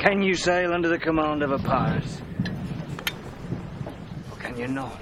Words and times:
Can 0.00 0.22
you 0.22 0.34
sail 0.34 0.72
under 0.72 0.88
the 0.88 0.98
command 0.98 1.42
of 1.42 1.52
a 1.52 1.58
pirate? 1.58 2.02
Or 4.30 4.36
can 4.38 4.56
you 4.56 4.66
not? 4.66 4.98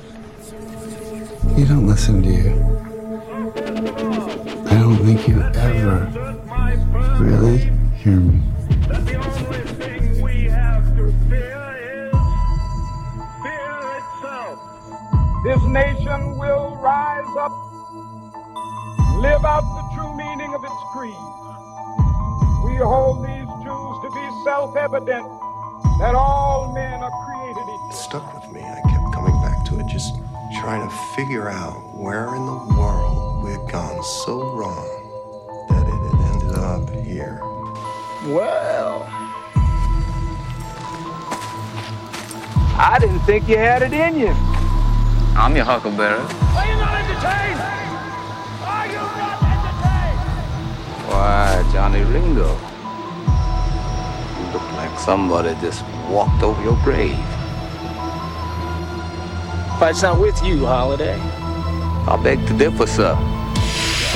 You 1.57 1.67
don't 1.67 1.87
listen, 1.87 2.21
do 2.21 2.29
you? 2.29 2.51
I 4.67 4.79
don't 4.81 4.97
think 4.99 5.29
you 5.29 5.41
ever 5.41 6.11
really 7.21 7.59
hear 7.95 8.17
me. 8.17 8.43
that 8.89 9.07
the 9.07 9.17
only 9.17 9.63
thing 9.79 10.21
we 10.21 10.45
have 10.51 10.85
to 10.97 11.13
fear 11.31 11.63
is 11.79 12.13
fear 13.45 13.79
itself. 14.01 14.59
This 15.45 15.63
nation 15.71 16.39
will 16.39 16.77
rise 16.83 17.37
up, 17.39 17.53
live 19.23 19.45
out 19.45 19.63
the 19.63 19.85
true 19.95 20.13
meaning 20.17 20.55
of 20.55 20.65
its 20.65 20.83
creed. 20.93 21.15
We 22.65 22.77
hold 22.83 23.25
these 23.25 23.47
truths 23.47 23.48
to 24.09 24.15
be 24.15 24.45
self-evident 24.45 25.27
that 25.99 26.15
all 26.15 26.73
men 26.73 27.03
are 27.03 27.11
created 27.27 27.63
equal. 27.63 27.91
It 27.91 27.95
stuck 27.95 28.35
with 28.35 28.53
me. 28.53 28.63
I 28.63 28.81
kept 28.89 29.13
coming 29.13 29.35
back 29.43 29.65
to 29.67 29.81
it, 29.81 29.87
just 29.87 30.15
trying 30.61 30.89
to 30.89 30.95
figure 31.15 31.49
out 31.51 31.95
where 31.95 32.35
in 32.35 32.47
the 32.47 32.75
world 32.79 33.45
we 33.45 33.53
had 33.53 33.71
gone 33.71 34.03
so 34.25 34.41
wrong 34.55 34.89
that 35.69 35.87
it 35.87 35.93
had 35.93 36.21
ended 36.33 36.59
up 36.59 36.89
here. 37.05 37.41
Well, 38.33 39.07
I 42.81 42.99
didn't 43.01 43.21
think 43.21 43.49
you 43.49 43.59
had 43.59 43.83
it 43.83 43.93
in 43.93 44.19
you. 44.19 44.35
I'm 45.37 45.55
your 45.55 45.67
huckleberry. 45.67 46.19
Are 46.19 46.67
you 46.67 46.77
not 46.77 46.95
entertained? 46.95 47.61
Are 48.65 48.87
you 48.87 48.95
not 48.95 49.43
entertained? 49.43 50.21
Why, 51.09 51.71
Johnny 51.73 52.03
Ringo. 52.05 52.68
You 54.49 54.55
look 54.55 54.73
like 54.73 54.99
somebody 54.99 55.55
just 55.61 55.85
walked 56.09 56.43
over 56.43 56.63
your 56.63 56.79
grave. 56.83 57.19
But 59.79 59.91
it's 59.91 60.03
not 60.03 60.19
with 60.19 60.43
you, 60.43 60.65
Holliday. 60.65 61.19
I 61.19 62.19
beg 62.23 62.47
to 62.47 62.57
differ, 62.57 62.87
sir. 62.87 63.15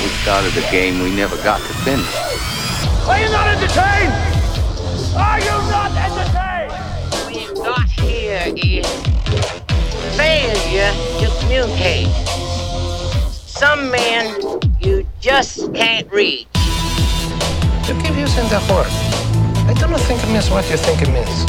We 0.01 0.09
started 0.23 0.57
a 0.57 0.71
game 0.71 1.03
we 1.03 1.15
never 1.15 1.35
got 1.43 1.59
to 1.59 1.73
finish. 1.85 2.15
Are 3.05 3.19
you 3.19 3.29
not 3.29 3.47
entertained? 3.47 4.13
Are 5.15 5.39
you 5.39 5.55
not 5.69 5.91
entertained? 5.91 6.43
we've 7.27 7.55
got 7.63 7.87
here 7.87 8.41
is 8.57 8.87
failure 10.17 10.91
to 11.19 11.39
communicate. 11.41 12.07
Some 13.29 13.91
men 13.91 14.41
you 14.79 15.05
just 15.19 15.71
can't 15.75 16.11
reach. 16.11 16.47
Who 17.85 17.93
give 17.93 17.97
you 17.97 18.03
keep 18.03 18.15
using 18.15 18.49
that 18.49 18.67
word. 18.71 19.12
I 19.65 19.73
don't 19.75 19.97
think 20.01 20.21
it 20.21 20.27
means 20.27 20.49
what 20.49 20.69
you 20.69 20.75
think 20.75 21.01
it 21.01 21.07
means. 21.07 21.47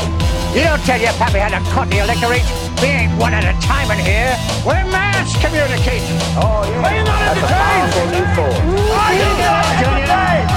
You 0.54 0.62
don't 0.62 0.78
tell 0.86 1.00
your 1.00 1.12
pappy 1.14 1.40
how 1.40 1.48
to 1.48 1.58
cut 1.70 1.90
the 1.90 1.98
electorate. 1.98 2.46
We 2.80 2.86
ain't 2.86 3.12
one 3.18 3.34
at 3.34 3.42
a 3.42 3.52
time 3.60 3.90
in 3.90 3.98
here. 3.98 4.38
We're 4.64 4.86
mass 4.86 5.34
communicating. 5.44 6.18
Oh, 6.38 6.62
are 6.62 6.94
you 6.94 7.02
not 7.02 7.20
entertained? 7.26 7.90
Are 8.94 9.14
you 9.18 9.26
not 9.42 9.66
entertained? 9.82 10.48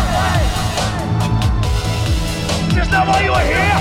Just 2.75 2.91
not 2.91 3.07
why 3.07 3.23
you 3.25 3.31
are 3.31 3.41
here. 3.41 3.73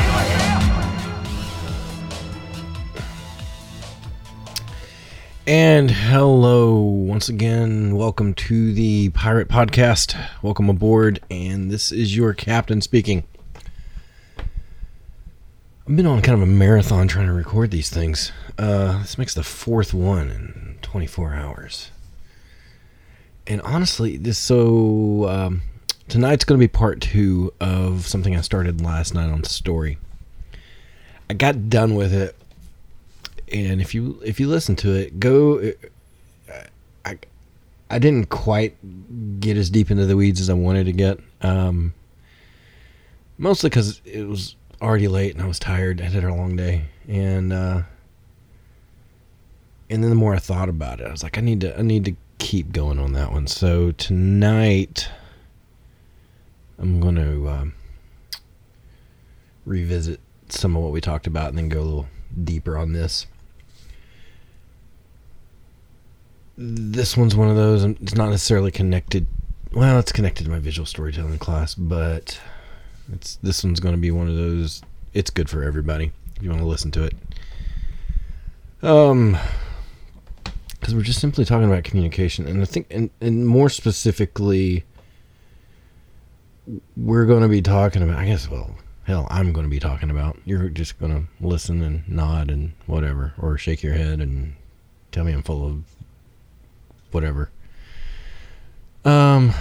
And 5.47 5.91
hello 5.91 6.81
once 6.81 7.29
again. 7.29 7.95
Welcome 7.95 8.33
to 8.35 8.73
the 8.73 9.11
Pirate 9.11 9.49
Podcast. 9.49 10.17
Welcome 10.43 10.71
aboard. 10.71 11.21
And 11.31 11.71
this 11.71 11.93
is 11.93 12.17
your 12.17 12.33
captain 12.33 12.81
speaking. 12.81 13.25
I've 15.89 15.97
been 15.97 16.07
on 16.07 16.21
kind 16.23 16.35
of 16.35 16.43
a 16.43 16.51
marathon 16.51 17.07
trying 17.07 17.27
to 17.27 17.33
record 17.33 17.71
these 17.71 17.91
things. 17.91 18.33
Uh, 18.59 19.01
this 19.01 19.19
makes 19.19 19.35
the 19.35 19.45
fourth 19.45 19.95
one 19.95 20.31
in 20.31 20.79
24 20.83 21.35
hours. 21.35 21.91
And 23.47 23.61
honestly, 23.63 24.17
this 24.17 24.39
so 24.39 25.29
um, 25.29 25.63
tonight's 26.09 26.45
going 26.45 26.59
to 26.59 26.65
be 26.65 26.69
part 26.69 27.01
two 27.01 27.53
of 27.61 28.07
something 28.07 28.35
I 28.35 28.41
started 28.41 28.81
last 28.81 29.15
night 29.15 29.31
on 29.31 29.45
Story. 29.45 29.99
I 31.31 31.35
got 31.35 31.71
done 31.71 31.95
with 31.95 32.13
it 32.13 32.35
and 33.53 33.81
if 33.81 33.95
you 33.95 34.21
if 34.25 34.41
you 34.41 34.49
listen 34.49 34.77
to 34.77 34.93
it, 34.93 35.21
go. 35.21 35.73
I 37.05 37.19
I 37.89 37.99
didn't 37.99 38.29
quite 38.29 38.77
get 39.41 39.57
as 39.57 39.71
deep 39.71 39.91
into 39.91 40.07
the 40.07 40.17
weeds 40.17 40.41
as 40.41 40.51
I 40.51 40.55
wanted 40.55 40.87
to 40.87 40.93
get. 40.93 41.19
Um, 41.43 41.95
mostly 43.39 43.71
because 43.71 44.01
it 44.05 44.27
was 44.27 44.57
already 44.81 45.09
late 45.09 45.35
and 45.35 45.43
I 45.43 45.47
was 45.47 45.59
tired. 45.59 46.01
I 46.01 46.05
had 46.05 46.25
a 46.25 46.35
long 46.35 46.57
day, 46.57 46.87
and 47.09 47.53
uh, 47.53 47.83
and 49.91 50.03
then 50.03 50.11
the 50.11 50.17
more 50.17 50.35
I 50.35 50.39
thought 50.39 50.69
about 50.69 51.01
it, 51.01 51.07
I 51.07 51.11
was 51.11 51.23
like, 51.23 51.39
I 51.39 51.41
need 51.41 51.61
to 51.63 51.79
I 51.79 51.83
need 51.83 52.05
to 52.07 52.17
keep 52.39 52.73
going 52.73 52.99
on 52.99 53.13
that 53.13 53.33
one. 53.33 53.47
So 53.47 53.93
tonight, 53.93 55.09
I'm 56.79 57.01
going 57.01 57.17
to 57.17 57.49
um, 57.49 57.75
revisit 59.65 60.21
some 60.49 60.77
of 60.77 60.83
what 60.83 60.93
we 60.93 61.01
talked 61.01 61.27
about 61.27 61.49
and 61.49 61.59
then 61.59 61.69
go 61.69 61.81
a 61.81 61.83
little 61.83 62.09
deeper 62.45 62.77
on 62.77 62.93
this. 62.93 63.27
this 66.57 67.17
one's 67.17 67.37
one 67.37 67.49
of 67.49 67.57
those. 67.57 67.85
It's 67.85 68.15
not 68.15 68.31
necessarily 68.31 68.71
connected. 68.71 69.27
Well, 69.73 69.99
it's 69.99 70.13
connected 70.13 70.45
to 70.45 70.51
my 70.51 70.59
visual 70.59 70.87
storytelling 70.87 71.39
class, 71.39 71.75
but 71.75 72.41
it's 73.13 73.37
this 73.37 73.63
one's 73.65 73.81
going 73.81 73.95
to 73.95 74.01
be 74.01 74.11
one 74.11 74.29
of 74.29 74.37
those. 74.37 74.83
It's 75.15 75.31
good 75.31 75.49
for 75.49 75.63
everybody 75.63 76.13
if 76.37 76.43
you 76.43 76.51
want 76.51 76.61
to 76.61 76.69
listen 76.69 76.91
to 76.93 77.05
it. 77.05 77.15
Um, 78.83 79.37
because 80.79 80.95
we're 80.95 81.03
just 81.03 81.21
simply 81.21 81.45
talking 81.45 81.69
about 81.69 81.85
communication, 81.85 82.47
and 82.47 82.63
I 82.63 82.65
think, 82.65 82.87
and 82.91 83.11
and 83.21 83.47
more 83.47 83.69
specifically, 83.69 84.85
we're 86.97 87.25
going 87.27 87.43
to 87.43 87.49
be 87.49 87.63
talking 87.63 88.03
about. 88.03 88.19
I 88.19 88.27
guess, 88.27 88.49
well, 88.49 88.77
hell, 89.05 89.27
I'm 89.31 89.53
going 89.53 89.65
to 89.65 89.71
be 89.71 89.81
talking 89.81 90.11
about. 90.11 90.39
You're 90.45 90.69
just 90.69 90.99
going 91.01 91.13
to 91.13 91.47
listen 91.47 91.83
and 91.83 92.09
nod 92.09 92.51
and 92.51 92.73
whatever, 92.87 93.35
or 93.39 93.59
shake 93.59 93.83
your 93.83 93.95
head 93.95 94.21
and 94.21 94.55
tell 95.11 95.25
me 95.25 95.33
I'm 95.33 95.43
full 95.43 95.67
of 95.67 95.83
whatever. 97.11 97.51
Um, 99.05 99.55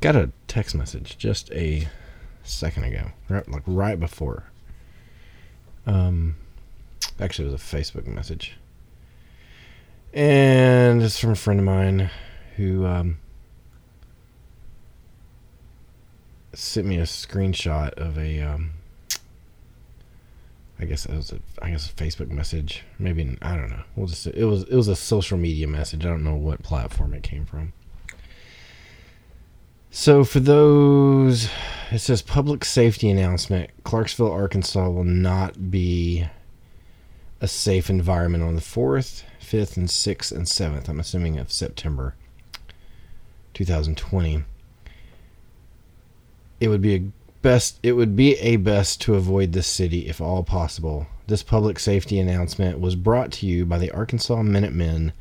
got 0.00 0.16
a 0.16 0.30
text 0.48 0.74
message 0.74 1.18
just 1.18 1.50
a 1.52 1.88
second 2.42 2.84
ago, 2.84 3.10
right, 3.28 3.48
like 3.50 3.62
right 3.66 3.98
before. 3.98 4.44
Um, 5.86 6.36
actually, 7.20 7.48
it 7.48 7.52
was 7.52 7.60
a 7.60 7.64
Facebook 7.76 8.06
message, 8.06 8.56
and 10.12 11.02
it's 11.02 11.18
from 11.18 11.30
a 11.30 11.36
friend 11.36 11.60
of 11.60 11.66
mine 11.66 12.10
who 12.56 12.86
um 12.86 13.18
sent 16.54 16.86
me 16.86 16.98
a 16.98 17.02
screenshot 17.02 17.92
of 17.94 18.18
a 18.18 18.40
um 18.40 18.70
I 20.78 20.84
guess 20.84 21.06
it 21.06 21.14
was 21.14 21.32
a 21.32 21.40
I 21.62 21.70
guess 21.70 21.90
a 21.90 21.94
Facebook 21.94 22.30
message. 22.30 22.82
Maybe 22.98 23.22
an, 23.22 23.38
I 23.40 23.56
don't 23.56 23.70
know. 23.70 23.82
We'll 23.94 24.08
just 24.08 24.26
it 24.26 24.44
was 24.44 24.64
it 24.64 24.74
was 24.74 24.88
a 24.88 24.96
social 24.96 25.38
media 25.38 25.66
message. 25.66 26.04
I 26.04 26.08
don't 26.08 26.24
know 26.24 26.34
what 26.34 26.62
platform 26.62 27.14
it 27.14 27.22
came 27.22 27.46
from. 27.46 27.72
So 29.98 30.24
for 30.24 30.40
those 30.40 31.48
it 31.90 32.00
says 32.00 32.20
public 32.20 32.66
safety 32.66 33.08
announcement, 33.08 33.70
Clarksville, 33.82 34.30
Arkansas 34.30 34.90
will 34.90 35.04
not 35.04 35.70
be 35.70 36.26
a 37.40 37.48
safe 37.48 37.88
environment 37.88 38.44
on 38.44 38.56
the 38.56 38.60
4th, 38.60 39.22
5th 39.40 39.78
and 39.78 39.88
6th 39.88 40.32
and 40.32 40.44
7th. 40.44 40.90
I'm 40.90 41.00
assuming 41.00 41.38
of 41.38 41.50
September 41.50 42.14
2020. 43.54 44.44
It 46.60 46.68
would 46.68 46.82
be 46.82 46.94
a 46.94 47.10
best 47.40 47.80
it 47.82 47.92
would 47.92 48.14
be 48.14 48.34
a 48.36 48.56
best 48.56 49.00
to 49.00 49.14
avoid 49.14 49.54
this 49.54 49.66
city 49.66 50.08
if 50.08 50.20
all 50.20 50.44
possible. 50.44 51.06
This 51.26 51.42
public 51.42 51.78
safety 51.78 52.20
announcement 52.20 52.80
was 52.80 52.96
brought 52.96 53.32
to 53.32 53.46
you 53.46 53.64
by 53.64 53.78
the 53.78 53.92
Arkansas 53.92 54.42
Minutemen 54.42 55.14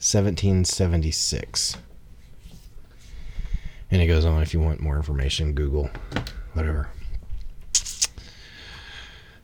1776. 0.00 1.76
And 3.92 4.00
it 4.00 4.06
goes 4.06 4.24
on 4.24 4.40
if 4.40 4.54
you 4.54 4.60
want 4.60 4.80
more 4.80 4.96
information, 4.96 5.52
Google, 5.52 5.90
whatever. 6.54 6.88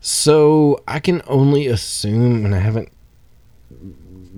So 0.00 0.83
I 0.89 1.00
can 1.00 1.21
only 1.27 1.67
assume, 1.67 2.47
and 2.47 2.55
I 2.55 2.59
haven't 2.59 2.91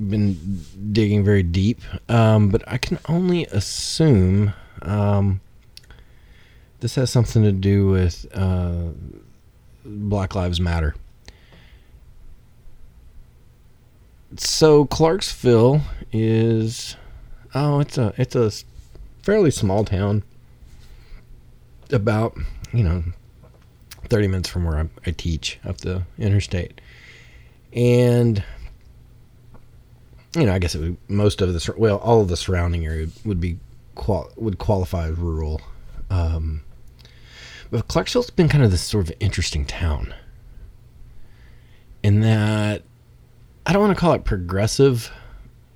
been 0.09 0.65
digging 0.93 1.23
very 1.23 1.45
deep, 1.45 1.81
um, 2.11 2.49
but 2.49 2.65
I 2.67 2.77
can 2.77 2.99
only 3.09 3.47
assume 3.47 4.53
um, 4.83 5.41
this 6.81 6.97
has 6.97 7.11
something 7.11 7.45
to 7.45 7.53
do 7.53 7.87
with 7.87 8.27
uh, 8.35 8.89
Black 9.85 10.35
Lives 10.35 10.61
Matter. 10.61 10.97
So 14.37 14.87
Clarksville 14.87 15.83
is 16.11 16.97
oh, 17.55 17.81
it's 17.81 17.99
a 17.99 18.13
it's 18.17 18.35
a 18.35 18.51
fairly 19.23 19.51
small 19.51 19.85
town. 19.85 20.23
about 21.93 22.37
you 22.73 22.85
know 22.85 23.03
30 24.09 24.29
minutes 24.29 24.49
from 24.49 24.65
where 24.65 24.79
I, 24.79 24.89
I 25.07 25.11
teach 25.13 25.59
up 25.65 25.79
the 25.79 26.03
interstate, 26.19 26.81
and 27.73 28.43
you 30.37 30.47
know 30.47 30.55
I 30.55 30.59
guess 30.59 30.75
it 30.75 30.81
would 30.81 30.97
most 31.09 31.41
of 31.41 31.53
the 31.53 31.75
well 31.77 31.99
all 31.99 32.21
of 32.21 32.29
the 32.29 32.37
surrounding 32.37 32.87
area 32.87 33.09
would 33.25 33.41
be 33.41 33.59
qual- 33.95 34.31
would 34.37 34.59
qualify 34.59 35.09
as 35.09 35.17
rural. 35.17 35.61
Um, 36.11 36.63
but 37.71 37.87
Clarksville's 37.87 38.31
been 38.31 38.49
kind 38.49 38.65
of 38.65 38.71
this 38.73 38.83
sort 38.83 39.09
of 39.09 39.15
interesting 39.21 39.65
town 39.65 40.13
in 42.03 42.21
that 42.21 42.83
I 43.67 43.73
don't 43.73 43.83
want 43.83 43.97
to 43.97 44.01
call 44.01 44.15
it 44.15 44.25
progressive, 44.25 45.13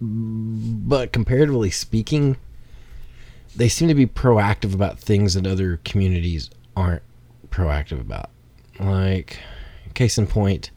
but 0.01 1.13
comparatively 1.13 1.71
speaking, 1.71 2.37
they 3.57 3.69
seem 3.69 3.89
to 3.89 3.95
be 3.95 4.07
proactive 4.07 4.75
about 4.75 4.99
things 4.99 5.35
that 5.35 5.47
other 5.47 5.81
communities 5.85 6.51
aren't 6.77 7.03
proactive 7.51 8.01
about. 8.01 8.31
Like, 8.81 9.39
case 9.95 10.19
in 10.19 10.27
point, 10.27 10.71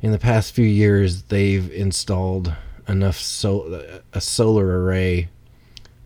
in 0.00 0.12
the 0.12 0.18
past 0.18 0.54
few 0.54 0.64
years, 0.64 1.24
they've 1.24 1.70
installed 1.72 2.54
enough 2.88 3.16
so 3.16 4.02
a 4.12 4.20
solar 4.20 4.82
array 4.82 5.28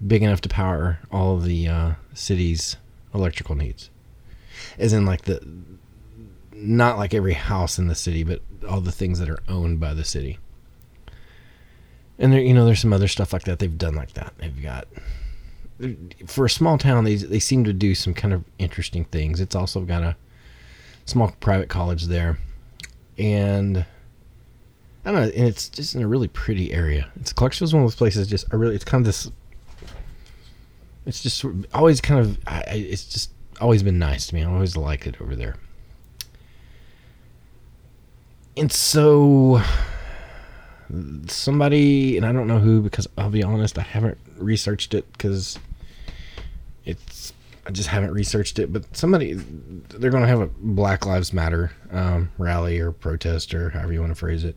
big 0.06 0.22
enough 0.22 0.40
to 0.42 0.48
power 0.48 1.00
all 1.10 1.34
of 1.34 1.44
the 1.44 1.66
uh, 1.66 1.92
city's 2.14 2.76
electrical 3.14 3.54
needs. 3.54 3.90
As 4.78 4.92
in, 4.92 5.04
like 5.04 5.22
the 5.22 5.40
not 6.52 6.98
like 6.98 7.14
every 7.14 7.34
house 7.34 7.78
in 7.78 7.86
the 7.86 7.94
city, 7.94 8.24
but 8.24 8.42
all 8.68 8.80
the 8.80 8.92
things 8.92 9.18
that 9.20 9.30
are 9.30 9.42
owned 9.48 9.78
by 9.78 9.94
the 9.94 10.04
city. 10.04 10.38
And 12.18 12.32
there, 12.32 12.40
you 12.40 12.52
know, 12.52 12.64
there's 12.64 12.80
some 12.80 12.92
other 12.92 13.08
stuff 13.08 13.32
like 13.32 13.44
that 13.44 13.60
they've 13.60 13.78
done 13.78 13.94
like 13.94 14.14
that. 14.14 14.34
They've 14.38 14.62
got 14.62 14.88
for 16.26 16.44
a 16.44 16.50
small 16.50 16.78
town, 16.78 17.04
they 17.04 17.16
they 17.16 17.38
seem 17.38 17.64
to 17.64 17.72
do 17.72 17.94
some 17.94 18.14
kind 18.14 18.34
of 18.34 18.44
interesting 18.58 19.04
things. 19.04 19.40
It's 19.40 19.54
also 19.54 19.82
got 19.82 20.02
a 20.02 20.16
small 21.04 21.34
private 21.40 21.68
college 21.68 22.04
there, 22.04 22.38
and 23.16 23.86
I 25.04 25.12
don't 25.12 25.14
know. 25.14 25.28
And 25.28 25.46
it's 25.46 25.68
just 25.68 25.94
in 25.94 26.02
a 26.02 26.08
really 26.08 26.28
pretty 26.28 26.72
area. 26.72 27.10
It's 27.20 27.32
Clarksville's 27.32 27.72
one 27.72 27.82
of 27.82 27.90
those 27.90 27.96
places. 27.96 28.26
Just 28.26 28.46
I 28.52 28.56
really, 28.56 28.74
it's 28.74 28.84
kind 28.84 29.02
of 29.02 29.06
this. 29.06 29.30
It's 31.06 31.22
just 31.22 31.44
always 31.72 32.00
kind 32.00 32.20
of. 32.20 32.38
I, 32.46 32.62
it's 32.66 33.04
just 33.04 33.30
always 33.60 33.82
been 33.82 33.98
nice 33.98 34.26
to 34.28 34.34
me. 34.34 34.42
I 34.42 34.50
always 34.50 34.76
liked 34.76 35.06
it 35.06 35.20
over 35.20 35.36
there. 35.36 35.56
And 38.56 38.72
so 38.72 39.62
somebody 41.28 42.16
and 42.16 42.26
I 42.26 42.32
don't 42.32 42.46
know 42.46 42.58
who 42.58 42.80
because 42.80 43.06
I'll 43.18 43.30
be 43.30 43.42
honest 43.42 43.78
I 43.78 43.82
haven't 43.82 44.18
researched 44.38 44.94
it 44.94 45.10
because 45.12 45.58
it's 46.88 47.32
I 47.66 47.70
just 47.70 47.90
haven't 47.90 48.12
researched 48.12 48.58
it 48.58 48.72
but 48.72 48.96
somebody 48.96 49.34
they're 49.34 50.10
going 50.10 50.22
to 50.22 50.28
have 50.28 50.40
a 50.40 50.46
Black 50.46 51.04
Lives 51.04 51.32
Matter 51.32 51.72
um, 51.92 52.32
rally 52.38 52.80
or 52.80 52.92
protest 52.92 53.54
or 53.54 53.70
however 53.70 53.92
you 53.92 54.00
want 54.00 54.10
to 54.10 54.18
phrase 54.18 54.42
it. 54.42 54.56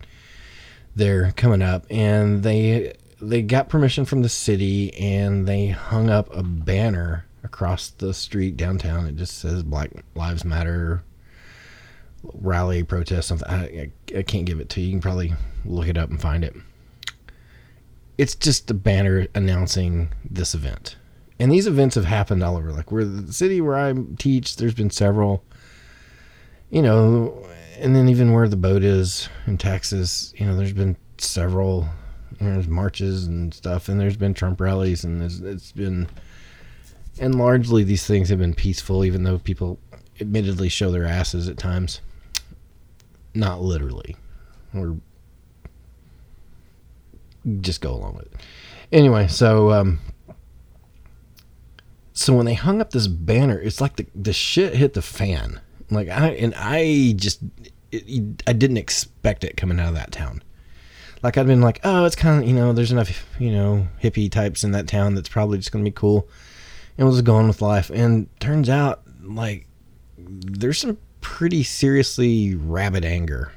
They're 0.95 1.31
coming 1.33 1.61
up 1.61 1.85
and 1.89 2.41
they 2.43 2.93
they 3.21 3.41
got 3.41 3.69
permission 3.69 4.05
from 4.05 4.21
the 4.21 4.29
city 4.29 4.93
and 4.95 5.47
they 5.47 5.67
hung 5.67 6.09
up 6.09 6.35
a 6.35 6.41
banner 6.41 7.25
across 7.43 7.89
the 7.89 8.13
street 8.13 8.57
downtown. 8.57 9.05
It 9.05 9.15
just 9.15 9.37
says 9.37 9.61
Black 9.63 9.91
Lives 10.15 10.45
Matter 10.45 11.03
rally 12.23 12.83
protest 12.83 13.27
something. 13.27 13.47
I, 13.47 13.91
I, 14.13 14.17
I, 14.19 14.21
can't 14.23 14.45
give 14.45 14.59
it 14.59 14.69
to 14.69 14.81
you. 14.81 14.87
You 14.87 14.93
can 14.93 15.01
probably 15.01 15.33
look 15.65 15.87
it 15.87 15.97
up 15.97 16.09
and 16.09 16.21
find 16.21 16.43
it. 16.43 16.55
It's 18.17 18.35
just 18.35 18.69
a 18.69 18.75
banner 18.75 19.27
announcing 19.33 20.09
this 20.29 20.53
event 20.53 20.95
and 21.41 21.51
these 21.51 21.67
events 21.67 21.95
have 21.95 22.05
happened 22.05 22.43
all 22.43 22.55
over. 22.55 22.71
Like 22.71 22.91
where 22.91 23.03
the 23.03 23.33
city 23.33 23.61
where 23.61 23.77
i 23.77 23.93
teach 24.17 24.55
there's 24.55 24.73
been 24.73 24.89
several 24.89 25.43
you 26.69 26.81
know 26.81 27.45
and 27.77 27.95
then 27.95 28.07
even 28.07 28.31
where 28.31 28.47
the 28.47 28.55
boat 28.55 28.83
is 28.83 29.27
in 29.47 29.57
texas 29.57 30.33
you 30.37 30.45
know 30.45 30.55
there's 30.55 30.73
been 30.73 30.95
several 31.17 31.87
there's 32.39 32.67
marches 32.67 33.27
and 33.27 33.53
stuff 33.53 33.89
and 33.89 33.99
there's 33.99 34.17
been 34.17 34.33
trump 34.33 34.61
rallies 34.61 35.03
and 35.03 35.21
it's 35.21 35.71
been 35.71 36.07
and 37.19 37.35
largely 37.35 37.83
these 37.83 38.05
things 38.05 38.29
have 38.29 38.39
been 38.39 38.53
peaceful 38.53 39.03
even 39.03 39.23
though 39.23 39.37
people 39.37 39.79
admittedly 40.19 40.69
show 40.69 40.91
their 40.91 41.05
asses 41.05 41.49
at 41.49 41.57
times. 41.57 42.01
Not 43.33 43.61
literally. 43.61 44.15
Or 44.73 44.97
just 47.59 47.81
go 47.81 47.93
along 47.93 48.15
with 48.15 48.25
it. 48.27 48.41
Anyway 48.91 49.27
so 49.27 49.71
um 49.71 49.99
so 52.21 52.35
when 52.35 52.45
they 52.45 52.53
hung 52.53 52.81
up 52.81 52.91
this 52.91 53.07
banner 53.07 53.59
it's 53.59 53.81
like 53.81 53.95
the, 53.95 54.05
the 54.15 54.33
shit 54.33 54.75
hit 54.75 54.93
the 54.93 55.01
fan 55.01 55.59
like 55.89 56.07
i 56.09 56.29
and 56.29 56.53
i 56.55 57.13
just 57.15 57.41
it, 57.91 58.43
i 58.47 58.53
didn't 58.53 58.77
expect 58.77 59.43
it 59.43 59.57
coming 59.57 59.79
out 59.79 59.89
of 59.89 59.95
that 59.95 60.11
town 60.11 60.41
like 61.23 61.37
i'd 61.37 61.47
been 61.47 61.61
like 61.61 61.79
oh 61.83 62.05
it's 62.05 62.15
kind 62.15 62.41
of 62.43 62.47
you 62.47 62.55
know 62.55 62.73
there's 62.73 62.91
enough 62.91 63.25
you 63.39 63.51
know 63.51 63.87
hippie 64.01 64.31
types 64.31 64.63
in 64.63 64.71
that 64.71 64.87
town 64.87 65.15
that's 65.15 65.29
probably 65.29 65.57
just 65.57 65.71
gonna 65.71 65.83
be 65.83 65.91
cool 65.91 66.27
and 66.97 67.07
was 67.07 67.21
going 67.21 67.47
with 67.47 67.61
life 67.61 67.89
and 67.89 68.27
turns 68.39 68.69
out 68.69 69.01
like 69.23 69.67
there's 70.17 70.79
some 70.79 70.97
pretty 71.21 71.63
seriously 71.63 72.55
rabid 72.55 73.05
anger. 73.05 73.51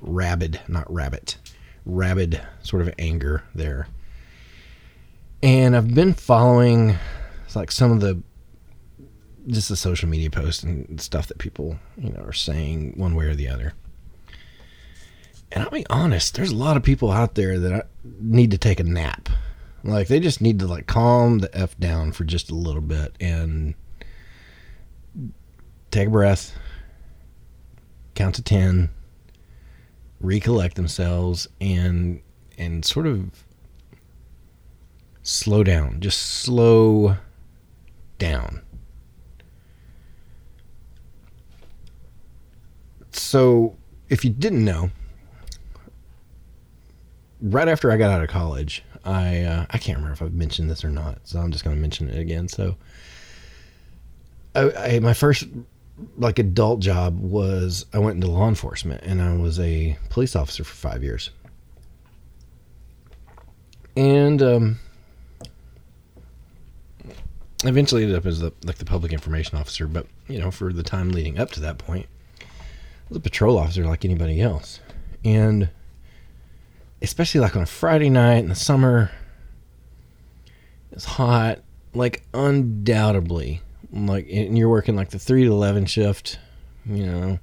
Rabid, 0.00 0.60
not 0.68 0.92
rabbit. 0.92 1.36
Rabid 1.84 2.40
sort 2.62 2.82
of 2.82 2.92
anger 2.98 3.44
there. 3.54 3.86
And 5.42 5.76
I've 5.76 5.94
been 5.94 6.14
following 6.14 6.96
like 7.56 7.70
some 7.70 7.92
of 7.92 8.00
the 8.00 8.22
just 9.48 9.68
the 9.68 9.76
social 9.76 10.08
media 10.08 10.30
posts 10.30 10.62
and 10.62 11.00
stuff 11.00 11.26
that 11.26 11.38
people, 11.38 11.76
you 11.96 12.10
know, 12.10 12.20
are 12.20 12.32
saying 12.32 12.92
one 12.96 13.14
way 13.16 13.26
or 13.26 13.34
the 13.34 13.48
other. 13.48 13.74
And 15.50 15.64
I'll 15.64 15.70
be 15.70 15.86
honest, 15.90 16.34
there's 16.34 16.52
a 16.52 16.56
lot 16.56 16.76
of 16.76 16.82
people 16.82 17.10
out 17.10 17.34
there 17.34 17.58
that 17.58 17.88
need 18.20 18.52
to 18.52 18.58
take 18.58 18.80
a 18.80 18.84
nap. 18.84 19.28
Like 19.84 20.08
they 20.08 20.20
just 20.20 20.40
need 20.40 20.60
to 20.60 20.66
like 20.66 20.86
calm 20.86 21.40
the 21.40 21.54
f 21.56 21.76
down 21.78 22.12
for 22.12 22.24
just 22.24 22.50
a 22.50 22.54
little 22.54 22.80
bit 22.80 23.16
and 23.20 23.74
take 25.90 26.06
a 26.06 26.10
breath, 26.10 26.56
count 28.14 28.36
to 28.36 28.42
10 28.42 28.90
recollect 30.22 30.76
themselves 30.76 31.48
and 31.60 32.20
and 32.56 32.84
sort 32.84 33.06
of 33.06 33.44
slow 35.22 35.62
down 35.62 36.00
just 36.00 36.18
slow 36.18 37.16
down 38.22 38.62
so 43.10 43.76
if 44.08 44.24
you 44.24 44.30
didn't 44.30 44.64
know 44.64 44.90
right 47.40 47.68
after 47.68 47.90
i 47.90 47.96
got 47.96 48.10
out 48.10 48.22
of 48.22 48.28
college 48.28 48.84
i 49.04 49.40
uh, 49.40 49.66
i 49.70 49.78
can't 49.78 49.98
remember 49.98 50.12
if 50.12 50.22
i've 50.22 50.34
mentioned 50.34 50.70
this 50.70 50.84
or 50.84 50.90
not 50.90 51.18
so 51.24 51.40
i'm 51.40 51.50
just 51.50 51.64
going 51.64 51.74
to 51.74 51.80
mention 51.80 52.08
it 52.08 52.18
again 52.18 52.46
so 52.46 52.76
I, 54.54 54.70
I, 54.72 54.98
my 55.00 55.14
first 55.14 55.44
like 56.16 56.38
adult 56.38 56.80
job 56.80 57.18
was 57.20 57.86
I 57.92 57.98
went 57.98 58.16
into 58.16 58.30
law 58.30 58.48
enforcement 58.48 59.02
and 59.04 59.22
I 59.22 59.34
was 59.36 59.58
a 59.60 59.96
police 60.10 60.36
officer 60.36 60.64
for 60.64 60.74
five 60.74 61.02
years. 61.02 61.30
And 63.96 64.42
um, 64.42 64.78
eventually 67.64 68.02
ended 68.02 68.16
up 68.16 68.26
as 68.26 68.40
the 68.40 68.52
like 68.64 68.76
the 68.76 68.84
public 68.84 69.12
information 69.12 69.58
officer, 69.58 69.86
but 69.86 70.06
you 70.28 70.38
know, 70.38 70.50
for 70.50 70.72
the 70.72 70.82
time 70.82 71.10
leading 71.10 71.38
up 71.38 71.50
to 71.52 71.60
that 71.60 71.78
point, 71.78 72.06
I 72.40 72.44
was 73.08 73.18
a 73.18 73.20
patrol 73.20 73.58
officer 73.58 73.84
like 73.84 74.04
anybody 74.04 74.40
else. 74.40 74.80
And 75.24 75.68
especially 77.00 77.40
like 77.40 77.56
on 77.56 77.62
a 77.62 77.66
Friday 77.66 78.10
night 78.10 78.38
in 78.38 78.48
the 78.48 78.54
summer, 78.54 79.10
it's 80.90 81.04
hot, 81.04 81.60
like 81.94 82.22
undoubtedly 82.34 83.60
like 83.92 84.26
and 84.30 84.56
you're 84.56 84.68
working 84.68 84.96
like 84.96 85.10
the 85.10 85.18
3 85.18 85.44
to 85.44 85.50
11 85.50 85.86
shift 85.86 86.38
you 86.86 87.06
know 87.06 87.38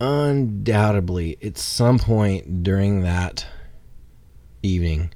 undoubtedly 0.00 1.38
at 1.42 1.56
some 1.56 1.98
point 1.98 2.62
during 2.62 3.00
that 3.02 3.46
evening 4.62 5.12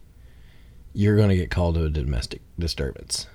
you're 0.95 1.17
going 1.17 1.29
to 1.29 1.37
get 1.37 1.51
called 1.51 1.75
to 1.75 1.85
a 1.85 1.91
domestic 1.91 2.41
disturbance 2.59 3.27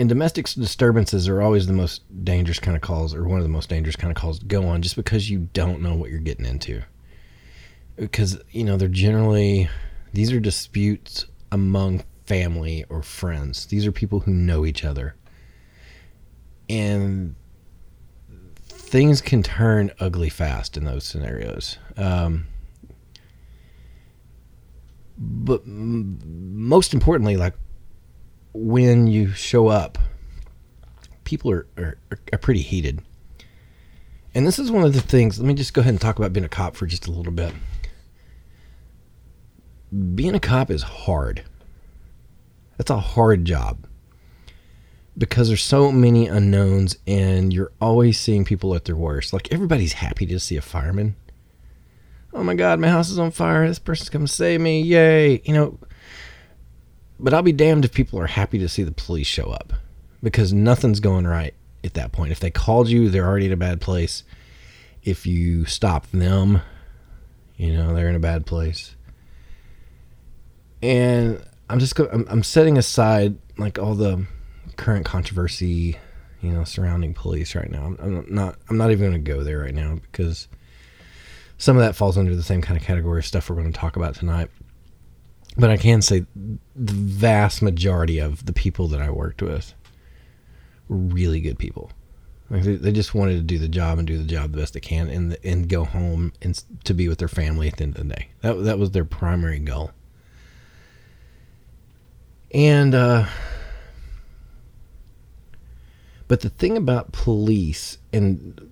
and 0.00 0.08
domestic 0.08 0.48
disturbances 0.48 1.28
are 1.28 1.42
always 1.42 1.66
the 1.66 1.74
most 1.74 2.00
dangerous 2.24 2.58
kind 2.58 2.74
of 2.74 2.80
calls 2.80 3.14
or 3.14 3.28
one 3.28 3.38
of 3.38 3.42
the 3.42 3.50
most 3.50 3.68
dangerous 3.68 3.96
kind 3.96 4.10
of 4.10 4.16
calls 4.16 4.38
to 4.38 4.46
go 4.46 4.66
on 4.66 4.80
just 4.80 4.96
because 4.96 5.28
you 5.28 5.50
don't 5.52 5.82
know 5.82 5.94
what 5.94 6.08
you're 6.08 6.18
getting 6.18 6.46
into. 6.46 6.82
Because 7.96 8.40
you 8.50 8.64
know 8.64 8.78
they're 8.78 8.88
generally 8.88 9.68
these 10.14 10.32
are 10.32 10.40
disputes 10.40 11.26
among 11.52 12.02
family 12.24 12.86
or 12.88 13.02
friends. 13.02 13.66
These 13.66 13.86
are 13.86 13.92
people 13.92 14.20
who 14.20 14.32
know 14.32 14.64
each 14.64 14.86
other. 14.86 15.16
And 16.70 17.34
things 18.64 19.20
can 19.20 19.42
turn 19.42 19.90
ugly 20.00 20.30
fast 20.30 20.78
in 20.78 20.86
those 20.86 21.04
scenarios. 21.04 21.76
Um, 21.98 22.46
but 25.18 25.60
m- 25.66 26.18
most 26.54 26.94
importantly, 26.94 27.36
like 27.36 27.52
when 28.52 29.06
you 29.06 29.32
show 29.32 29.68
up 29.68 29.98
people 31.30 31.52
are, 31.52 31.66
are, 31.78 31.96
are 32.32 32.38
pretty 32.38 32.60
heated. 32.60 33.00
And 34.34 34.44
this 34.44 34.58
is 34.58 34.68
one 34.68 34.82
of 34.82 34.92
the 34.92 35.00
things, 35.00 35.38
let 35.38 35.46
me 35.46 35.54
just 35.54 35.72
go 35.72 35.80
ahead 35.80 35.92
and 35.94 36.00
talk 36.00 36.18
about 36.18 36.32
being 36.32 36.44
a 36.44 36.48
cop 36.48 36.74
for 36.74 36.86
just 36.86 37.06
a 37.06 37.12
little 37.12 37.32
bit. 37.32 37.54
Being 40.16 40.34
a 40.34 40.40
cop 40.40 40.72
is 40.72 40.82
hard. 40.82 41.44
That's 42.76 42.90
a 42.90 42.98
hard 42.98 43.44
job 43.44 43.86
because 45.16 45.46
there's 45.46 45.62
so 45.62 45.92
many 45.92 46.26
unknowns 46.26 46.96
and 47.06 47.52
you're 47.52 47.72
always 47.80 48.18
seeing 48.18 48.44
people 48.44 48.74
at 48.74 48.84
their 48.84 48.96
worst. 48.96 49.32
Like 49.32 49.52
everybody's 49.52 49.92
happy 49.94 50.26
to 50.26 50.40
see 50.40 50.56
a 50.56 50.62
fireman. 50.62 51.14
Oh 52.32 52.42
my 52.42 52.56
god, 52.56 52.80
my 52.80 52.88
house 52.88 53.08
is 53.10 53.20
on 53.20 53.30
fire. 53.30 53.68
This 53.68 53.78
person's 53.78 54.10
come 54.10 54.26
to 54.26 54.32
save 54.32 54.60
me. 54.60 54.82
Yay. 54.82 55.42
You 55.44 55.54
know, 55.54 55.78
but 57.22 57.34
I'll 57.34 57.42
be 57.42 57.52
damned 57.52 57.84
if 57.84 57.92
people 57.92 58.18
are 58.18 58.26
happy 58.26 58.58
to 58.58 58.68
see 58.68 58.82
the 58.82 58.92
police 58.92 59.26
show 59.26 59.50
up 59.50 59.72
because 60.22 60.52
nothing's 60.52 61.00
going 61.00 61.26
right 61.26 61.54
at 61.84 61.94
that 61.94 62.12
point. 62.12 62.32
If 62.32 62.40
they 62.40 62.50
called 62.50 62.88
you, 62.88 63.08
they're 63.08 63.26
already 63.26 63.46
in 63.46 63.52
a 63.52 63.56
bad 63.56 63.80
place. 63.80 64.24
If 65.02 65.26
you 65.26 65.64
stop 65.64 66.10
them, 66.10 66.62
you 67.56 67.74
know, 67.74 67.94
they're 67.94 68.08
in 68.08 68.16
a 68.16 68.20
bad 68.20 68.46
place. 68.46 68.96
And 70.82 71.42
I'm 71.68 71.78
just 71.78 71.94
go- 71.94 72.08
I'm, 72.12 72.26
I'm 72.28 72.42
setting 72.42 72.78
aside 72.78 73.36
like 73.58 73.78
all 73.78 73.94
the 73.94 74.26
current 74.76 75.04
controversy, 75.04 75.98
you 76.40 76.52
know, 76.52 76.64
surrounding 76.64 77.14
police 77.14 77.54
right 77.54 77.70
now. 77.70 77.84
I'm, 77.84 77.96
I'm 78.00 78.34
not 78.34 78.56
I'm 78.68 78.76
not 78.76 78.90
even 78.90 79.10
going 79.10 79.24
to 79.24 79.32
go 79.32 79.44
there 79.44 79.60
right 79.60 79.74
now 79.74 79.98
because 80.10 80.48
some 81.58 81.76
of 81.76 81.82
that 81.82 81.94
falls 81.94 82.16
under 82.16 82.34
the 82.34 82.42
same 82.42 82.62
kind 82.62 82.80
of 82.80 82.86
category 82.86 83.18
of 83.18 83.26
stuff 83.26 83.50
we're 83.50 83.56
going 83.56 83.70
to 83.70 83.78
talk 83.78 83.96
about 83.96 84.14
tonight. 84.14 84.50
But 85.56 85.70
I 85.70 85.76
can 85.76 86.00
say 86.00 86.26
the 86.34 86.92
vast 86.92 87.60
majority 87.60 88.18
of 88.18 88.46
the 88.46 88.52
people 88.52 88.88
that 88.88 89.02
I 89.02 89.10
worked 89.10 89.42
with 89.42 89.74
were 90.88 90.96
really 90.96 91.40
good 91.40 91.58
people. 91.58 91.90
Like 92.50 92.62
they, 92.62 92.76
they 92.76 92.92
just 92.92 93.14
wanted 93.14 93.34
to 93.34 93.42
do 93.42 93.58
the 93.58 93.68
job 93.68 93.98
and 93.98 94.06
do 94.06 94.18
the 94.18 94.24
job 94.24 94.52
the 94.52 94.58
best 94.58 94.74
they 94.74 94.80
can, 94.80 95.08
and 95.08 95.36
and 95.44 95.68
go 95.68 95.84
home 95.84 96.32
and 96.42 96.62
to 96.84 96.94
be 96.94 97.08
with 97.08 97.18
their 97.18 97.28
family 97.28 97.68
at 97.68 97.76
the 97.76 97.84
end 97.84 97.96
of 97.96 98.08
the 98.08 98.14
day. 98.14 98.28
That 98.42 98.54
that 98.64 98.78
was 98.78 98.90
their 98.90 99.04
primary 99.04 99.60
goal. 99.60 99.92
And 102.52 102.94
uh, 102.94 103.26
but 106.26 106.40
the 106.40 106.50
thing 106.50 106.76
about 106.76 107.12
police, 107.12 107.98
and 108.12 108.68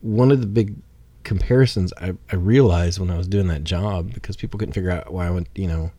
one 0.00 0.30
of 0.30 0.40
the 0.40 0.46
big 0.46 0.76
comparisons 1.28 1.92
I, 2.00 2.14
I 2.32 2.36
realized 2.36 2.98
when 2.98 3.10
I 3.10 3.18
was 3.18 3.28
doing 3.28 3.48
that 3.48 3.62
job, 3.62 4.14
because 4.14 4.34
people 4.34 4.58
couldn't 4.58 4.72
figure 4.72 4.90
out 4.90 5.12
why 5.12 5.26
I 5.26 5.30
went, 5.30 5.48
you 5.54 5.68
know, 5.68 5.90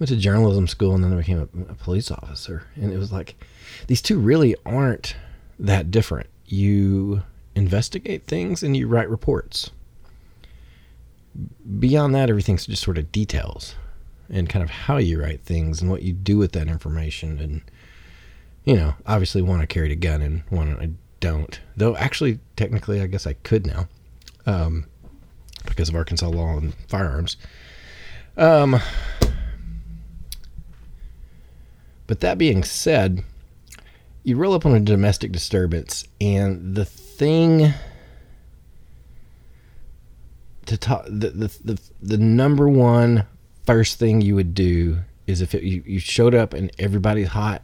went 0.00 0.08
to 0.08 0.16
journalism 0.16 0.66
school 0.66 0.92
and 0.92 1.04
then 1.04 1.12
I 1.12 1.16
became 1.16 1.38
a, 1.38 1.70
a 1.70 1.74
police 1.76 2.10
officer. 2.10 2.64
And 2.74 2.92
it 2.92 2.98
was 2.98 3.12
like, 3.12 3.42
these 3.86 4.02
two 4.02 4.18
really 4.18 4.56
aren't 4.66 5.14
that 5.60 5.92
different. 5.92 6.28
You 6.46 7.22
investigate 7.54 8.26
things 8.26 8.64
and 8.64 8.76
you 8.76 8.88
write 8.88 9.08
reports. 9.08 9.70
Beyond 11.78 12.12
that, 12.16 12.28
everything's 12.28 12.66
just 12.66 12.82
sort 12.82 12.98
of 12.98 13.12
details 13.12 13.76
and 14.28 14.48
kind 14.48 14.64
of 14.64 14.70
how 14.70 14.96
you 14.96 15.22
write 15.22 15.42
things 15.42 15.80
and 15.80 15.88
what 15.92 16.02
you 16.02 16.12
do 16.12 16.38
with 16.38 16.52
that 16.52 16.66
information. 16.66 17.38
And, 17.38 17.62
you 18.64 18.74
know, 18.74 18.94
obviously 19.06 19.42
one 19.42 19.60
I 19.60 19.66
carried 19.66 19.92
a 19.92 19.96
gun 19.96 20.22
and 20.22 20.42
one 20.48 20.76
I 20.80 20.90
don't. 21.20 21.60
Though 21.76 21.94
actually, 21.96 22.40
technically, 22.56 23.00
I 23.00 23.06
guess 23.06 23.28
I 23.28 23.34
could 23.34 23.64
now 23.64 23.86
um, 24.46 24.86
because 25.66 25.88
of 25.88 25.94
Arkansas 25.94 26.28
law 26.28 26.46
on 26.56 26.72
firearms. 26.88 27.36
Um, 28.36 28.80
but 32.06 32.20
that 32.20 32.38
being 32.38 32.64
said, 32.64 33.22
you 34.22 34.36
roll 34.36 34.54
up 34.54 34.66
on 34.66 34.74
a 34.74 34.80
domestic 34.80 35.32
disturbance, 35.32 36.06
and 36.20 36.74
the 36.74 36.84
thing 36.84 37.72
to 40.66 40.76
talk 40.76 41.04
the, 41.06 41.30
the 41.30 41.58
the 41.64 41.80
the 42.00 42.18
number 42.18 42.68
one 42.68 43.26
first 43.66 43.98
thing 43.98 44.20
you 44.20 44.34
would 44.34 44.54
do 44.54 44.98
is 45.26 45.40
if 45.40 45.54
it, 45.54 45.62
you, 45.62 45.82
you 45.86 45.98
showed 45.98 46.34
up 46.34 46.54
and 46.54 46.70
everybody's 46.78 47.28
hot, 47.28 47.62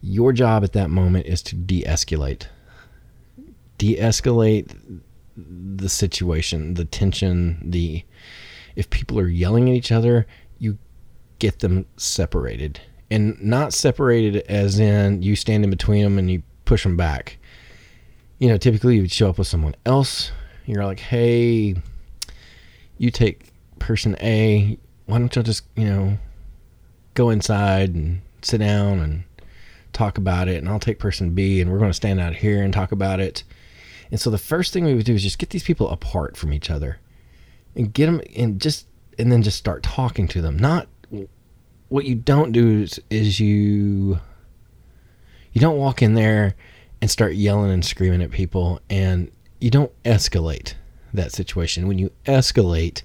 your 0.00 0.32
job 0.32 0.64
at 0.64 0.72
that 0.72 0.90
moment 0.90 1.26
is 1.26 1.42
to 1.42 1.56
de-escalate. 1.56 2.46
De-escalate 3.78 5.00
the 5.36 5.88
situation, 5.88 6.74
the 6.74 6.84
tension, 6.84 7.58
the 7.70 8.04
if 8.76 8.88
people 8.90 9.18
are 9.18 9.28
yelling 9.28 9.68
at 9.68 9.76
each 9.76 9.92
other, 9.92 10.26
you 10.58 10.78
get 11.38 11.58
them 11.58 11.86
separated. 11.96 12.80
And 13.10 13.40
not 13.42 13.74
separated 13.74 14.36
as 14.48 14.78
in 14.78 15.22
you 15.22 15.36
stand 15.36 15.64
in 15.64 15.70
between 15.70 16.02
them 16.02 16.18
and 16.18 16.30
you 16.30 16.42
push 16.64 16.82
them 16.82 16.96
back. 16.96 17.36
You 18.38 18.48
know, 18.48 18.56
typically 18.56 18.96
you 18.96 19.02
would 19.02 19.12
show 19.12 19.28
up 19.28 19.38
with 19.38 19.46
someone 19.46 19.74
else. 19.84 20.32
You're 20.64 20.84
like, 20.84 21.00
hey, 21.00 21.74
you 22.96 23.10
take 23.10 23.50
person 23.78 24.16
A. 24.20 24.78
Why 25.06 25.18
don't 25.18 25.34
y'all 25.34 25.42
just, 25.42 25.64
you 25.76 25.84
know, 25.84 26.18
go 27.14 27.30
inside 27.30 27.94
and 27.94 28.22
sit 28.40 28.58
down 28.58 29.00
and 29.00 29.24
talk 29.92 30.16
about 30.16 30.48
it? 30.48 30.56
And 30.56 30.68
I'll 30.68 30.80
take 30.80 30.98
person 30.98 31.34
B 31.34 31.60
and 31.60 31.70
we're 31.70 31.78
going 31.78 31.90
to 31.90 31.94
stand 31.94 32.20
out 32.20 32.34
here 32.34 32.62
and 32.62 32.72
talk 32.72 32.92
about 32.92 33.20
it. 33.20 33.44
And 34.12 34.20
so 34.20 34.28
the 34.28 34.38
first 34.38 34.74
thing 34.74 34.84
we 34.84 34.94
would 34.94 35.06
do 35.06 35.14
is 35.14 35.22
just 35.22 35.38
get 35.38 35.50
these 35.50 35.64
people 35.64 35.88
apart 35.88 36.36
from 36.36 36.52
each 36.52 36.70
other 36.70 36.98
and 37.74 37.92
get 37.92 38.06
them 38.06 38.20
and 38.36 38.60
just, 38.60 38.86
and 39.18 39.32
then 39.32 39.42
just 39.42 39.56
start 39.56 39.82
talking 39.82 40.28
to 40.28 40.42
them. 40.42 40.58
Not 40.58 40.86
what 41.88 42.04
you 42.04 42.14
don't 42.14 42.52
do 42.52 42.82
is, 42.82 43.00
is 43.08 43.40
you, 43.40 44.20
you 45.54 45.60
don't 45.62 45.78
walk 45.78 46.02
in 46.02 46.12
there 46.12 46.54
and 47.00 47.10
start 47.10 47.36
yelling 47.36 47.72
and 47.72 47.82
screaming 47.82 48.20
at 48.20 48.30
people 48.30 48.80
and 48.90 49.32
you 49.60 49.70
don't 49.70 49.90
escalate 50.02 50.74
that 51.14 51.32
situation. 51.32 51.88
When 51.88 51.98
you 51.98 52.12
escalate 52.26 53.02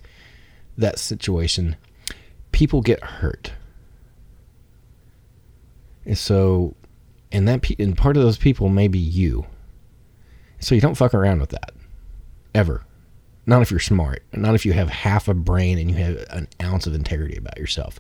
that 0.77 0.99
situation, 0.99 1.77
people 2.51 2.81
get 2.81 3.01
hurt. 3.01 3.53
And 6.05 6.17
so, 6.17 6.75
and 7.31 7.47
that 7.47 7.65
and 7.79 7.97
part 7.97 8.17
of 8.17 8.23
those 8.23 8.37
people 8.37 8.67
may 8.67 8.89
be 8.89 8.99
you. 8.99 9.45
So 10.59 10.75
you 10.75 10.81
don't 10.81 10.95
fuck 10.95 11.13
around 11.13 11.39
with 11.39 11.51
that 11.51 11.73
ever. 12.53 12.83
Not 13.45 13.61
if 13.61 13.71
you're 13.71 13.79
smart. 13.79 14.23
Not 14.33 14.55
if 14.55 14.65
you 14.65 14.73
have 14.73 14.89
half 14.89 15.27
a 15.27 15.33
brain 15.33 15.77
and 15.77 15.89
you 15.89 15.97
have 15.97 16.25
an 16.29 16.47
ounce 16.61 16.85
of 16.85 16.93
integrity 16.93 17.37
about 17.37 17.57
yourself. 17.57 17.99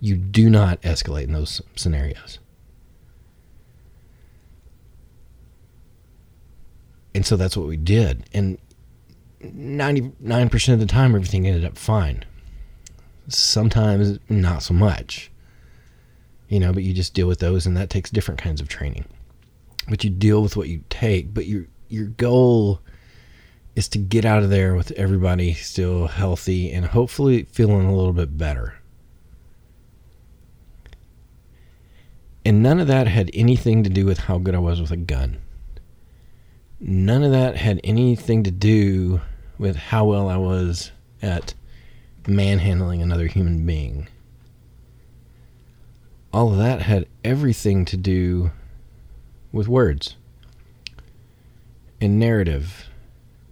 You 0.00 0.16
do 0.16 0.50
not 0.50 0.80
escalate 0.82 1.24
in 1.24 1.32
those 1.32 1.62
scenarios. 1.74 2.38
And 7.14 7.24
so 7.26 7.36
that's 7.36 7.56
what 7.56 7.66
we 7.66 7.76
did. 7.76 8.28
And 8.32 8.58
99% 9.42 10.72
of 10.72 10.80
the 10.80 10.86
time, 10.86 11.14
everything 11.14 11.46
ended 11.46 11.64
up 11.64 11.78
fine. 11.78 12.24
Sometimes 13.28 14.18
not 14.28 14.62
so 14.62 14.74
much. 14.74 15.30
You 16.48 16.60
know, 16.60 16.72
but 16.72 16.82
you 16.82 16.94
just 16.94 17.14
deal 17.14 17.26
with 17.26 17.40
those, 17.40 17.66
and 17.66 17.76
that 17.76 17.90
takes 17.90 18.10
different 18.10 18.40
kinds 18.40 18.60
of 18.60 18.68
training. 18.68 19.04
But 19.88 20.04
you 20.04 20.10
deal 20.10 20.42
with 20.42 20.56
what 20.56 20.68
you 20.68 20.84
take, 20.90 21.32
but 21.32 21.46
your 21.46 21.66
your 21.88 22.06
goal 22.06 22.80
is 23.74 23.88
to 23.88 23.98
get 23.98 24.24
out 24.24 24.42
of 24.42 24.50
there 24.50 24.74
with 24.74 24.90
everybody 24.92 25.54
still 25.54 26.08
healthy 26.08 26.72
and 26.72 26.84
hopefully 26.84 27.44
feeling 27.44 27.86
a 27.86 27.94
little 27.94 28.12
bit 28.12 28.36
better. 28.36 28.74
And 32.44 32.62
none 32.62 32.80
of 32.80 32.86
that 32.88 33.06
had 33.06 33.30
anything 33.32 33.84
to 33.84 33.90
do 33.90 34.04
with 34.04 34.18
how 34.18 34.38
good 34.38 34.54
I 34.54 34.58
was 34.58 34.80
with 34.80 34.90
a 34.90 34.96
gun. 34.96 35.38
None 36.80 37.22
of 37.22 37.30
that 37.30 37.56
had 37.56 37.80
anything 37.84 38.42
to 38.44 38.50
do 38.50 39.20
with 39.58 39.76
how 39.76 40.06
well 40.06 40.28
I 40.28 40.36
was 40.36 40.90
at 41.20 41.54
manhandling 42.26 43.02
another 43.02 43.26
human 43.26 43.66
being. 43.66 44.08
All 46.32 46.52
of 46.52 46.58
that 46.58 46.82
had 46.82 47.06
everything 47.24 47.84
to 47.86 47.96
do 47.96 48.50
with 49.58 49.66
words 49.66 50.14
and 52.00 52.20
narrative 52.20 52.88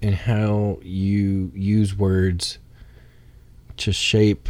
and 0.01 0.15
how 0.15 0.79
you 0.81 1.51
use 1.53 1.99
words 1.99 2.59
to 3.77 3.93
shape 3.93 4.49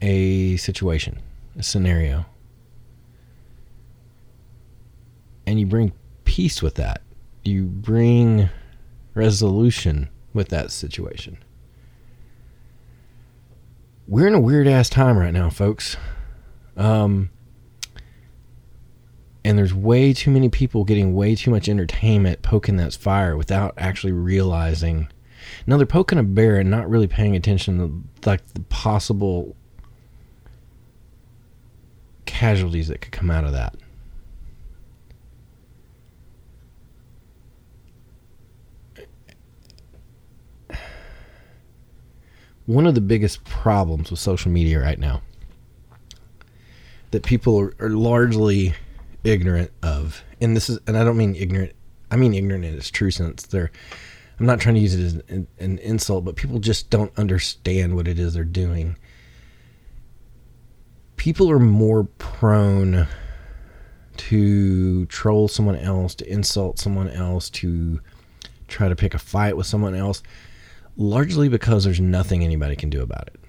a 0.00 0.56
situation, 0.56 1.20
a 1.58 1.62
scenario. 1.62 2.24
And 5.46 5.60
you 5.60 5.66
bring 5.66 5.92
peace 6.24 6.62
with 6.62 6.76
that. 6.76 7.02
You 7.44 7.64
bring 7.64 8.48
resolution 9.12 10.08
with 10.32 10.48
that 10.48 10.70
situation. 10.70 11.36
We're 14.08 14.26
in 14.26 14.34
a 14.34 14.40
weird 14.40 14.66
ass 14.66 14.88
time 14.88 15.18
right 15.18 15.34
now, 15.34 15.50
folks. 15.50 15.98
Um, 16.78 17.28
and 19.44 19.58
there's 19.58 19.74
way 19.74 20.12
too 20.12 20.30
many 20.30 20.48
people 20.48 20.84
getting 20.84 21.14
way 21.14 21.34
too 21.34 21.50
much 21.50 21.68
entertainment 21.68 22.42
poking 22.42 22.76
that 22.76 22.94
fire 22.94 23.36
without 23.36 23.74
actually 23.76 24.12
realizing. 24.12 25.08
Now 25.66 25.76
they're 25.76 25.86
poking 25.86 26.18
a 26.18 26.22
bear 26.22 26.56
and 26.56 26.70
not 26.70 26.88
really 26.88 27.06
paying 27.06 27.36
attention 27.36 27.78
to 27.78 28.28
like 28.28 28.46
the 28.54 28.60
possible 28.62 29.54
casualties 32.24 32.88
that 32.88 33.02
could 33.02 33.12
come 33.12 33.30
out 33.30 33.44
of 33.44 33.52
that. 33.52 33.76
One 42.66 42.86
of 42.86 42.94
the 42.94 43.02
biggest 43.02 43.44
problems 43.44 44.10
with 44.10 44.18
social 44.18 44.50
media 44.50 44.80
right 44.80 44.98
now 44.98 45.20
that 47.10 47.22
people 47.22 47.70
are, 47.78 47.90
largely 47.90 48.74
ignorant 49.24 49.72
of, 49.82 50.22
and 50.40 50.56
this 50.56 50.68
is, 50.68 50.78
and 50.86 50.96
I 50.96 51.04
don't 51.04 51.16
mean 51.16 51.34
ignorant, 51.34 51.72
I 52.10 52.16
mean 52.16 52.34
ignorant 52.34 52.64
in 52.64 52.74
its 52.74 52.90
true 52.90 53.10
sense. 53.10 53.44
They're, 53.44 53.72
I'm 54.38 54.46
not 54.46 54.60
trying 54.60 54.76
to 54.76 54.80
use 54.80 54.94
it 54.94 55.04
as 55.04 55.14
an, 55.28 55.46
an 55.58 55.78
insult, 55.78 56.24
but 56.24 56.36
people 56.36 56.58
just 56.58 56.90
don't 56.90 57.16
understand 57.18 57.96
what 57.96 58.06
it 58.06 58.18
is 58.18 58.34
they're 58.34 58.44
doing. 58.44 58.96
People 61.16 61.50
are 61.50 61.58
more 61.58 62.04
prone 62.04 63.06
to 64.16 65.06
troll 65.06 65.48
someone 65.48 65.76
else, 65.76 66.14
to 66.16 66.30
insult 66.30 66.78
someone 66.78 67.08
else, 67.08 67.50
to 67.50 68.00
try 68.68 68.88
to 68.88 68.96
pick 68.96 69.14
a 69.14 69.18
fight 69.18 69.56
with 69.56 69.66
someone 69.66 69.94
else, 69.94 70.22
largely 70.96 71.48
because 71.48 71.84
there's 71.84 72.00
nothing 72.00 72.44
anybody 72.44 72.76
can 72.76 72.90
do 72.90 73.02
about 73.02 73.28
it. 73.28 73.40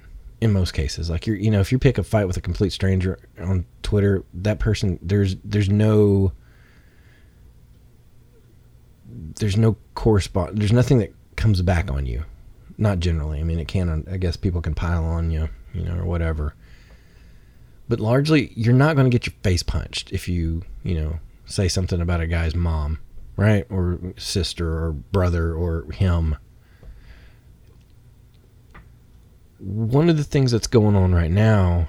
In 0.42 0.52
most 0.52 0.74
cases, 0.74 1.10
like 1.10 1.26
you're, 1.26 1.38
you 1.38 1.50
know, 1.50 1.62
if 1.62 1.72
you 1.72 1.80
pick 1.80 1.98
a 1.98 2.04
fight 2.04 2.26
with 2.26 2.38
a 2.38 2.42
complete 2.42 2.72
stranger 2.72 3.18
on 3.40 3.66
Twitter, 3.84 4.24
that 4.34 4.60
person, 4.60 5.00
there's, 5.02 5.38
there's 5.44 5.70
no, 5.70 6.34
there's 9.40 9.56
no 9.56 9.78
correspond, 9.96 10.58
there's 10.58 10.74
nothing 10.74 10.98
that 11.00 11.14
comes 11.38 11.62
back 11.62 11.90
on 11.90 12.06
you. 12.06 12.26
Not 12.78 13.00
generally. 13.00 13.40
I 13.40 13.44
mean, 13.44 13.60
it 13.60 13.70
can, 13.70 14.06
I 14.12 14.18
guess 14.18 14.36
people 14.36 14.62
can 14.62 14.76
pile 14.76 15.06
on 15.06 15.32
you, 15.32 15.48
you 15.74 15.84
know, 15.84 15.96
or 15.96 16.06
whatever 16.06 16.54
but 17.88 18.00
largely 18.00 18.52
you're 18.56 18.74
not 18.74 18.96
going 18.96 19.10
to 19.10 19.16
get 19.16 19.26
your 19.26 19.36
face 19.44 19.64
punched 19.64 20.12
if 20.12 20.28
you 20.28 20.64
you 20.84 20.96
know 20.96 21.20
say 21.46 21.68
something 21.68 22.02
about 22.02 22.22
a 22.22 22.28
guy's 22.28 22.56
mom 22.56 23.00
right 23.38 23.66
or 23.70 24.00
sister 24.18 24.68
or 24.68 24.92
brother 24.92 25.54
or 25.54 25.92
him 25.92 26.36
one 29.60 30.10
of 30.10 30.18
the 30.18 30.24
things 30.24 30.52
that's 30.52 30.68
going 30.68 30.96
on 30.96 31.14
right 31.14 31.32
now 31.32 31.88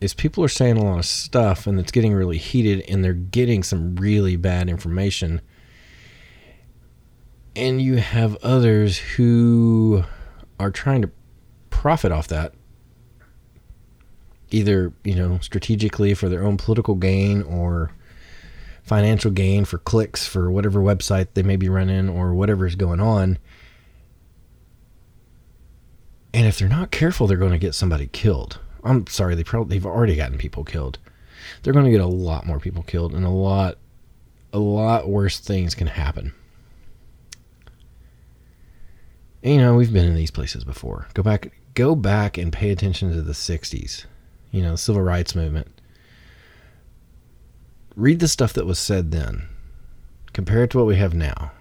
is 0.00 0.14
people 0.14 0.44
are 0.44 0.48
saying 0.48 0.76
a 0.76 0.84
lot 0.84 0.98
of 0.98 1.04
stuff 1.04 1.66
and 1.66 1.78
it's 1.78 1.90
getting 1.90 2.14
really 2.14 2.38
heated 2.38 2.84
and 2.88 3.04
they're 3.04 3.12
getting 3.12 3.62
some 3.62 3.96
really 3.96 4.36
bad 4.36 4.68
information. 4.68 5.40
And 7.56 7.82
you 7.82 7.96
have 7.96 8.36
others 8.36 8.98
who 8.98 10.04
are 10.60 10.70
trying 10.70 11.02
to 11.02 11.10
profit 11.70 12.12
off 12.12 12.28
that 12.28 12.54
either 14.50 14.92
you 15.04 15.14
know 15.14 15.38
strategically 15.40 16.14
for 16.14 16.28
their 16.28 16.42
own 16.42 16.56
political 16.56 16.94
gain 16.94 17.42
or 17.42 17.90
financial 18.82 19.30
gain 19.30 19.64
for 19.64 19.78
clicks 19.78 20.26
for 20.26 20.50
whatever 20.50 20.80
website 20.80 21.28
they 21.34 21.42
may 21.42 21.56
be 21.56 21.68
running 21.68 22.08
or 22.08 22.34
whatever 22.34 22.66
is 22.66 22.74
going 22.74 23.00
on 23.00 23.38
and 26.38 26.46
if 26.46 26.58
they're 26.58 26.68
not 26.68 26.90
careful 26.90 27.26
they're 27.26 27.36
going 27.36 27.52
to 27.52 27.58
get 27.58 27.74
somebody 27.74 28.06
killed 28.08 28.58
i'm 28.84 29.06
sorry 29.06 29.34
they 29.34 29.44
probably 29.44 29.76
they've 29.76 29.86
already 29.86 30.16
gotten 30.16 30.38
people 30.38 30.64
killed 30.64 30.98
they're 31.62 31.72
going 31.72 31.84
to 31.84 31.90
get 31.90 32.00
a 32.00 32.06
lot 32.06 32.46
more 32.46 32.60
people 32.60 32.82
killed 32.82 33.14
and 33.14 33.24
a 33.24 33.30
lot 33.30 33.78
a 34.52 34.58
lot 34.58 35.08
worse 35.08 35.38
things 35.38 35.74
can 35.74 35.86
happen 35.86 36.32
and, 39.42 39.54
you 39.54 39.60
know 39.60 39.74
we've 39.74 39.92
been 39.92 40.06
in 40.06 40.14
these 40.14 40.30
places 40.30 40.64
before 40.64 41.08
go 41.14 41.22
back 41.22 41.52
go 41.74 41.94
back 41.94 42.38
and 42.38 42.52
pay 42.52 42.70
attention 42.70 43.12
to 43.12 43.22
the 43.22 43.32
60s 43.32 44.06
you 44.50 44.62
know, 44.62 44.76
civil 44.76 45.02
rights 45.02 45.34
movement. 45.34 45.68
Read 47.96 48.20
the 48.20 48.28
stuff 48.28 48.52
that 48.54 48.66
was 48.66 48.78
said 48.78 49.10
then. 49.10 49.48
Compare 50.32 50.64
it 50.64 50.70
to 50.70 50.78
what 50.78 50.86
we 50.86 50.96
have 50.96 51.14
now. 51.14 51.52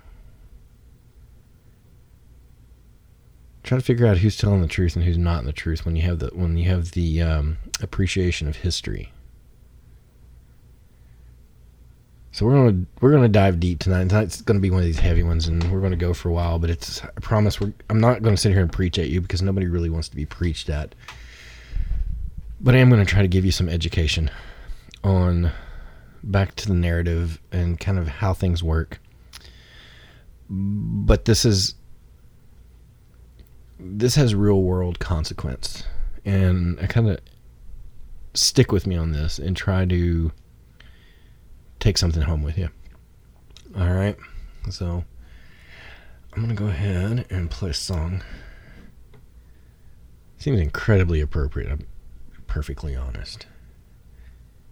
Try 3.68 3.78
to 3.78 3.84
figure 3.84 4.08
out 4.08 4.20
who's 4.20 4.38
telling 4.38 4.62
the 4.62 4.68
truth 4.68 4.96
and 4.96 5.04
who's 5.04 5.18
not 5.18 5.42
in 5.42 5.46
the 5.46 5.52
truth 5.52 5.84
when 5.84 5.98
you 5.98 6.02
have 6.04 6.20
the 6.20 6.28
when 6.28 6.56
you 6.56 6.70
have 6.70 6.92
the 6.92 7.22
um, 7.22 7.58
appreciation 7.82 8.48
of 8.48 8.56
history. 8.56 9.12
So 12.32 12.46
we're 12.46 12.54
gonna 12.54 12.86
we're 13.02 13.12
gonna 13.12 13.28
dive 13.28 13.60
deep 13.60 13.80
tonight. 13.80 14.08
Tonight's 14.08 14.42
gonna 14.42 14.62
be 14.62 14.70
one 14.70 14.80
of 14.80 14.86
these 14.86 15.00
heavy 15.00 15.22
ones, 15.22 15.50
and 15.50 15.70
we're 15.70 15.82
gonna 15.82 15.98
go 15.98 16.14
for 16.14 16.30
a 16.30 16.32
while. 16.32 16.60
But 16.60 16.70
it's 16.70 17.04
I 17.04 17.20
promise 17.20 17.60
we're 17.60 17.74
I'm 17.90 18.00
not 18.00 18.22
gonna 18.22 18.38
sit 18.38 18.54
here 18.54 18.62
and 18.62 18.72
preach 18.72 18.98
at 18.98 19.10
you 19.10 19.20
because 19.20 19.42
nobody 19.42 19.68
really 19.68 19.90
wants 19.90 20.08
to 20.08 20.16
be 20.16 20.26
preached 20.26 20.70
at. 20.70 20.96
But 22.62 22.74
I 22.74 22.78
am 22.78 22.90
to 22.92 23.04
try 23.04 23.22
to 23.22 23.28
give 23.28 23.44
you 23.44 23.52
some 23.52 23.68
education 23.68 24.32
on 25.04 25.52
back 26.24 26.56
to 26.56 26.70
the 26.70 26.74
narrative 26.74 27.42
and 27.52 27.78
kind 27.78 28.00
of 28.00 28.08
how 28.08 28.34
things 28.34 28.64
work. 28.64 29.02
But 30.50 31.26
this 31.26 31.44
is 31.44 31.74
this 33.80 34.16
has 34.16 34.34
real 34.34 34.62
world 34.62 35.00
consequence 35.00 35.84
and 36.26 36.80
I 36.82 36.88
kind 36.88 37.10
of 37.10 37.20
stick 38.34 38.72
with 38.72 38.86
me 38.86 38.96
on 38.96 39.12
this 39.12 39.40
and 39.40 39.56
try 39.56 39.86
to 39.86 40.32
take 41.80 41.98
something 41.98 42.22
home 42.22 42.44
with 42.44 42.58
you. 42.58 42.70
All 43.78 43.94
right. 43.94 44.18
So 44.70 45.04
I'm 46.34 46.48
to 46.50 46.54
go 46.56 46.68
ahead 46.68 47.26
and 47.30 47.50
play 47.50 47.70
a 47.70 47.74
song. 47.74 48.24
Seems 50.38 50.60
incredibly 50.60 51.22
appropriate 51.22 51.72
I'm 51.72 51.88
perfectly 52.46 52.96
honest. 52.96 53.48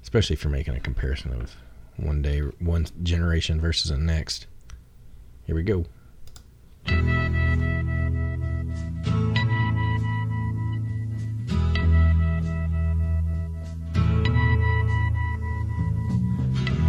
Especially 0.02 0.36
if 0.36 0.44
you're 0.44 0.52
making 0.52 0.76
a 0.76 0.80
comparison 0.80 1.32
of 1.34 1.56
one 1.98 2.22
day, 2.22 2.40
one 2.40 2.86
generation 3.02 3.60
versus 3.62 3.92
the 3.92 3.98
next. 3.98 4.48
Here 5.46 5.56
we 5.56 5.64
go. 5.64 5.86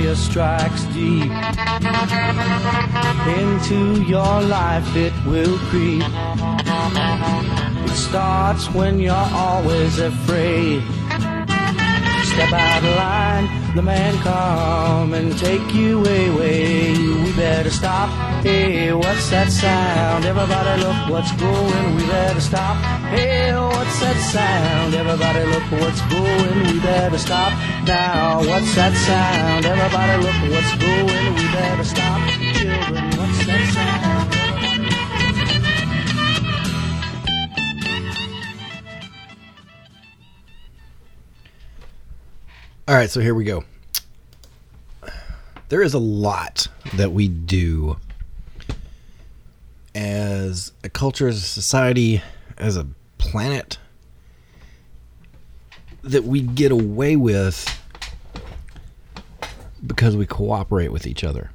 Paranoia 0.00 0.16
strikes 0.16 0.84
deep 0.94 1.30
into 3.38 4.02
your 4.02 4.42
life, 4.42 4.96
it 4.96 5.12
will 5.26 5.58
creep. 5.68 6.02
It 7.84 7.96
starts 7.96 8.70
when 8.70 8.98
you're 8.98 9.14
always 9.14 9.98
afraid. 9.98 10.82
Step 12.24 12.52
out 12.52 12.82
of 12.84 12.96
line, 12.96 13.74
the 13.74 13.82
man 13.82 14.14
come 14.18 15.14
and 15.14 15.36
take 15.38 15.74
you 15.74 15.98
away. 15.98 16.96
We 16.96 17.32
better 17.32 17.70
stop. 17.70 18.19
Hey, 18.42 18.90
what's 18.94 19.28
that 19.28 19.52
sound? 19.52 20.24
Everybody 20.24 20.80
look 20.80 21.10
what's 21.10 21.30
going. 21.32 21.94
We 21.96 22.06
better 22.06 22.40
stop. 22.40 22.76
Hey, 23.12 23.52
what's 23.52 24.00
that 24.00 24.16
sound? 24.16 24.94
Everybody 24.94 25.44
look 25.44 25.70
what's 25.72 26.00
going. 26.08 26.72
We 26.72 26.80
better 26.80 27.18
stop 27.18 27.52
now. 27.86 28.38
What's 28.38 28.74
that 28.76 28.96
sound? 28.96 29.66
Everybody 29.66 30.24
look 30.24 30.40
what's 30.56 30.74
going. 30.80 31.34
We 31.34 31.52
better 31.52 31.84
stop. 31.84 32.30
Children, 32.54 33.10
what's 33.18 33.44
that 33.44 33.60
sound? 33.74 34.40
All 42.88 42.94
right, 42.94 43.10
so 43.10 43.20
here 43.20 43.34
we 43.34 43.44
go. 43.44 43.64
There 45.68 45.82
is 45.82 45.92
a 45.92 45.98
lot 45.98 46.68
that 46.94 47.12
we 47.12 47.28
do 47.28 47.98
as 49.94 50.72
a 50.84 50.88
culture, 50.88 51.28
as 51.28 51.38
a 51.38 51.46
society, 51.46 52.22
as 52.58 52.76
a 52.76 52.86
planet 53.18 53.78
that 56.02 56.24
we 56.24 56.40
get 56.40 56.72
away 56.72 57.16
with 57.16 57.66
because 59.86 60.16
we 60.16 60.26
cooperate 60.26 60.92
with 60.92 61.06
each 61.06 61.24
other. 61.24 61.50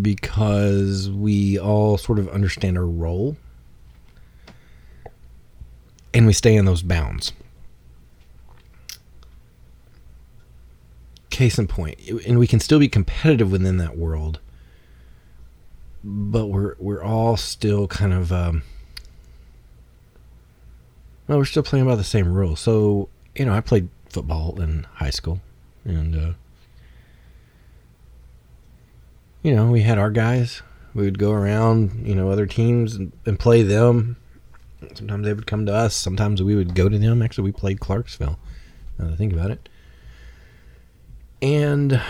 Because 0.00 1.10
we 1.10 1.58
all 1.58 1.98
sort 1.98 2.18
of 2.18 2.28
understand 2.28 2.78
our 2.78 2.86
role 2.86 3.36
and 6.14 6.26
we 6.26 6.32
stay 6.32 6.54
in 6.56 6.64
those 6.64 6.82
bounds. 6.82 7.32
case 11.32 11.58
in 11.58 11.66
point, 11.66 11.98
and 12.26 12.38
we 12.38 12.46
can 12.46 12.60
still 12.60 12.78
be 12.78 12.88
competitive 12.88 13.50
within 13.50 13.78
that 13.78 13.98
world, 13.98 14.38
but 16.04 16.46
we're 16.46 16.74
we're 16.78 17.02
all 17.02 17.36
still 17.36 17.86
kind 17.86 18.12
of 18.12 18.32
um, 18.32 18.62
well, 21.28 21.38
we're 21.38 21.44
still 21.44 21.62
playing 21.62 21.86
by 21.86 21.94
the 21.94 22.04
same 22.04 22.32
rules. 22.32 22.60
So 22.60 23.08
you 23.36 23.44
know, 23.44 23.52
I 23.52 23.60
played 23.60 23.88
football 24.08 24.60
in 24.60 24.84
high 24.94 25.10
school, 25.10 25.40
and 25.84 26.14
uh, 26.16 26.32
you 29.42 29.54
know, 29.54 29.70
we 29.70 29.82
had 29.82 29.98
our 29.98 30.10
guys. 30.10 30.62
We 30.94 31.04
would 31.04 31.18
go 31.18 31.32
around, 31.32 32.06
you 32.06 32.14
know, 32.14 32.30
other 32.30 32.46
teams 32.46 32.94
and, 32.94 33.12
and 33.24 33.38
play 33.38 33.62
them. 33.62 34.16
Sometimes 34.94 35.24
they 35.24 35.32
would 35.32 35.46
come 35.46 35.64
to 35.66 35.72
us. 35.74 35.94
Sometimes 35.94 36.42
we 36.42 36.54
would 36.54 36.74
go 36.74 36.88
to 36.88 36.98
them. 36.98 37.22
Actually, 37.22 37.44
we 37.44 37.52
played 37.52 37.80
Clarksville. 37.80 38.38
Now 38.98 39.06
that 39.06 39.14
I 39.14 39.16
think 39.16 39.32
about 39.32 39.50
it. 39.50 39.68
And 41.40 42.00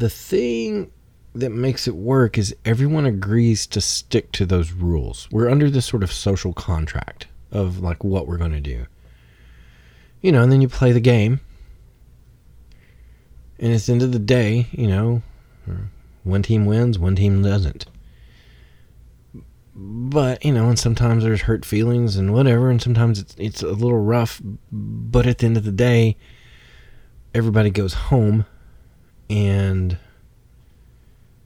the 0.00 0.10
thing 0.10 0.90
that 1.34 1.50
makes 1.50 1.86
it 1.86 1.94
work 1.94 2.36
is 2.36 2.54
everyone 2.64 3.06
agrees 3.06 3.66
to 3.68 3.80
stick 3.80 4.32
to 4.32 4.44
those 4.44 4.72
rules. 4.72 5.28
We're 5.30 5.48
under 5.48 5.70
this 5.70 5.86
sort 5.86 6.02
of 6.02 6.12
social 6.12 6.52
contract 6.52 7.28
of 7.52 7.80
like 7.80 8.02
what 8.02 8.26
we're 8.26 8.38
going 8.38 8.52
to 8.52 8.60
do. 8.60 8.86
You 10.20 10.32
know, 10.32 10.42
and 10.42 10.50
then 10.50 10.60
you 10.60 10.68
play 10.68 10.92
the 10.92 11.00
game. 11.00 11.40
And 13.58 13.72
at 13.72 13.82
the 13.82 13.92
end 13.92 14.02
of 14.02 14.12
the 14.12 14.18
day, 14.18 14.66
you 14.72 14.86
know, 14.86 15.22
one 16.24 16.42
team 16.42 16.66
wins, 16.66 16.98
one 16.98 17.14
team 17.14 17.42
doesn't 17.42 17.86
but 19.82 20.44
you 20.44 20.52
know, 20.52 20.68
and 20.68 20.78
sometimes 20.78 21.24
there's 21.24 21.42
hurt 21.42 21.64
feelings 21.64 22.16
and 22.16 22.34
whatever, 22.34 22.70
and 22.70 22.82
sometimes 22.82 23.18
it's 23.18 23.34
it's 23.38 23.62
a 23.62 23.68
little 23.68 23.98
rough. 23.98 24.40
But 24.70 25.26
at 25.26 25.38
the 25.38 25.46
end 25.46 25.56
of 25.56 25.64
the 25.64 25.72
day, 25.72 26.16
everybody 27.34 27.70
goes 27.70 27.94
home, 27.94 28.44
and 29.30 29.96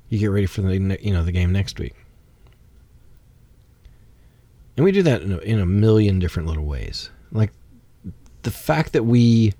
you 0.08 0.18
get 0.18 0.26
ready 0.26 0.46
for 0.46 0.62
the 0.62 0.98
you 1.00 1.12
know 1.12 1.22
the 1.22 1.32
game 1.32 1.52
next 1.52 1.78
week. 1.78 1.94
And 4.76 4.84
we 4.84 4.90
do 4.90 5.04
that 5.04 5.22
in 5.22 5.32
a, 5.32 5.38
in 5.38 5.60
a 5.60 5.66
million 5.66 6.18
different 6.18 6.48
little 6.48 6.64
ways. 6.64 7.10
Like 7.30 7.52
the 8.42 8.50
fact 8.50 8.92
that 8.94 9.04
we 9.04 9.52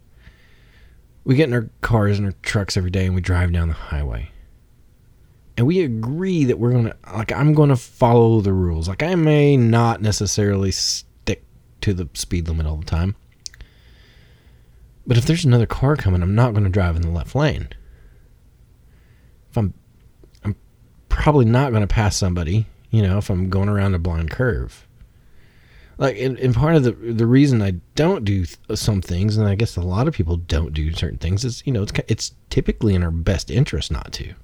we 1.23 1.37
get 1.37 1.49
in 1.49 1.55
our 1.55 1.69
cars 1.83 2.19
and 2.19 2.27
our 2.27 2.35
trucks 2.43 2.77
every 2.77 2.91
day 2.91 3.07
and 3.07 3.15
we 3.15 3.21
drive 3.21 3.53
down 3.53 3.69
the 3.69 3.75
highway 3.75 4.31
and 5.57 5.67
we 5.67 5.83
agree 5.83 6.45
that 6.45 6.59
we're 6.59 6.73
going 6.73 6.87
to 6.87 6.97
like 7.13 7.33
I'm 7.33 7.55
going 7.55 7.69
to 7.69 7.77
follow 7.77 8.41
the 8.41 8.53
rules. 8.53 8.89
Like 8.89 9.03
I 9.03 9.15
may 9.15 9.57
not 9.57 10.03
necessarily 10.03 10.71
stick 10.71 11.45
to 11.83 11.95
the 11.95 12.09
speed 12.15 12.49
limit 12.49 12.67
all 12.67 12.77
the 12.77 12.85
time. 12.85 13.15
But 15.07 15.19
if 15.19 15.27
there's 15.27 15.45
another 15.45 15.67
car 15.67 15.97
coming, 15.97 16.23
I'm 16.23 16.35
not 16.35 16.53
going 16.53 16.65
to 16.65 16.71
drive 16.71 16.97
in 16.97 17.03
the 17.03 17.11
left 17.11 17.35
lane. 17.35 17.69
If 19.55 19.59
I'm 19.59 19.73
I'm 20.45 20.57
probably 21.09 21.45
not 21.45 21.71
going 21.71 21.83
to 21.83 21.87
pass 21.87 22.17
somebody, 22.17 22.67
you 22.91 23.03
know, 23.03 23.19
if 23.19 23.31
I'm 23.31 23.49
going 23.51 23.69
around 23.69 23.95
a 23.95 24.01
blind 24.01 24.33
curve. 24.33 24.89
Like 25.97 26.19
and, 26.19 26.37
and 26.41 26.53
part 26.53 26.75
of 26.75 26.83
the 26.83 26.91
the 26.91 27.27
reason 27.27 27.63
I 27.63 27.77
don't 27.95 28.25
do 28.25 28.47
some 28.75 29.01
things 29.01 29.37
and 29.37 29.47
I 29.47 29.55
guess 29.55 29.77
a 29.77 29.81
lot 29.81 30.09
of 30.09 30.15
people 30.15 30.39
don't 30.39 30.73
do 30.73 30.93
certain 30.93 31.19
things 31.19 31.45
is, 31.45 31.63
you 31.65 31.73
know, 31.73 31.85
it's 31.85 31.93
it's 32.09 32.33
typically 32.51 32.97
in 32.97 33.05
our 33.05 33.13
best 33.13 33.49
interest 33.49 33.93
not 33.93 34.13
to 34.15 34.35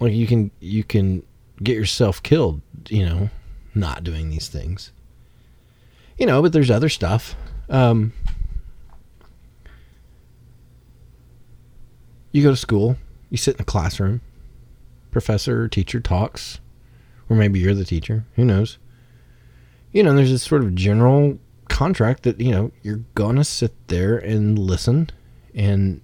like 0.00 0.14
you 0.14 0.26
can 0.26 0.50
you 0.60 0.82
can 0.82 1.22
get 1.62 1.76
yourself 1.76 2.22
killed, 2.22 2.62
you 2.88 3.04
know, 3.04 3.28
not 3.74 4.02
doing 4.02 4.30
these 4.30 4.48
things. 4.48 4.90
You 6.16 6.24
know, 6.24 6.40
but 6.40 6.54
there's 6.54 6.70
other 6.70 6.88
stuff. 6.88 7.36
Um, 7.68 8.14
you 12.32 12.42
go 12.42 12.50
to 12.50 12.56
school, 12.56 12.96
you 13.30 13.36
sit 13.36 13.52
in 13.54 13.58
the 13.58 13.64
classroom, 13.64 14.20
professor 15.10 15.62
or 15.62 15.68
teacher 15.68 16.00
talks, 16.00 16.58
or 17.28 17.36
maybe 17.36 17.60
you're 17.60 17.74
the 17.74 17.84
teacher, 17.84 18.24
who 18.34 18.44
knows. 18.44 18.78
You 19.92 20.02
know, 20.02 20.14
there's 20.14 20.30
this 20.30 20.42
sort 20.42 20.62
of 20.62 20.74
general 20.74 21.38
contract 21.68 22.22
that, 22.24 22.40
you 22.40 22.50
know, 22.50 22.72
you're 22.82 23.00
going 23.14 23.36
to 23.36 23.44
sit 23.44 23.72
there 23.88 24.16
and 24.16 24.58
listen 24.58 25.10
and 25.54 26.00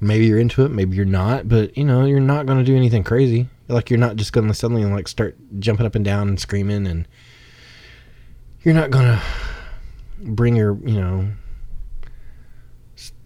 maybe 0.00 0.26
you're 0.26 0.38
into 0.38 0.64
it, 0.64 0.70
maybe 0.70 0.96
you're 0.96 1.04
not, 1.04 1.48
but 1.48 1.76
you 1.76 1.84
know, 1.84 2.04
you're 2.04 2.20
not 2.20 2.46
going 2.46 2.58
to 2.58 2.64
do 2.64 2.76
anything 2.76 3.04
crazy. 3.04 3.48
Like 3.68 3.90
you're 3.90 3.98
not 3.98 4.16
just 4.16 4.32
going 4.32 4.48
to 4.48 4.54
suddenly 4.54 4.84
like 4.86 5.08
start 5.08 5.36
jumping 5.58 5.84
up 5.84 5.94
and 5.94 6.04
down 6.04 6.28
and 6.28 6.40
screaming 6.40 6.86
and 6.86 7.06
you're 8.62 8.74
not 8.74 8.90
going 8.90 9.04
to 9.06 9.22
bring 10.20 10.56
your, 10.56 10.78
you 10.84 11.00
know, 11.00 11.28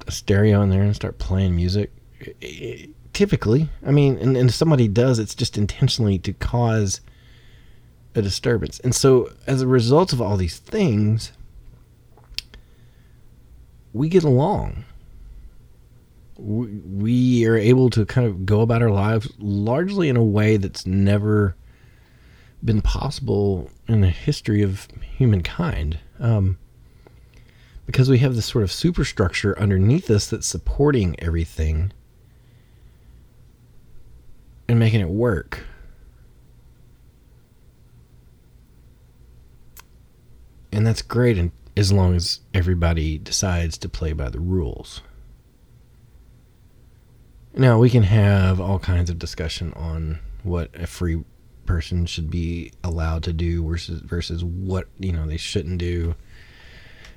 a 0.07 0.13
stereo 0.13 0.63
in 0.63 0.71
there 0.71 0.83
and 0.83 0.95
start 0.95 1.19
playing 1.19 1.57
music. 1.57 1.91
typically, 3.13 3.69
I 3.85 3.91
mean, 3.91 4.17
and, 4.19 4.37
and 4.37 4.49
if 4.49 4.55
somebody 4.55 4.89
does, 4.89 5.19
it's 5.19 5.35
just 5.35 5.59
intentionally 5.59 6.19
to 6.21 6.33
cause 6.33 7.01
a 8.15 8.23
disturbance. 8.23 8.79
And 8.81 8.95
so 8.95 9.31
as 9.47 9.63
a 9.63 9.67
result 9.67 10.13
of 10.13 10.21
all 10.21 10.37
these 10.37 10.59
things, 10.59 11.33
we 13.93 14.09
get 14.09 14.25
along 14.25 14.85
we 16.43 17.47
are 17.47 17.57
able 17.57 17.89
to 17.91 18.05
kind 18.05 18.27
of 18.27 18.45
go 18.45 18.63
about 18.63 18.83
our 18.83 18.91
lives 18.91 19.31
largely 19.39 20.09
in 20.09 20.17
a 20.17 20.25
way 20.25 20.57
that's 20.57 20.87
never 20.87 21.55
been 22.65 22.83
possible 22.83 23.71
in 23.87 24.01
the 24.01 24.09
history 24.09 24.63
of 24.63 24.89
humankind. 25.17 25.99
Um, 26.19 26.59
because 27.93 28.09
we 28.09 28.19
have 28.19 28.35
this 28.35 28.47
sort 28.47 28.65
of 28.65 28.73
superstructure 28.73 29.57
underneath 29.59 30.11
us 30.11 30.27
that's 30.27 30.47
supporting 30.47 31.15
everything 31.19 31.93
and 34.67 34.79
making 34.79 35.01
it 35.01 35.11
work. 35.11 35.65
And 40.73 40.87
that's 40.87 41.03
great 41.03 41.37
and 41.37 41.53
as 41.77 41.93
long 41.93 42.15
as 42.17 42.41
everybody 42.55 43.19
decides 43.19 43.77
to 43.77 43.91
play 43.91 44.15
by 44.15 44.31
the 44.31 44.41
rules. 44.41 45.03
Now 47.55 47.79
we 47.79 47.91
can 47.91 48.05
have 48.05 48.59
all 48.59 48.79
kinds 48.79 49.11
of 49.11 49.19
discussion 49.19 49.75
on 49.75 50.19
what 50.43 50.71
a 50.75 50.87
free 50.87 51.25
person 51.67 52.07
should 52.07 52.31
be 52.31 52.73
allowed 52.83 53.23
to 53.25 53.35
do 53.35 53.63
versus 53.67 54.01
versus 54.01 54.43
what 54.43 54.89
you 54.99 55.13
know 55.13 55.27
they 55.27 55.37
shouldn't 55.37 55.77
do. 55.77 56.15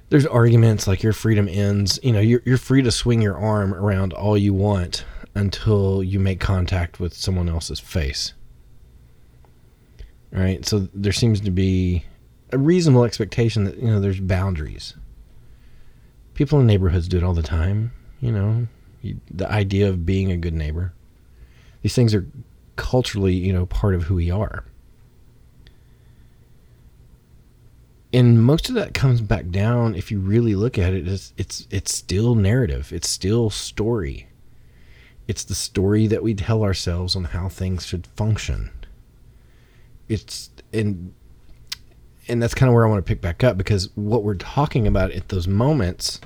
There's 0.10 0.26
arguments 0.26 0.88
like 0.88 1.02
your 1.02 1.14
freedom 1.14 1.48
ends. 1.50 2.00
You 2.04 2.12
know, 2.12 2.20
you're 2.20 2.42
you're 2.46 2.58
free 2.58 2.82
to 2.82 2.92
swing 2.92 3.22
your 3.22 3.38
arm 3.38 3.74
around 3.74 4.14
all 4.14 4.38
you 4.38 4.54
want 4.54 5.04
until 5.34 6.04
you 6.04 6.20
make 6.20 6.40
contact 6.40 7.00
with 7.00 7.14
someone 7.14 7.50
else's 7.50 7.80
face. 7.80 8.34
Right? 10.32 10.66
So 10.66 10.88
there 10.94 11.12
seems 11.12 11.42
to 11.42 11.52
be 11.52 12.06
a 12.52 12.58
reasonable 12.58 13.04
expectation 13.04 13.64
that 13.66 13.78
you 13.78 13.88
know 13.88 14.00
there's 14.00 14.20
boundaries. 14.20 14.94
People 16.34 16.60
in 16.60 16.68
neighborhoods 16.68 17.08
do 17.08 17.18
it 17.18 17.24
all 17.24 17.34
the 17.34 17.42
time. 17.42 17.92
You 18.20 18.32
know, 18.32 18.68
the 19.32 19.50
idea 19.52 19.90
of 19.90 20.06
being 20.06 20.32
a 20.32 20.38
good 20.38 20.54
neighbor. 20.54 20.94
These 21.82 21.96
things 21.96 22.16
are 22.16 22.26
culturally, 22.76 23.34
you 23.34 23.54
know, 23.54 23.66
part 23.66 23.96
of 23.96 24.04
who 24.04 24.16
we 24.16 24.32
are. 24.32 24.66
And 28.16 28.42
most 28.42 28.70
of 28.70 28.76
that 28.76 28.94
comes 28.94 29.20
back 29.20 29.50
down 29.50 29.94
if 29.94 30.10
you 30.10 30.22
really 30.22 30.56
look 30.56 30.80
at 30.80 30.94
it 30.94 31.06
it's 31.06 31.34
it's 31.36 31.68
it's 31.70 31.94
still 31.94 32.34
narrative. 32.34 32.94
It's 32.94 33.10
still 33.10 33.50
story. 33.50 34.30
It's 35.28 35.44
the 35.44 35.54
story 35.54 36.08
that 36.08 36.24
we 36.24 36.34
tell 36.34 36.64
ourselves 36.64 37.18
on 37.18 37.26
how 37.26 37.50
things 37.50 37.86
should 37.86 38.08
function. 38.08 38.72
It's 40.08 40.50
and 40.72 41.14
and 42.30 42.42
that's 42.42 42.54
kind 42.54 42.70
of 42.70 42.74
where 42.74 42.88
I 42.88 42.90
want 42.90 43.06
to 43.06 43.10
pick 43.10 43.20
back 43.20 43.44
up 43.44 43.58
because 43.58 43.90
what 43.96 44.24
we're 44.24 44.36
talking 44.36 44.88
about 44.88 45.12
at 45.12 45.28
those 45.28 45.46
moments 45.46 46.22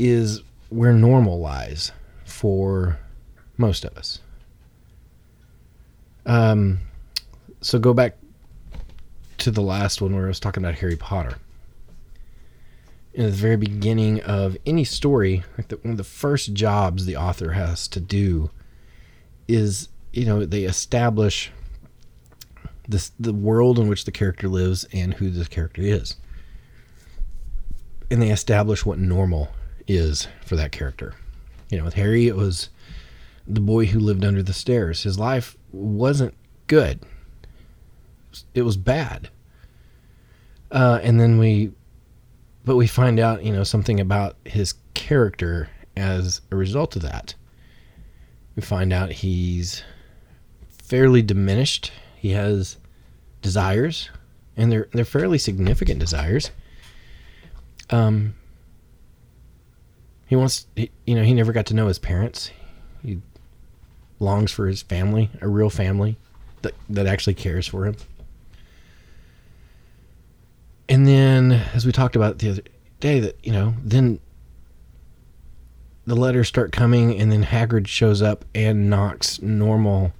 is 0.00 0.42
where 0.68 0.92
normal 0.92 1.38
lies 1.38 1.92
for 2.24 2.98
most 3.56 3.84
of 3.84 3.96
us. 3.96 4.18
Um, 6.26 6.80
so 7.60 7.78
go 7.78 7.94
back 7.94 8.16
to 9.42 9.50
the 9.50 9.60
last 9.60 10.00
one 10.00 10.14
where 10.14 10.26
I 10.26 10.28
was 10.28 10.38
talking 10.38 10.62
about 10.62 10.76
Harry 10.76 10.94
Potter. 10.94 11.36
In 13.12 13.24
the 13.26 13.32
very 13.32 13.56
beginning 13.56 14.20
of 14.22 14.56
any 14.64 14.84
story, 14.84 15.42
like 15.58 15.66
the, 15.66 15.76
one 15.78 15.90
of 15.90 15.96
the 15.96 16.04
first 16.04 16.54
jobs 16.54 17.04
the 17.04 17.16
author 17.16 17.50
has 17.52 17.88
to 17.88 18.00
do 18.00 18.50
is, 19.48 19.88
you 20.12 20.24
know, 20.24 20.44
they 20.44 20.62
establish 20.62 21.50
this 22.88 23.10
the 23.18 23.32
world 23.32 23.78
in 23.78 23.88
which 23.88 24.04
the 24.04 24.12
character 24.12 24.48
lives 24.48 24.86
and 24.92 25.14
who 25.14 25.28
this 25.28 25.48
character 25.48 25.82
is. 25.82 26.16
And 28.10 28.22
they 28.22 28.30
establish 28.30 28.86
what 28.86 28.98
normal 28.98 29.48
is 29.88 30.28
for 30.44 30.54
that 30.54 30.70
character. 30.70 31.14
You 31.68 31.78
know, 31.78 31.84
with 31.84 31.94
Harry, 31.94 32.28
it 32.28 32.36
was 32.36 32.70
the 33.46 33.60
boy 33.60 33.86
who 33.86 33.98
lived 33.98 34.24
under 34.24 34.42
the 34.42 34.52
stairs. 34.52 35.02
His 35.02 35.18
life 35.18 35.56
wasn't 35.72 36.34
good. 36.68 37.00
It 38.54 38.62
was 38.62 38.76
bad. 38.76 39.28
Uh, 40.70 41.00
and 41.02 41.20
then 41.20 41.38
we, 41.38 41.72
but 42.64 42.76
we 42.76 42.86
find 42.86 43.20
out, 43.20 43.44
you 43.44 43.52
know, 43.52 43.64
something 43.64 44.00
about 44.00 44.36
his 44.44 44.74
character 44.94 45.68
as 45.96 46.40
a 46.50 46.56
result 46.56 46.96
of 46.96 47.02
that. 47.02 47.34
We 48.56 48.62
find 48.62 48.92
out 48.92 49.10
he's 49.10 49.82
fairly 50.68 51.22
diminished. 51.22 51.92
He 52.16 52.30
has 52.30 52.76
desires, 53.40 54.10
and 54.56 54.70
they're 54.70 54.88
they're 54.92 55.04
fairly 55.04 55.38
significant 55.38 55.98
desires. 55.98 56.50
Um, 57.90 58.34
he 60.26 60.36
wants, 60.36 60.66
he, 60.76 60.90
you 61.06 61.14
know, 61.14 61.22
he 61.22 61.34
never 61.34 61.52
got 61.52 61.66
to 61.66 61.74
know 61.74 61.88
his 61.88 61.98
parents. 61.98 62.50
He 63.02 63.20
longs 64.18 64.52
for 64.52 64.66
his 64.66 64.82
family, 64.82 65.30
a 65.40 65.48
real 65.48 65.70
family 65.70 66.16
that 66.62 66.74
that 66.88 67.06
actually 67.06 67.34
cares 67.34 67.66
for 67.66 67.86
him. 67.86 67.96
And 70.92 71.06
then, 71.06 71.52
as 71.72 71.86
we 71.86 71.90
talked 71.90 72.16
about 72.16 72.38
the 72.38 72.50
other 72.50 72.62
day, 73.00 73.18
that 73.20 73.38
you 73.42 73.50
know, 73.50 73.72
then 73.82 74.20
the 76.04 76.14
letters 76.14 76.48
start 76.48 76.70
coming, 76.70 77.18
and 77.18 77.32
then 77.32 77.44
Hagrid 77.44 77.86
shows 77.86 78.20
up 78.20 78.44
and 78.54 78.90
knocks 78.90 79.40
normal 79.40 80.12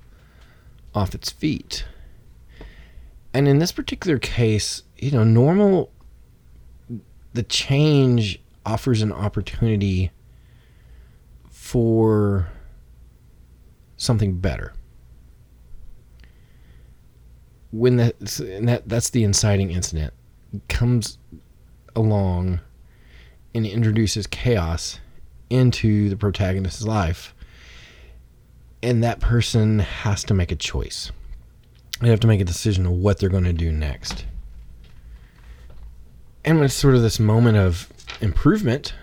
off 0.95 1.15
its 1.15 1.29
feet. 1.29 1.85
And 3.35 3.47
in 3.47 3.59
this 3.59 3.71
particular 3.71 4.19
case, 4.19 4.83
you 4.97 5.11
know, 5.11 5.25
normal, 5.25 5.93
the 7.35 7.43
change 7.43 8.41
offers 8.65 9.03
an 9.03 9.13
opportunity 9.13 10.11
for 11.51 12.49
something 13.99 14.39
better. 14.39 14.73
When 17.73 17.97
that, 17.97 18.19
that 18.21 18.85
that's 18.87 19.11
the 19.11 19.23
inciting 19.23 19.71
incident 19.71 20.15
comes 20.69 21.19
along 21.95 22.61
and 23.55 23.67
introduces 23.67 24.27
chaos 24.27 24.99
into 25.51 26.09
the 26.09 26.17
protagonist's 26.17 26.85
life 26.85 27.35
and 28.83 29.05
that 29.05 29.21
person 29.21 29.79
has 29.79 30.25
to 30.25 30.35
make 30.35 30.51
a 30.51 30.57
choice. 30.57 31.12
They 32.01 32.09
have 32.09 32.21
to 32.21 32.27
make 32.27 32.41
a 32.41 32.45
decision 32.45 32.85
of 32.85 32.93
what 32.93 33.19
they're 33.19 33.29
going 33.29 33.45
to 33.45 33.53
do 33.53 33.71
next. 33.71 34.25
And 36.45 36.61
it's 36.61 36.75
sort 36.75 36.97
of 36.97 37.03
this 37.03 37.21
moment 37.21 37.57
of 37.57 37.88
improvement, 38.21 38.95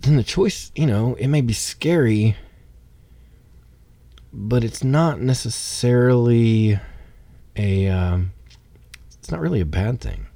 then 0.00 0.16
the 0.16 0.24
choice, 0.24 0.72
you 0.74 0.86
know, 0.86 1.14
it 1.16 1.26
may 1.26 1.42
be 1.42 1.52
scary, 1.52 2.36
but 4.32 4.64
it's 4.64 4.82
not 4.82 5.20
necessarily 5.20 6.80
a, 7.58 7.88
um, 7.88 8.32
it's 9.18 9.30
not 9.30 9.40
really 9.40 9.60
a 9.60 9.66
bad 9.66 10.00
thing. 10.00 10.26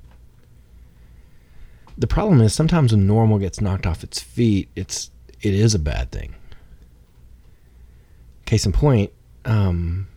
The 1.96 2.06
problem 2.06 2.40
is 2.40 2.52
sometimes 2.52 2.92
when 2.92 3.06
normal 3.06 3.38
gets 3.38 3.61
knocked 3.61 3.87
off 3.87 4.02
its 4.02 4.20
feet, 4.20 4.68
it's 4.74 5.11
it 5.40 5.54
is 5.54 5.74
a 5.74 5.78
bad 5.78 6.11
thing. 6.11 6.35
Case 8.46 8.66
in 8.66 8.72
point, 8.72 9.12
um, 9.44 10.08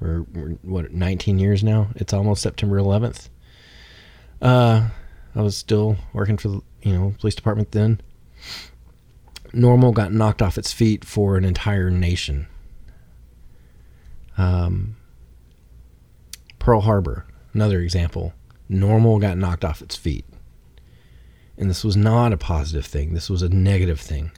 we're, 0.00 0.22
we're 0.34 0.50
what 0.62 0.92
19 0.92 1.38
years 1.38 1.62
now. 1.64 1.88
It's 1.96 2.12
almost 2.12 2.42
September 2.42 2.78
11th. 2.78 3.28
Uh, 4.40 4.88
I 5.34 5.42
was 5.42 5.56
still 5.56 5.96
working 6.12 6.36
for 6.36 6.48
the 6.48 6.60
you 6.82 6.92
know 6.92 7.14
police 7.18 7.34
department 7.34 7.72
then. 7.72 8.00
Normal 9.52 9.92
got 9.92 10.12
knocked 10.12 10.42
off 10.42 10.58
its 10.58 10.72
feet 10.72 11.04
for 11.04 11.36
an 11.36 11.44
entire 11.44 11.90
nation. 11.90 12.46
Um, 14.36 14.96
Pearl 16.64 16.80
Harbor, 16.80 17.26
another 17.52 17.80
example. 17.80 18.32
Normal 18.70 19.18
got 19.18 19.36
knocked 19.36 19.66
off 19.66 19.82
its 19.82 19.96
feet. 19.96 20.24
And 21.58 21.68
this 21.68 21.84
was 21.84 21.94
not 21.94 22.32
a 22.32 22.38
positive 22.38 22.86
thing, 22.86 23.12
this 23.12 23.28
was 23.28 23.42
a 23.42 23.50
negative 23.50 24.00
thing. 24.00 24.32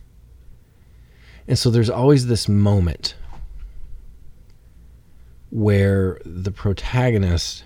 And 1.47 1.57
so 1.57 1.71
there's 1.71 1.89
always 1.89 2.27
this 2.27 2.49
moment 2.49 3.15
where 5.51 6.21
the 6.25 6.51
protagonist 6.51 7.63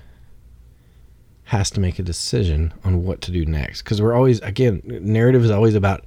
has 1.45 1.71
to 1.71 1.81
make 1.81 1.99
a 1.99 2.03
decision 2.03 2.75
on 2.85 3.03
what 3.03 3.23
to 3.23 3.31
do 3.31 3.47
next. 3.47 3.81
Because 3.81 4.03
we're 4.03 4.13
always, 4.13 4.41
again, 4.41 4.83
narrative 4.85 5.43
is 5.43 5.51
always 5.51 5.75
about 5.75 6.05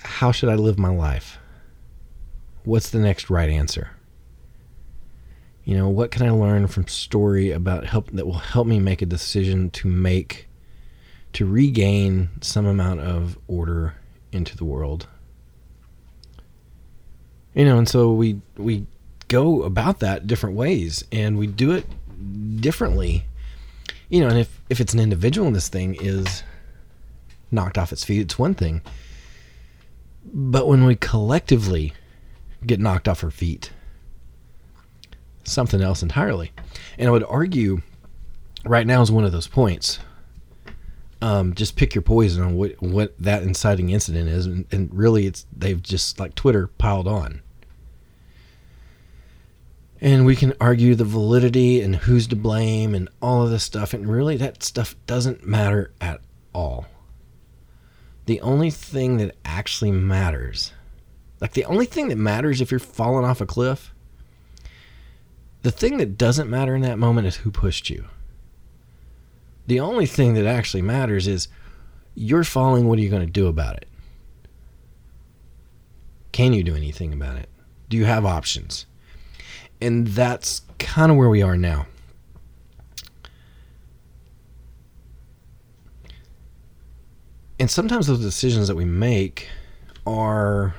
how 0.00 0.32
should 0.32 0.48
I 0.48 0.56
live 0.56 0.80
my 0.80 0.90
life? 0.90 1.38
What's 2.64 2.90
the 2.90 2.98
next 2.98 3.30
right 3.30 3.48
answer? 3.48 3.90
You 5.64 5.76
know, 5.76 5.88
what 5.88 6.10
can 6.10 6.26
I 6.26 6.30
learn 6.30 6.66
from 6.66 6.88
story 6.88 7.50
about 7.50 7.86
help 7.86 8.10
that 8.12 8.26
will 8.26 8.38
help 8.38 8.66
me 8.66 8.80
make 8.80 9.02
a 9.02 9.06
decision 9.06 9.70
to 9.70 9.88
make 9.88 10.48
to 11.32 11.46
regain 11.46 12.28
some 12.40 12.66
amount 12.66 13.00
of 13.00 13.38
order 13.46 13.94
into 14.32 14.56
the 14.56 14.64
world. 14.64 15.06
You 17.54 17.64
know, 17.64 17.78
and 17.78 17.88
so 17.88 18.12
we 18.12 18.40
we 18.56 18.86
go 19.28 19.62
about 19.62 20.00
that 20.00 20.26
different 20.26 20.56
ways 20.56 21.04
and 21.12 21.38
we 21.38 21.46
do 21.46 21.72
it 21.72 21.86
differently. 22.60 23.24
You 24.08 24.20
know, 24.20 24.28
and 24.28 24.38
if 24.38 24.60
if 24.68 24.80
it's 24.80 24.94
an 24.94 25.00
individual 25.00 25.46
and 25.46 25.56
this 25.56 25.68
thing 25.68 25.96
is 26.00 26.42
knocked 27.50 27.78
off 27.78 27.92
its 27.92 28.04
feet, 28.04 28.20
it's 28.20 28.38
one 28.38 28.54
thing. 28.54 28.82
But 30.32 30.68
when 30.68 30.84
we 30.84 30.96
collectively 30.96 31.92
get 32.64 32.78
knocked 32.78 33.08
off 33.08 33.24
our 33.24 33.30
feet, 33.30 33.70
something 35.44 35.80
else 35.80 36.02
entirely. 36.02 36.52
And 36.98 37.08
I 37.08 37.10
would 37.10 37.24
argue 37.24 37.82
right 38.64 38.86
now 38.86 39.02
is 39.02 39.10
one 39.10 39.24
of 39.24 39.32
those 39.32 39.48
points 39.48 39.98
um, 41.22 41.54
just 41.54 41.76
pick 41.76 41.94
your 41.94 42.02
poison 42.02 42.42
on 42.42 42.56
what 42.56 42.80
what 42.80 43.14
that 43.18 43.42
inciting 43.42 43.90
incident 43.90 44.28
is, 44.28 44.46
and, 44.46 44.64
and 44.72 44.92
really, 44.92 45.26
it's 45.26 45.46
they've 45.54 45.82
just 45.82 46.18
like 46.18 46.34
Twitter 46.34 46.66
piled 46.66 47.06
on. 47.06 47.42
And 50.00 50.24
we 50.24 50.34
can 50.34 50.54
argue 50.60 50.94
the 50.94 51.04
validity 51.04 51.82
and 51.82 51.94
who's 51.94 52.26
to 52.28 52.36
blame 52.36 52.94
and 52.94 53.10
all 53.20 53.42
of 53.42 53.50
this 53.50 53.64
stuff, 53.64 53.92
and 53.92 54.10
really, 54.10 54.36
that 54.38 54.62
stuff 54.62 54.96
doesn't 55.06 55.46
matter 55.46 55.92
at 56.00 56.20
all. 56.54 56.86
The 58.24 58.40
only 58.40 58.70
thing 58.70 59.18
that 59.18 59.36
actually 59.44 59.92
matters, 59.92 60.72
like 61.40 61.52
the 61.52 61.66
only 61.66 61.84
thing 61.84 62.08
that 62.08 62.16
matters 62.16 62.62
if 62.62 62.70
you're 62.70 62.80
falling 62.80 63.26
off 63.26 63.42
a 63.42 63.46
cliff, 63.46 63.92
the 65.62 65.70
thing 65.70 65.98
that 65.98 66.16
doesn't 66.16 66.50
matter 66.50 66.74
in 66.74 66.82
that 66.82 66.98
moment 66.98 67.26
is 67.26 67.36
who 67.36 67.50
pushed 67.50 67.90
you. 67.90 68.06
The 69.66 69.80
only 69.80 70.06
thing 70.06 70.34
that 70.34 70.46
actually 70.46 70.82
matters 70.82 71.28
is 71.28 71.48
you're 72.14 72.44
falling, 72.44 72.86
what 72.86 72.98
are 72.98 73.02
you 73.02 73.10
going 73.10 73.24
to 73.24 73.30
do 73.30 73.46
about 73.46 73.76
it? 73.76 73.88
Can 76.32 76.52
you 76.52 76.62
do 76.62 76.74
anything 76.74 77.12
about 77.12 77.36
it? 77.36 77.48
Do 77.88 77.96
you 77.96 78.04
have 78.04 78.24
options? 78.24 78.86
And 79.80 80.08
that's 80.08 80.62
kind 80.78 81.10
of 81.10 81.16
where 81.16 81.28
we 81.28 81.42
are 81.42 81.56
now. 81.56 81.86
and 87.60 87.70
sometimes 87.70 88.06
those 88.06 88.20
decisions 88.20 88.68
that 88.68 88.74
we 88.74 88.86
make 88.86 89.46
are 90.06 90.74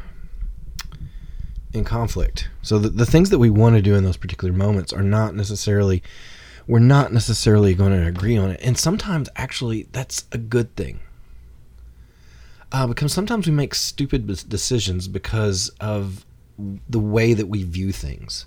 in 1.74 1.84
conflict. 1.84 2.50
So 2.62 2.80
the, 2.80 2.90
the 2.90 3.06
things 3.06 3.30
that 3.30 3.40
we 3.40 3.50
want 3.50 3.76
to 3.76 3.82
do 3.82 3.96
in 3.96 4.04
those 4.04 4.18
particular 4.18 4.54
moments 4.54 4.92
are 4.94 5.04
not 5.04 5.36
necessarily 5.36 6.04
we're 6.68 6.80
not 6.80 7.12
necessarily 7.12 7.74
going 7.74 7.92
to 7.92 8.08
agree 8.08 8.38
on 8.38 8.52
it. 8.52 8.60
And 8.64 8.78
sometimes 8.78 9.30
actually 9.36 9.88
that's 9.92 10.26
a 10.32 10.38
good 10.38 10.76
thing. 10.76 11.00
Uh, 12.72 12.88
because 12.88 13.12
sometimes 13.12 13.48
we 13.48 13.54
make 13.54 13.76
stupid 13.76 14.28
decisions 14.48 15.08
because 15.08 15.70
of 15.80 16.26
the 16.90 17.00
way 17.00 17.34
that 17.34 17.48
we 17.48 17.64
view 17.64 17.92
things. 17.92 18.46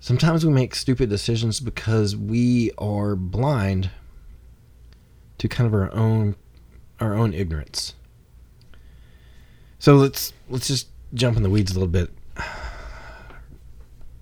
Sometimes 0.00 0.44
we 0.44 0.52
make 0.52 0.74
stupid 0.74 1.08
decisions 1.08 1.60
because 1.60 2.14
we 2.14 2.70
are 2.76 3.16
blind 3.16 3.90
to 5.38 5.48
kind 5.48 5.66
of 5.66 5.74
our 5.74 5.92
own 5.94 6.36
our 7.00 7.14
own 7.14 7.34
ignorance. 7.34 7.94
So 9.78 9.96
let's 9.96 10.32
let's 10.48 10.68
just 10.68 10.88
jump 11.14 11.36
in 11.36 11.42
the 11.42 11.50
weeds 11.50 11.72
a 11.72 11.74
little 11.74 11.88
bit. 11.88 12.10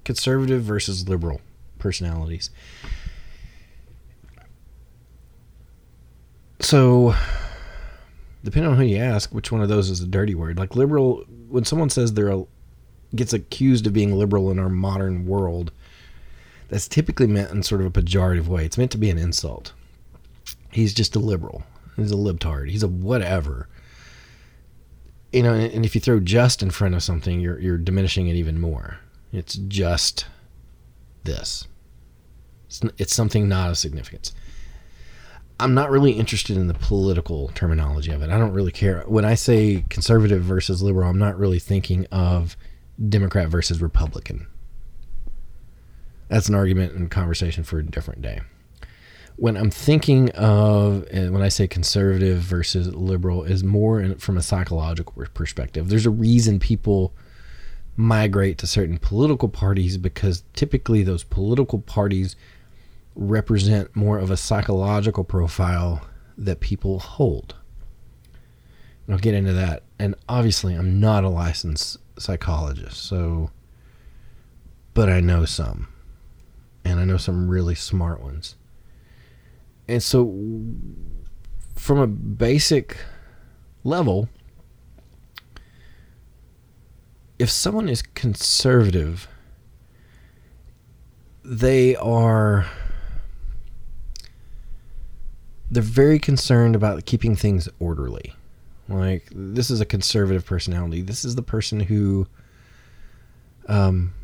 Conservative 0.04 0.62
versus 0.62 1.08
liberal 1.08 1.40
personalities. 1.78 2.50
So 6.60 7.14
depending 8.42 8.70
on 8.70 8.76
who 8.76 8.84
you 8.84 8.98
ask, 8.98 9.34
which 9.34 9.50
one 9.50 9.62
of 9.62 9.68
those 9.68 9.90
is 9.90 10.00
a 10.00 10.06
dirty 10.06 10.34
word? 10.34 10.58
Like 10.58 10.76
liberal 10.76 11.24
when 11.48 11.64
someone 11.64 11.90
says 11.90 12.12
they're 12.12 12.30
a, 12.30 12.44
gets 13.14 13.32
accused 13.32 13.86
of 13.86 13.92
being 13.92 14.14
liberal 14.14 14.50
in 14.50 14.58
our 14.58 14.68
modern 14.68 15.26
world, 15.26 15.72
that's 16.68 16.88
typically 16.88 17.26
meant 17.26 17.50
in 17.50 17.62
sort 17.62 17.80
of 17.80 17.86
a 17.86 17.90
pejorative 17.90 18.46
way. 18.46 18.64
It's 18.64 18.78
meant 18.78 18.90
to 18.92 18.98
be 18.98 19.10
an 19.10 19.18
insult. 19.18 19.72
He's 20.70 20.92
just 20.92 21.14
a 21.14 21.20
liberal. 21.20 21.62
He's 21.96 22.10
a 22.10 22.16
libtard. 22.16 22.70
He's 22.70 22.82
a 22.82 22.88
whatever. 22.88 23.68
You 25.34 25.42
know, 25.42 25.54
and 25.54 25.84
if 25.84 25.94
you 25.94 26.00
throw 26.00 26.20
just 26.20 26.62
in 26.62 26.70
front 26.70 26.94
of 26.94 27.02
something, 27.02 27.40
you're 27.40 27.58
you're 27.58 27.78
diminishing 27.78 28.28
it 28.28 28.36
even 28.36 28.60
more. 28.60 28.98
It's 29.32 29.54
just 29.54 30.26
this. 31.24 31.66
It's, 32.66 32.82
it's 32.98 33.14
something 33.14 33.48
not 33.48 33.70
of 33.70 33.78
significance. 33.78 34.32
I'm 35.58 35.74
not 35.74 35.90
really 35.90 36.12
interested 36.12 36.56
in 36.56 36.68
the 36.68 36.74
political 36.74 37.48
terminology 37.48 38.12
of 38.12 38.22
it. 38.22 38.30
I 38.30 38.38
don't 38.38 38.52
really 38.52 38.72
care. 38.72 39.02
When 39.06 39.24
I 39.24 39.34
say 39.34 39.84
conservative 39.88 40.42
versus 40.42 40.82
liberal, 40.82 41.08
I'm 41.08 41.18
not 41.18 41.38
really 41.38 41.58
thinking 41.58 42.06
of 42.12 42.56
Democrat 43.08 43.48
versus 43.48 43.80
Republican. 43.80 44.46
That's 46.28 46.48
an 46.48 46.54
argument 46.54 46.94
and 46.94 47.10
conversation 47.10 47.64
for 47.64 47.78
a 47.78 47.84
different 47.84 48.22
day 48.22 48.40
when 49.36 49.56
I'm 49.56 49.70
thinking 49.70 50.30
of, 50.30 51.06
and 51.10 51.32
when 51.32 51.42
I 51.42 51.48
say 51.48 51.66
conservative 51.66 52.38
versus 52.38 52.94
liberal, 52.94 53.42
is 53.42 53.64
more 53.64 54.00
in, 54.00 54.16
from 54.16 54.36
a 54.36 54.42
psychological 54.42 55.24
perspective. 55.34 55.88
There's 55.88 56.06
a 56.06 56.10
reason 56.10 56.60
people 56.60 57.12
migrate 57.96 58.58
to 58.58 58.66
certain 58.66 58.98
political 58.98 59.48
parties 59.48 59.98
because 59.98 60.44
typically 60.54 61.02
those 61.02 61.24
political 61.24 61.80
parties 61.80 62.36
represent 63.16 63.94
more 63.94 64.18
of 64.18 64.30
a 64.30 64.36
psychological 64.36 65.24
profile 65.24 66.06
that 66.36 66.60
people 66.60 66.98
hold. 66.98 67.54
And 69.06 69.14
I'll 69.14 69.20
get 69.20 69.34
into 69.34 69.52
that. 69.52 69.82
And 69.98 70.14
obviously, 70.28 70.74
I'm 70.74 71.00
not 71.00 71.24
a 71.24 71.28
licensed 71.28 71.98
psychologist, 72.18 73.04
so, 73.04 73.50
but 74.94 75.08
I 75.08 75.20
know 75.20 75.44
some. 75.44 75.88
And 76.84 77.00
I 77.00 77.04
know 77.04 77.16
some 77.16 77.48
really 77.48 77.74
smart 77.74 78.20
ones 78.20 78.56
and 79.88 80.02
so 80.02 80.34
from 81.74 81.98
a 81.98 82.06
basic 82.06 82.96
level 83.82 84.28
if 87.38 87.50
someone 87.50 87.88
is 87.88 88.02
conservative 88.02 89.28
they 91.44 91.94
are 91.96 92.66
they're 95.70 95.82
very 95.82 96.18
concerned 96.18 96.76
about 96.76 97.04
keeping 97.04 97.34
things 97.34 97.68
orderly. 97.78 98.34
Like 98.88 99.28
this 99.34 99.70
is 99.70 99.80
a 99.80 99.84
conservative 99.84 100.46
personality. 100.46 101.00
This 101.00 101.24
is 101.24 101.34
the 101.34 101.42
person 101.42 101.80
who 101.80 102.26
um 103.68 104.14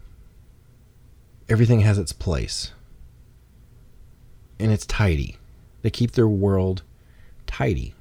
everything 1.49 1.81
has 1.81 1.99
its 1.99 2.13
place. 2.13 2.73
And 4.59 4.71
it's 4.71 4.87
tidy 4.87 5.37
they 5.83 5.91
keep 5.91 6.13
their 6.13 6.29
world 6.29 6.83
tidy. 7.47 7.95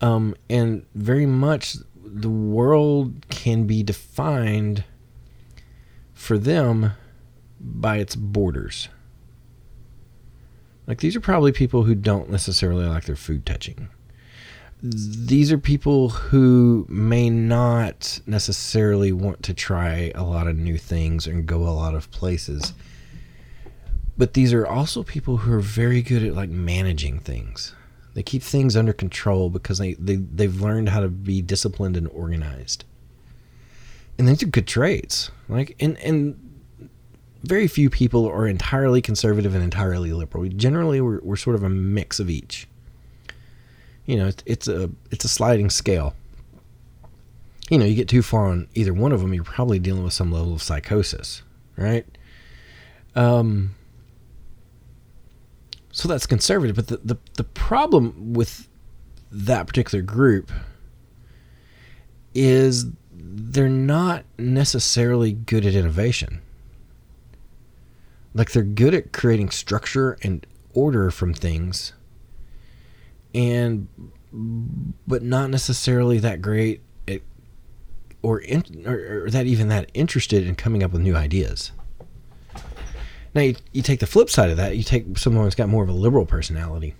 Um, 0.00 0.34
and 0.48 0.86
very 0.94 1.26
much 1.26 1.76
the 2.02 2.30
world 2.30 3.26
can 3.28 3.66
be 3.66 3.82
defined 3.82 4.84
for 6.14 6.38
them 6.38 6.92
by 7.60 7.98
its 7.98 8.16
borders. 8.16 8.88
Like 10.86 11.00
these 11.00 11.14
are 11.14 11.20
probably 11.20 11.52
people 11.52 11.84
who 11.84 11.94
don't 11.94 12.30
necessarily 12.30 12.86
like 12.86 13.04
their 13.04 13.16
food 13.16 13.46
touching. 13.46 13.88
These 14.82 15.52
are 15.52 15.58
people 15.58 16.08
who 16.08 16.86
may 16.88 17.28
not 17.28 18.20
necessarily 18.26 19.12
want 19.12 19.42
to 19.42 19.54
try 19.54 20.10
a 20.14 20.24
lot 20.24 20.46
of 20.46 20.56
new 20.56 20.78
things 20.78 21.26
and 21.26 21.46
go 21.46 21.58
a 21.58 21.70
lot 21.70 21.94
of 21.94 22.10
places 22.10 22.72
but 24.20 24.34
these 24.34 24.52
are 24.52 24.66
also 24.66 25.02
people 25.02 25.38
who 25.38 25.52
are 25.54 25.60
very 25.60 26.02
good 26.02 26.22
at 26.22 26.34
like 26.34 26.50
managing 26.50 27.20
things. 27.20 27.74
They 28.12 28.22
keep 28.22 28.42
things 28.42 28.76
under 28.76 28.92
control 28.92 29.48
because 29.48 29.78
they, 29.78 29.94
they 29.94 30.16
they've 30.16 30.60
learned 30.60 30.90
how 30.90 31.00
to 31.00 31.08
be 31.08 31.40
disciplined 31.40 31.96
and 31.96 32.06
organized. 32.08 32.84
And 34.18 34.28
these 34.28 34.42
are 34.42 34.46
good 34.46 34.66
traits. 34.66 35.30
Like 35.48 35.74
and 35.80 35.96
and 36.00 36.38
very 37.44 37.66
few 37.66 37.88
people 37.88 38.28
are 38.28 38.46
entirely 38.46 39.00
conservative 39.00 39.54
and 39.54 39.64
entirely 39.64 40.12
liberal. 40.12 40.46
Generally, 40.48 41.00
we're, 41.00 41.20
we're 41.22 41.36
sort 41.36 41.56
of 41.56 41.62
a 41.62 41.70
mix 41.70 42.20
of 42.20 42.28
each. 42.28 42.68
You 44.04 44.18
know, 44.18 44.26
it's, 44.26 44.42
it's 44.44 44.68
a 44.68 44.90
it's 45.10 45.24
a 45.24 45.28
sliding 45.28 45.70
scale. 45.70 46.14
You 47.70 47.78
know, 47.78 47.86
you 47.86 47.94
get 47.94 48.08
too 48.08 48.20
far 48.20 48.48
on 48.48 48.68
either 48.74 48.92
one 48.92 49.12
of 49.12 49.22
them, 49.22 49.32
you're 49.32 49.44
probably 49.44 49.78
dealing 49.78 50.04
with 50.04 50.12
some 50.12 50.30
level 50.30 50.52
of 50.52 50.60
psychosis, 50.60 51.42
right? 51.78 52.04
Um, 53.14 53.76
so 56.00 56.08
that's 56.08 56.26
conservative. 56.26 56.76
But 56.76 56.88
the, 56.88 56.96
the, 57.04 57.16
the 57.34 57.44
problem 57.44 58.32
with 58.32 58.68
that 59.30 59.66
particular 59.66 60.02
group 60.02 60.50
is 62.34 62.86
they're 63.12 63.68
not 63.68 64.24
necessarily 64.38 65.32
good 65.32 65.66
at 65.66 65.74
innovation. 65.74 66.40
Like 68.32 68.52
they're 68.52 68.62
good 68.62 68.94
at 68.94 69.12
creating 69.12 69.50
structure 69.50 70.16
and 70.22 70.46
order 70.72 71.10
from 71.10 71.34
things, 71.34 71.92
and 73.34 73.88
but 75.06 75.22
not 75.22 75.50
necessarily 75.50 76.18
that 76.20 76.40
great 76.40 76.80
at, 77.08 77.20
or, 78.22 78.38
in, 78.38 78.62
or, 78.86 79.24
or 79.24 79.30
that 79.30 79.46
even 79.46 79.68
that 79.68 79.90
interested 79.94 80.46
in 80.46 80.54
coming 80.54 80.82
up 80.82 80.92
with 80.92 81.02
new 81.02 81.16
ideas. 81.16 81.72
Now 83.34 83.42
you, 83.42 83.56
you 83.72 83.82
take 83.82 84.00
the 84.00 84.06
flip 84.06 84.28
side 84.28 84.50
of 84.50 84.56
that. 84.56 84.76
You 84.76 84.82
take 84.82 85.16
someone 85.18 85.44
who's 85.44 85.54
got 85.54 85.68
more 85.68 85.82
of 85.82 85.88
a 85.88 85.92
liberal 85.92 86.26
personality. 86.26 86.94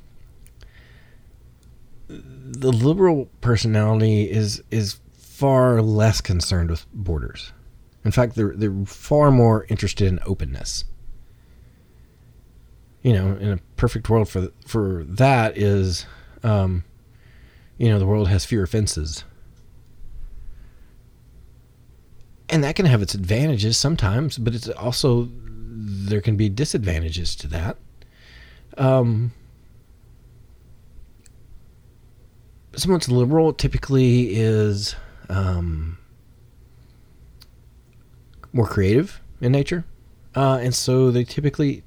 The 2.09 2.73
liberal 2.73 3.29
personality 3.41 4.31
is 4.31 4.63
is 4.71 4.99
far 5.17 5.81
less 5.81 6.21
concerned 6.21 6.71
with 6.71 6.87
borders. 6.93 7.53
In 8.05 8.11
fact, 8.11 8.35
they're 8.35 8.55
they're 8.55 8.85
far 8.87 9.31
more 9.31 9.67
interested 9.69 10.09
in 10.09 10.21
openness. 10.27 10.85
You 13.03 13.15
know, 13.15 13.37
in 13.37 13.53
a 13.53 13.59
perfect 13.77 14.09
world 14.11 14.29
for 14.29 14.51
for 14.67 15.05
that 15.05 15.57
is, 15.57 16.07
um, 16.43 16.85
you 17.79 17.89
know, 17.89 17.99
the 17.99 18.07
world 18.07 18.29
has 18.29 18.45
fewer 18.45 18.67
fences, 18.67 19.25
and 22.49 22.63
that 22.63 22.77
can 22.77 22.87
have 22.87 23.03
its 23.03 23.15
advantages 23.15 23.79
sometimes, 23.79 24.37
but 24.37 24.55
it's 24.55 24.69
also 24.69 25.31
there 25.81 26.21
can 26.21 26.37
be 26.37 26.49
disadvantages 26.49 27.35
to 27.37 27.47
that. 27.49 27.77
Um, 28.77 29.33
someone's 32.77 33.09
liberal 33.09 33.53
typically 33.53 34.35
is 34.37 34.95
um, 35.29 35.99
more 38.53 38.67
creative 38.67 39.21
in 39.41 39.53
nature, 39.53 39.85
uh, 40.35 40.59
and 40.61 40.75
so 40.75 41.11
they 41.11 41.25
typically 41.25 41.83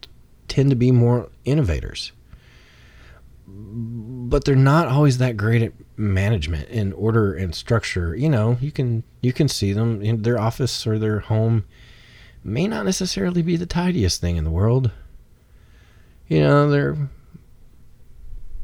tend 0.47 0.69
to 0.71 0.75
be 0.75 0.91
more 0.91 1.29
innovators. 1.45 2.11
But 3.45 4.45
they're 4.45 4.55
not 4.55 4.87
always 4.87 5.19
that 5.19 5.37
great 5.37 5.61
at 5.61 5.73
management 5.95 6.69
and 6.69 6.93
order 6.93 7.33
and 7.33 7.53
structure. 7.53 8.15
You 8.15 8.29
know, 8.29 8.57
you 8.59 8.71
can 8.71 9.03
you 9.21 9.31
can 9.33 9.47
see 9.47 9.73
them 9.73 10.01
in 10.01 10.23
their 10.23 10.39
office 10.39 10.87
or 10.87 10.97
their 10.97 11.19
home 11.19 11.65
may 12.43 12.67
not 12.67 12.85
necessarily 12.85 13.41
be 13.41 13.55
the 13.55 13.65
tidiest 13.65 14.21
thing 14.21 14.37
in 14.37 14.43
the 14.43 14.51
world. 14.51 14.91
You 16.27 16.41
know, 16.41 16.69
they're 16.69 16.97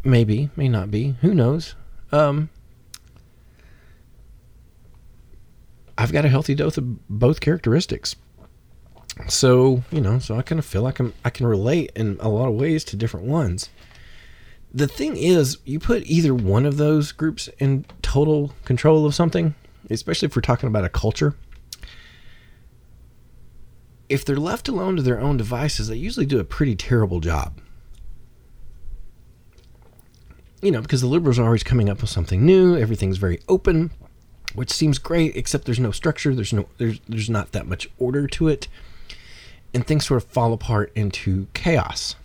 maybe, 0.03 0.49
may 0.55 0.69
not 0.69 0.91
be. 0.91 1.15
Who 1.21 1.33
knows? 1.33 1.75
um, 2.11 2.49
I've 5.97 6.13
got 6.13 6.23
a 6.23 6.29
healthy 6.29 6.55
dose 6.55 6.77
of 6.77 7.07
both 7.09 7.41
characteristics. 7.41 8.15
So, 9.27 9.83
you 9.91 9.99
know, 9.99 10.17
so 10.19 10.37
I 10.37 10.41
kind 10.43 10.57
of 10.57 10.65
feel 10.65 10.81
like 10.81 10.99
I'm, 10.99 11.13
I 11.25 11.29
can 11.29 11.45
relate 11.45 11.91
in 11.93 12.17
a 12.21 12.29
lot 12.29 12.47
of 12.47 12.55
ways 12.55 12.85
to 12.85 12.95
different 12.95 13.25
ones. 13.25 13.69
The 14.73 14.87
thing 14.87 15.17
is, 15.17 15.57
you 15.65 15.77
put 15.77 16.05
either 16.05 16.33
one 16.33 16.65
of 16.65 16.77
those 16.77 17.11
groups 17.11 17.49
in 17.59 17.85
total 18.01 18.53
control 18.63 19.05
of 19.05 19.13
something, 19.13 19.55
especially 19.89 20.27
if 20.27 20.35
we're 20.37 20.41
talking 20.41 20.67
about 20.67 20.85
a 20.85 20.89
culture. 20.89 21.35
If 24.09 24.25
they're 24.25 24.37
left 24.37 24.67
alone 24.67 24.95
to 24.95 25.01
their 25.01 25.19
own 25.19 25.37
devices, 25.37 25.87
they 25.87 25.95
usually 25.95 26.25
do 26.25 26.39
a 26.39 26.43
pretty 26.43 26.75
terrible 26.75 27.19
job. 27.19 27.61
You 30.61 30.71
know, 30.71 30.81
because 30.81 31.01
the 31.01 31.07
liberals 31.07 31.39
are 31.39 31.45
always 31.45 31.63
coming 31.63 31.89
up 31.89 32.01
with 32.01 32.09
something 32.09 32.45
new, 32.45 32.75
everything's 32.75 33.17
very 33.17 33.39
open, 33.47 33.91
which 34.55 34.71
seems 34.71 34.97
great, 34.97 35.37
except 35.37 35.65
there's 35.65 35.79
no 35.79 35.91
structure, 35.91 36.35
there's 36.35 36.51
no 36.51 36.67
there's 36.77 36.99
there's 37.07 37.29
not 37.29 37.53
that 37.53 37.65
much 37.65 37.87
order 37.97 38.27
to 38.27 38.49
it 38.49 38.67
and 39.73 39.85
things 39.85 40.05
sort 40.05 40.23
of 40.23 40.29
fall 40.29 40.53
apart 40.53 40.91
into 40.95 41.47
chaos. 41.53 42.15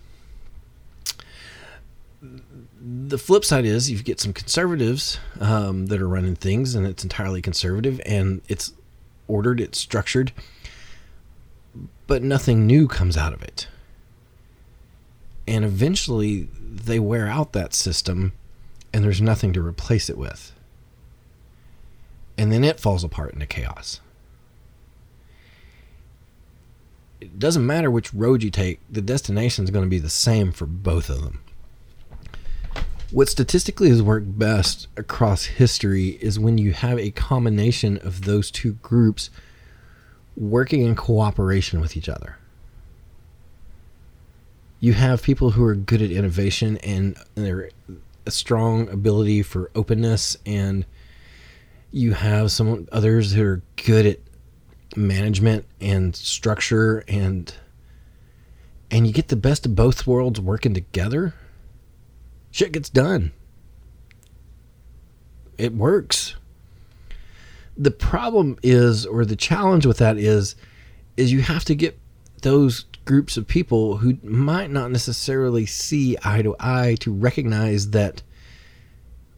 The 2.21 3.17
flip 3.17 3.45
side 3.45 3.65
is 3.65 3.89
you 3.89 4.01
get 4.01 4.19
some 4.19 4.33
conservatives 4.33 5.19
um, 5.39 5.87
that 5.87 6.01
are 6.01 6.07
running 6.07 6.35
things, 6.35 6.75
and 6.75 6.85
it's 6.85 7.03
entirely 7.03 7.41
conservative, 7.41 7.99
and 8.05 8.41
it's 8.47 8.73
ordered, 9.27 9.59
it's 9.59 9.79
structured, 9.79 10.31
but 12.07 12.23
nothing 12.23 12.65
new 12.65 12.87
comes 12.87 13.17
out 13.17 13.33
of 13.33 13.41
it. 13.41 13.67
And 15.47 15.63
eventually, 15.63 16.49
they 16.59 16.99
wear 16.99 17.27
out 17.27 17.53
that 17.53 17.73
system, 17.73 18.33
and 18.93 19.03
there's 19.03 19.21
nothing 19.21 19.53
to 19.53 19.65
replace 19.65 20.09
it 20.09 20.17
with. 20.17 20.51
And 22.37 22.51
then 22.51 22.63
it 22.63 22.79
falls 22.79 23.03
apart 23.03 23.33
into 23.33 23.45
chaos. 23.45 24.01
it 27.25 27.39
doesn't 27.39 27.65
matter 27.65 27.89
which 27.89 28.13
road 28.13 28.43
you 28.43 28.51
take, 28.51 28.79
the 28.89 29.01
destination 29.01 29.63
is 29.63 29.71
going 29.71 29.83
to 29.83 29.89
be 29.89 29.99
the 29.99 30.09
same 30.09 30.51
for 30.51 30.67
both 30.67 31.09
of 31.09 31.21
them. 31.23 31.41
What 33.11 33.29
statistically 33.29 33.89
has 33.89 34.01
worked 34.01 34.37
best 34.37 34.87
across 34.95 35.45
history 35.45 36.19
is 36.21 36.39
when 36.39 36.57
you 36.57 36.73
have 36.73 36.99
a 36.99 37.11
combination 37.11 37.97
of 37.99 38.25
those 38.25 38.51
two 38.51 38.73
groups 38.73 39.29
working 40.35 40.81
in 40.81 40.95
cooperation 40.95 41.79
with 41.79 41.95
each 41.95 42.09
other. 42.09 42.37
You 44.79 44.93
have 44.93 45.23
people 45.23 45.51
who 45.51 45.63
are 45.63 45.75
good 45.75 46.01
at 46.01 46.11
innovation 46.11 46.77
and 46.77 47.17
they're 47.35 47.69
a 48.25 48.31
strong 48.31 48.89
ability 48.89 49.41
for 49.43 49.71
openness 49.75 50.37
and 50.45 50.85
you 51.91 52.13
have 52.13 52.51
some 52.51 52.87
others 52.91 53.31
who 53.33 53.43
are 53.43 53.61
good 53.85 54.05
at 54.05 54.19
management 54.97 55.65
and 55.79 56.15
structure 56.15 57.03
and 57.07 57.53
and 58.91 59.07
you 59.07 59.13
get 59.13 59.29
the 59.29 59.35
best 59.35 59.65
of 59.65 59.75
both 59.75 60.05
worlds 60.05 60.39
working 60.39 60.73
together, 60.73 61.33
shit 62.51 62.71
gets 62.71 62.89
done. 62.89 63.31
It 65.57 65.73
works. 65.73 66.35
The 67.77 67.91
problem 67.91 68.57
is 68.63 69.05
or 69.05 69.25
the 69.25 69.35
challenge 69.35 69.85
with 69.85 69.97
that 69.97 70.17
is 70.17 70.55
is 71.17 71.31
you 71.31 71.41
have 71.41 71.65
to 71.65 71.75
get 71.75 71.97
those 72.41 72.85
groups 73.05 73.37
of 73.37 73.47
people 73.47 73.97
who 73.97 74.17
might 74.23 74.69
not 74.69 74.91
necessarily 74.91 75.65
see 75.65 76.17
eye 76.23 76.41
to 76.41 76.55
eye 76.59 76.95
to 76.99 77.13
recognize 77.13 77.91
that 77.91 78.21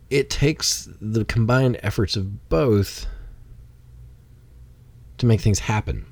it 0.09 0.29
takes 0.29 0.89
the 1.01 1.25
combined 1.25 1.77
efforts 1.83 2.15
of 2.15 2.49
both 2.49 3.05
to 5.17 5.25
make 5.25 5.41
things 5.41 5.59
happen. 5.59 6.05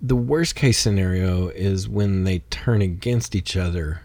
The 0.00 0.16
worst 0.16 0.54
case 0.54 0.78
scenario 0.78 1.48
is 1.48 1.88
when 1.88 2.24
they 2.24 2.40
turn 2.50 2.82
against 2.82 3.34
each 3.34 3.56
other 3.56 4.02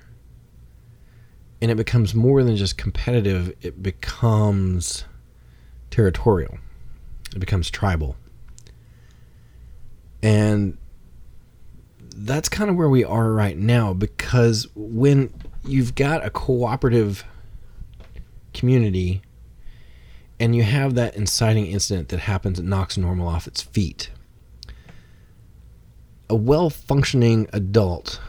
and 1.62 1.70
it 1.70 1.76
becomes 1.76 2.16
more 2.16 2.44
than 2.44 2.56
just 2.56 2.78
competitive, 2.78 3.56
it 3.62 3.82
becomes 3.84 5.06
territorial, 5.90 6.58
it 7.36 7.40
becomes 7.40 7.70
tribal. 7.70 8.16
And 10.24 10.78
that's 12.16 12.50
kind 12.50 12.70
of 12.70 12.76
where 12.76 12.90
we 12.90 13.04
are 13.04 13.32
right 13.32 13.58
now 13.58 13.94
because 13.94 14.68
when 14.76 15.34
you've 15.64 15.96
got 15.96 16.26
a 16.26 16.30
cooperative 16.30 17.24
community 18.54 19.22
and 20.40 20.56
you 20.56 20.64
have 20.64 20.96
that 20.96 21.16
inciting 21.16 21.68
incident 21.68 22.10
that 22.10 22.22
happens 22.22 22.58
that 22.58 22.66
knocks 22.66 22.98
normal 22.98 23.28
off 23.28 23.48
its 23.48 23.62
feet. 23.62 24.10
A 26.30 26.36
well 26.36 26.70
functioning 26.70 27.48
adult 27.54 28.20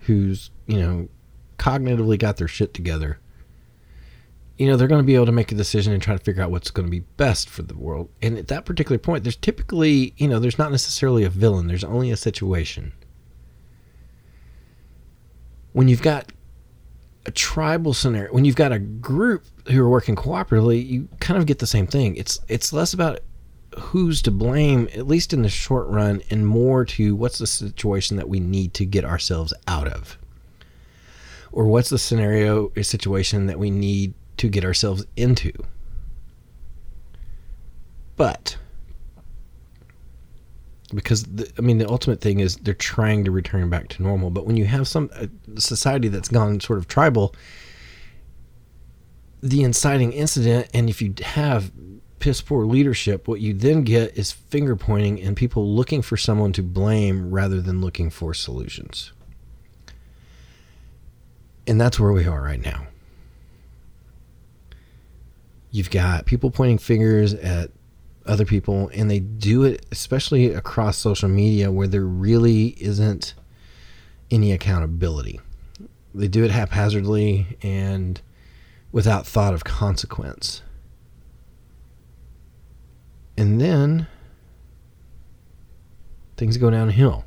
who's, 0.00 0.50
you 0.66 0.78
know, 0.78 1.08
cognitively 1.60 2.18
got 2.18 2.38
their 2.38 2.48
shit 2.48 2.72
together, 2.72 3.18
you 4.56 4.66
know, 4.66 4.76
they're 4.76 4.88
going 4.88 5.00
to 5.00 5.06
be 5.06 5.14
able 5.14 5.26
to 5.26 5.32
make 5.32 5.52
a 5.52 5.54
decision 5.54 5.92
and 5.92 6.02
try 6.02 6.16
to 6.16 6.22
figure 6.22 6.42
out 6.42 6.50
what's 6.50 6.70
going 6.70 6.86
to 6.86 6.90
be 6.90 7.00
best 7.00 7.48
for 7.48 7.62
the 7.62 7.76
world. 7.76 8.10
And 8.20 8.36
at 8.36 8.48
that 8.48 8.64
particular 8.64 8.98
point, 8.98 9.24
there's 9.24 9.36
typically, 9.36 10.14
you 10.16 10.28
know, 10.28 10.38
there's 10.38 10.58
not 10.58 10.70
necessarily 10.70 11.24
a 11.24 11.30
villain, 11.30 11.66
there's 11.66 11.84
only 11.84 12.10
a 12.10 12.16
situation. 12.16 12.92
When 15.72 15.88
you've 15.88 16.02
got 16.02 16.32
a 17.26 17.30
tribal 17.30 17.94
scenario, 17.94 18.32
when 18.32 18.44
you've 18.44 18.56
got 18.56 18.72
a 18.72 18.78
group 18.78 19.44
who 19.68 19.82
are 19.82 19.88
working 19.88 20.16
cooperatively, 20.16 20.86
you 20.86 21.08
kind 21.20 21.38
of 21.38 21.46
get 21.46 21.58
the 21.58 21.66
same 21.66 21.86
thing. 21.86 22.16
It's 22.16 22.40
it's 22.48 22.72
less 22.72 22.92
about 22.92 23.20
who's 23.78 24.20
to 24.22 24.30
blame, 24.30 24.88
at 24.94 25.06
least 25.06 25.32
in 25.32 25.42
the 25.42 25.48
short 25.48 25.86
run, 25.86 26.22
and 26.30 26.46
more 26.46 26.84
to 26.84 27.14
what's 27.14 27.38
the 27.38 27.46
situation 27.46 28.16
that 28.16 28.28
we 28.28 28.40
need 28.40 28.74
to 28.74 28.84
get 28.84 29.04
ourselves 29.04 29.54
out 29.68 29.86
of, 29.86 30.18
or 31.52 31.66
what's 31.66 31.90
the 31.90 31.98
scenario, 31.98 32.70
situation 32.82 33.46
that 33.46 33.58
we 33.58 33.70
need 33.70 34.14
to 34.36 34.48
get 34.48 34.64
ourselves 34.64 35.06
into. 35.16 35.52
But 38.16 38.56
because 40.94 41.24
the, 41.24 41.50
I 41.58 41.62
mean 41.62 41.78
the 41.78 41.88
ultimate 41.88 42.20
thing 42.20 42.40
is 42.40 42.56
they're 42.56 42.74
trying 42.74 43.24
to 43.24 43.30
return 43.30 43.70
back 43.70 43.88
to 43.88 44.02
normal. 44.02 44.30
But 44.30 44.46
when 44.46 44.56
you 44.56 44.66
have 44.66 44.88
some 44.88 45.10
society 45.56 46.08
that's 46.08 46.28
gone 46.28 46.60
sort 46.60 46.78
of 46.78 46.88
tribal, 46.88 47.34
the 49.42 49.62
inciting 49.62 50.12
incident, 50.12 50.68
and 50.74 50.90
if 50.90 51.00
you 51.00 51.14
have 51.22 51.72
piss 52.18 52.42
poor 52.42 52.66
leadership, 52.66 53.26
what 53.26 53.40
you 53.40 53.54
then 53.54 53.82
get 53.82 54.16
is 54.16 54.32
finger 54.32 54.76
pointing 54.76 55.20
and 55.20 55.36
people 55.36 55.74
looking 55.74 56.02
for 56.02 56.16
someone 56.16 56.52
to 56.52 56.62
blame 56.62 57.30
rather 57.30 57.60
than 57.60 57.80
looking 57.80 58.10
for 58.10 58.34
solutions. 58.34 59.12
And 61.70 61.80
that's 61.80 62.00
where 62.00 62.10
we 62.10 62.26
are 62.26 62.42
right 62.42 62.60
now. 62.60 62.88
You've 65.70 65.92
got 65.92 66.26
people 66.26 66.50
pointing 66.50 66.78
fingers 66.78 67.32
at 67.32 67.70
other 68.26 68.44
people 68.44 68.90
and 68.92 69.08
they 69.08 69.20
do 69.20 69.62
it 69.62 69.86
especially 69.92 70.52
across 70.52 70.98
social 70.98 71.28
media 71.28 71.70
where 71.70 71.86
there 71.86 72.04
really 72.04 72.70
isn't 72.82 73.34
any 74.32 74.50
accountability. 74.50 75.38
They 76.12 76.26
do 76.26 76.42
it 76.42 76.50
haphazardly 76.50 77.56
and 77.62 78.20
without 78.90 79.24
thought 79.24 79.54
of 79.54 79.62
consequence. 79.62 80.62
And 83.36 83.60
then 83.60 84.08
things 86.36 86.56
go 86.56 86.68
downhill. 86.68 87.24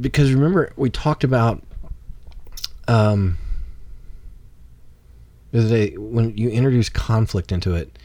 Because 0.00 0.32
remember 0.32 0.72
we 0.76 0.88
talked 0.88 1.24
about 1.24 1.64
um 2.90 3.38
the 5.52 5.60
other 5.60 5.68
day 5.68 5.96
when 5.96 6.36
you 6.36 6.50
introduce 6.50 6.88
conflict 6.88 7.52
into 7.52 7.74
it 7.74 7.98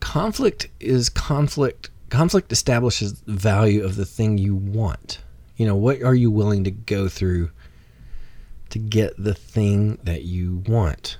conflict 0.00 0.68
is 0.80 1.08
conflict 1.08 1.90
conflict 2.14 2.52
establishes 2.52 3.20
the 3.22 3.32
value 3.32 3.84
of 3.84 3.96
the 3.96 4.04
thing 4.04 4.38
you 4.38 4.54
want. 4.54 5.20
You 5.56 5.66
know 5.66 5.76
what 5.76 6.02
are 6.02 6.14
you 6.14 6.30
willing 6.30 6.64
to 6.64 6.70
go 6.70 7.08
through 7.08 7.50
to 8.70 8.78
get 8.78 9.14
the 9.18 9.34
thing 9.34 9.98
that 10.04 10.22
you 10.22 10.62
want? 10.66 11.18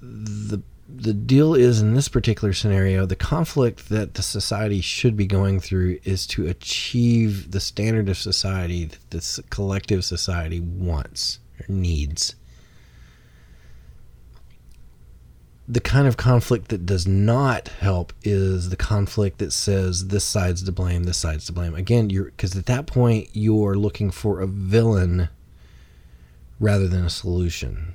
The 0.00 0.62
the 0.88 1.12
deal 1.12 1.54
is 1.54 1.82
in 1.82 1.94
this 1.94 2.08
particular 2.08 2.54
scenario 2.54 3.04
the 3.04 3.16
conflict 3.16 3.90
that 3.90 4.14
the 4.14 4.22
society 4.22 4.80
should 4.80 5.16
be 5.16 5.26
going 5.26 5.60
through 5.60 5.98
is 6.04 6.26
to 6.26 6.46
achieve 6.46 7.50
the 7.50 7.60
standard 7.60 8.08
of 8.08 8.16
society 8.16 8.86
that 8.86 9.10
this 9.10 9.38
collective 9.50 10.04
society 10.04 10.60
wants 10.60 11.40
or 11.60 11.66
needs 11.68 12.34
the 15.68 15.80
kind 15.80 16.08
of 16.08 16.16
conflict 16.16 16.68
that 16.68 16.86
does 16.86 17.06
not 17.06 17.68
help 17.68 18.14
is 18.22 18.70
the 18.70 18.76
conflict 18.76 19.38
that 19.38 19.52
says 19.52 20.08
this 20.08 20.24
side's 20.24 20.62
to 20.62 20.72
blame, 20.72 21.04
this 21.04 21.18
side's 21.18 21.44
to 21.44 21.52
blame. 21.52 21.74
Again, 21.74 22.08
you're 22.08 22.24
because 22.24 22.56
at 22.56 22.64
that 22.66 22.86
point 22.86 23.28
you're 23.34 23.74
looking 23.74 24.10
for 24.10 24.40
a 24.40 24.46
villain 24.46 25.28
rather 26.58 26.88
than 26.88 27.04
a 27.04 27.10
solution. 27.10 27.94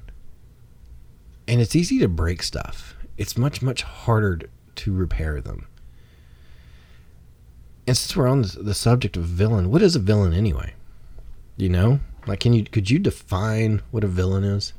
And 1.48 1.62
it's 1.62 1.76
easy 1.76 2.00
to 2.00 2.08
break 2.08 2.41
stuff. 2.41 2.96
It's 3.18 3.38
much 3.38 3.62
much 3.62 3.84
harder 3.84 4.41
to 4.76 4.94
repair 4.94 5.41
them. 5.41 5.68
And 7.86 7.98
since 7.98 8.16
we're 8.16 8.28
on 8.28 8.41
the 8.41 8.74
subject 8.74 9.18
of 9.18 9.24
villain, 9.24 9.70
what 9.70 9.82
is 9.82 9.96
a 9.96 10.00
villain 10.00 10.34
anyway? 10.34 10.74
You 11.58 11.70
know, 11.70 12.00
like 12.26 12.39
can 12.39 12.54
you 12.54 12.64
could 12.64 12.89
you 12.89 13.00
define 13.00 13.82
what 13.91 14.04
a 14.04 14.08
villain 14.08 14.44
is? 14.44 14.74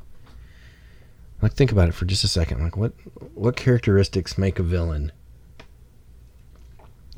Like 1.43 1.53
think 1.53 1.71
about 1.71 1.89
it 1.89 1.95
for 1.95 2.07
just 2.07 2.25
a 2.25 2.29
second. 2.29 2.63
Like 2.63 2.77
what 2.77 2.93
what 3.35 3.57
characteristics 3.57 4.39
make 4.39 4.59
a 4.59 4.63
villain? 4.63 5.13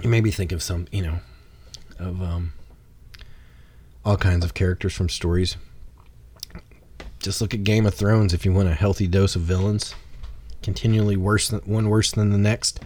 You 0.02 0.10
maybe 0.10 0.30
think 0.30 0.52
of 0.52 0.62
some, 0.62 0.86
you 0.90 1.02
know, 1.02 1.20
of 1.98 2.20
um, 2.20 2.52
all 4.04 4.16
kinds 4.16 4.44
of 4.44 4.54
characters 4.54 4.94
from 4.94 5.08
stories. 5.08 5.56
Just 7.26 7.40
look 7.40 7.54
at 7.54 7.64
Game 7.64 7.86
of 7.86 7.92
Thrones 7.92 8.32
if 8.32 8.44
you 8.44 8.52
want 8.52 8.68
a 8.68 8.74
healthy 8.74 9.08
dose 9.08 9.34
of 9.34 9.42
villains. 9.42 9.96
Continually 10.62 11.16
worse 11.16 11.48
than 11.48 11.58
one 11.62 11.88
worse 11.88 12.12
than 12.12 12.30
the 12.30 12.38
next. 12.38 12.78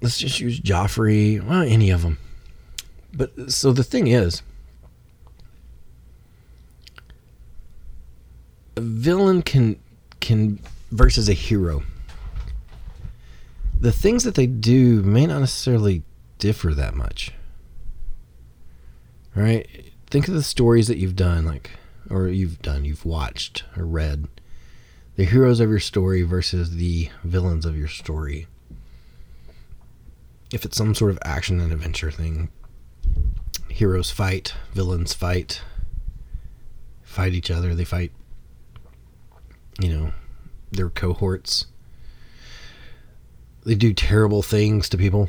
Let's 0.00 0.16
just 0.16 0.38
use 0.38 0.60
Joffrey, 0.60 1.44
well, 1.44 1.62
any 1.62 1.90
of 1.90 2.02
them. 2.02 2.18
But 3.12 3.50
so 3.50 3.72
the 3.72 3.82
thing 3.82 4.06
is, 4.06 4.42
a 8.76 8.80
villain 8.80 9.42
can 9.42 9.80
can 10.20 10.60
versus 10.92 11.28
a 11.28 11.32
hero. 11.32 11.82
The 13.80 13.90
things 13.90 14.22
that 14.22 14.36
they 14.36 14.46
do 14.46 15.02
may 15.02 15.26
not 15.26 15.40
necessarily 15.40 16.04
differ 16.38 16.72
that 16.74 16.94
much. 16.94 17.32
Right? 19.34 19.87
Think 20.10 20.28
of 20.28 20.34
the 20.34 20.42
stories 20.42 20.88
that 20.88 20.98
you've 20.98 21.16
done, 21.16 21.44
like, 21.44 21.70
or 22.10 22.28
you've 22.28 22.62
done, 22.62 22.84
you've 22.84 23.04
watched 23.04 23.64
or 23.76 23.84
read. 23.84 24.28
The 25.16 25.24
heroes 25.24 25.60
of 25.60 25.68
your 25.68 25.80
story 25.80 26.22
versus 26.22 26.76
the 26.76 27.10
villains 27.24 27.66
of 27.66 27.76
your 27.76 27.88
story. 27.88 28.46
If 30.52 30.64
it's 30.64 30.76
some 30.76 30.94
sort 30.94 31.10
of 31.10 31.18
action 31.24 31.60
and 31.60 31.72
adventure 31.72 32.10
thing, 32.10 32.48
heroes 33.68 34.10
fight, 34.10 34.54
villains 34.72 35.12
fight, 35.12 35.60
fight 37.02 37.34
each 37.34 37.50
other, 37.50 37.74
they 37.74 37.84
fight 37.84 38.12
you 39.78 39.88
know, 39.88 40.12
their 40.72 40.90
cohorts. 40.90 41.66
They 43.64 43.74
do 43.74 43.92
terrible 43.92 44.42
things 44.42 44.88
to 44.88 44.98
people, 44.98 45.28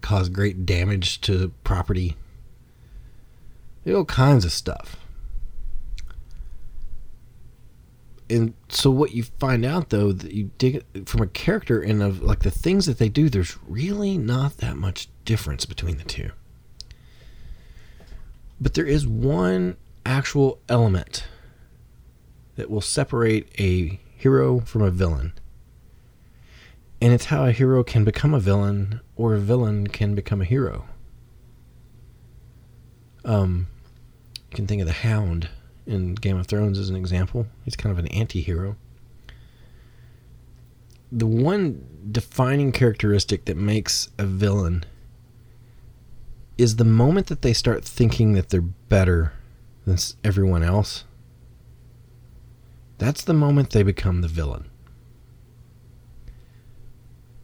cause 0.00 0.28
great 0.28 0.66
damage 0.66 1.20
to 1.22 1.52
property. 1.64 2.16
All 3.86 4.04
kinds 4.04 4.44
of 4.44 4.52
stuff. 4.52 4.96
And 8.30 8.54
so 8.68 8.90
what 8.90 9.12
you 9.12 9.24
find 9.24 9.64
out 9.64 9.90
though 9.90 10.12
that 10.12 10.32
you 10.32 10.50
dig 10.56 11.06
from 11.06 11.20
a 11.20 11.26
character 11.26 11.80
and 11.80 12.02
of 12.02 12.22
like 12.22 12.40
the 12.40 12.50
things 12.50 12.86
that 12.86 12.98
they 12.98 13.08
do, 13.08 13.28
there's 13.28 13.58
really 13.66 14.16
not 14.16 14.58
that 14.58 14.76
much 14.76 15.08
difference 15.24 15.66
between 15.66 15.98
the 15.98 16.04
two. 16.04 16.30
But 18.60 18.74
there 18.74 18.86
is 18.86 19.06
one 19.06 19.76
actual 20.06 20.60
element 20.68 21.26
that 22.56 22.70
will 22.70 22.80
separate 22.80 23.48
a 23.60 24.00
hero 24.16 24.60
from 24.60 24.82
a 24.82 24.90
villain. 24.90 25.32
And 27.00 27.12
it's 27.12 27.26
how 27.26 27.44
a 27.44 27.52
hero 27.52 27.82
can 27.82 28.04
become 28.04 28.32
a 28.32 28.40
villain 28.40 29.00
or 29.16 29.34
a 29.34 29.40
villain 29.40 29.88
can 29.88 30.14
become 30.14 30.40
a 30.40 30.44
hero. 30.44 30.86
Um, 33.24 33.66
you 34.52 34.56
can 34.56 34.66
think 34.66 34.80
of 34.80 34.86
the 34.86 34.92
Hound 34.92 35.48
in 35.86 36.14
Game 36.14 36.36
of 36.36 36.46
Thrones 36.46 36.78
as 36.78 36.88
an 36.88 36.96
example. 36.96 37.46
He's 37.64 37.76
kind 37.76 37.92
of 37.92 37.98
an 37.98 38.08
anti 38.08 38.40
hero. 38.40 38.76
The 41.10 41.26
one 41.26 41.84
defining 42.10 42.72
characteristic 42.72 43.44
that 43.46 43.56
makes 43.56 44.08
a 44.18 44.24
villain 44.24 44.84
is 46.56 46.76
the 46.76 46.84
moment 46.84 47.26
that 47.26 47.42
they 47.42 47.52
start 47.52 47.84
thinking 47.84 48.32
that 48.32 48.50
they're 48.50 48.60
better 48.60 49.32
than 49.84 49.98
everyone 50.24 50.62
else 50.62 51.04
that's 53.02 53.24
the 53.24 53.34
moment 53.34 53.70
they 53.70 53.82
become 53.82 54.20
the 54.20 54.28
villain. 54.28 54.66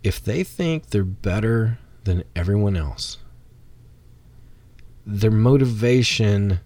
If 0.05 0.23
they 0.23 0.45
think 0.45 0.91
they're 0.91 1.03
better 1.03 1.79
than 2.05 2.23
everyone 2.37 2.77
else, 2.77 3.19
their 5.05 5.33
motivation 5.33 6.61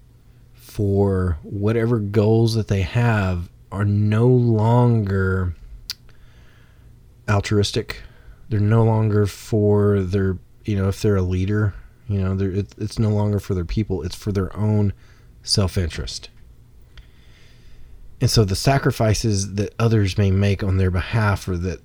for 0.72 1.36
whatever 1.42 1.98
goals 1.98 2.54
that 2.54 2.68
they 2.68 2.80
have 2.80 3.50
are 3.70 3.84
no 3.84 4.26
longer 4.26 5.54
altruistic. 7.28 8.00
They're 8.48 8.58
no 8.58 8.82
longer 8.82 9.26
for 9.26 10.00
their, 10.00 10.38
you 10.64 10.76
know, 10.76 10.88
if 10.88 11.02
they're 11.02 11.16
a 11.16 11.22
leader, 11.22 11.74
you 12.08 12.22
know, 12.22 12.38
it's 12.40 12.98
no 12.98 13.10
longer 13.10 13.38
for 13.38 13.52
their 13.52 13.66
people, 13.66 14.02
it's 14.02 14.14
for 14.14 14.32
their 14.32 14.54
own 14.56 14.94
self 15.42 15.76
interest. 15.76 16.30
And 18.22 18.30
so 18.30 18.42
the 18.42 18.56
sacrifices 18.56 19.56
that 19.56 19.74
others 19.78 20.16
may 20.16 20.30
make 20.30 20.64
on 20.64 20.78
their 20.78 20.90
behalf 20.90 21.46
or 21.48 21.58
that 21.58 21.80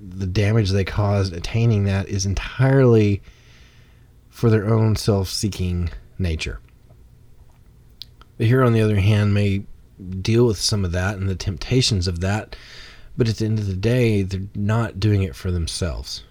the 0.00 0.26
damage 0.26 0.70
they 0.70 0.84
caused 0.84 1.32
attaining 1.32 1.84
that 1.84 2.08
is 2.08 2.26
entirely 2.26 3.22
for 4.30 4.50
their 4.50 4.66
own 4.66 4.96
self 4.96 5.28
seeking 5.28 5.90
nature. 6.18 6.58
The 8.44 8.48
hero, 8.48 8.66
on 8.66 8.74
the 8.74 8.82
other 8.82 9.00
hand, 9.00 9.32
may 9.32 9.64
deal 10.20 10.44
with 10.46 10.60
some 10.60 10.84
of 10.84 10.92
that 10.92 11.16
and 11.16 11.30
the 11.30 11.34
temptations 11.34 12.06
of 12.06 12.20
that, 12.20 12.54
but 13.16 13.26
at 13.26 13.38
the 13.38 13.46
end 13.46 13.58
of 13.58 13.66
the 13.66 13.72
day, 13.72 14.20
they're 14.20 14.42
not 14.54 15.00
doing 15.00 15.22
it 15.22 15.34
for 15.34 15.50
themselves. 15.50 16.24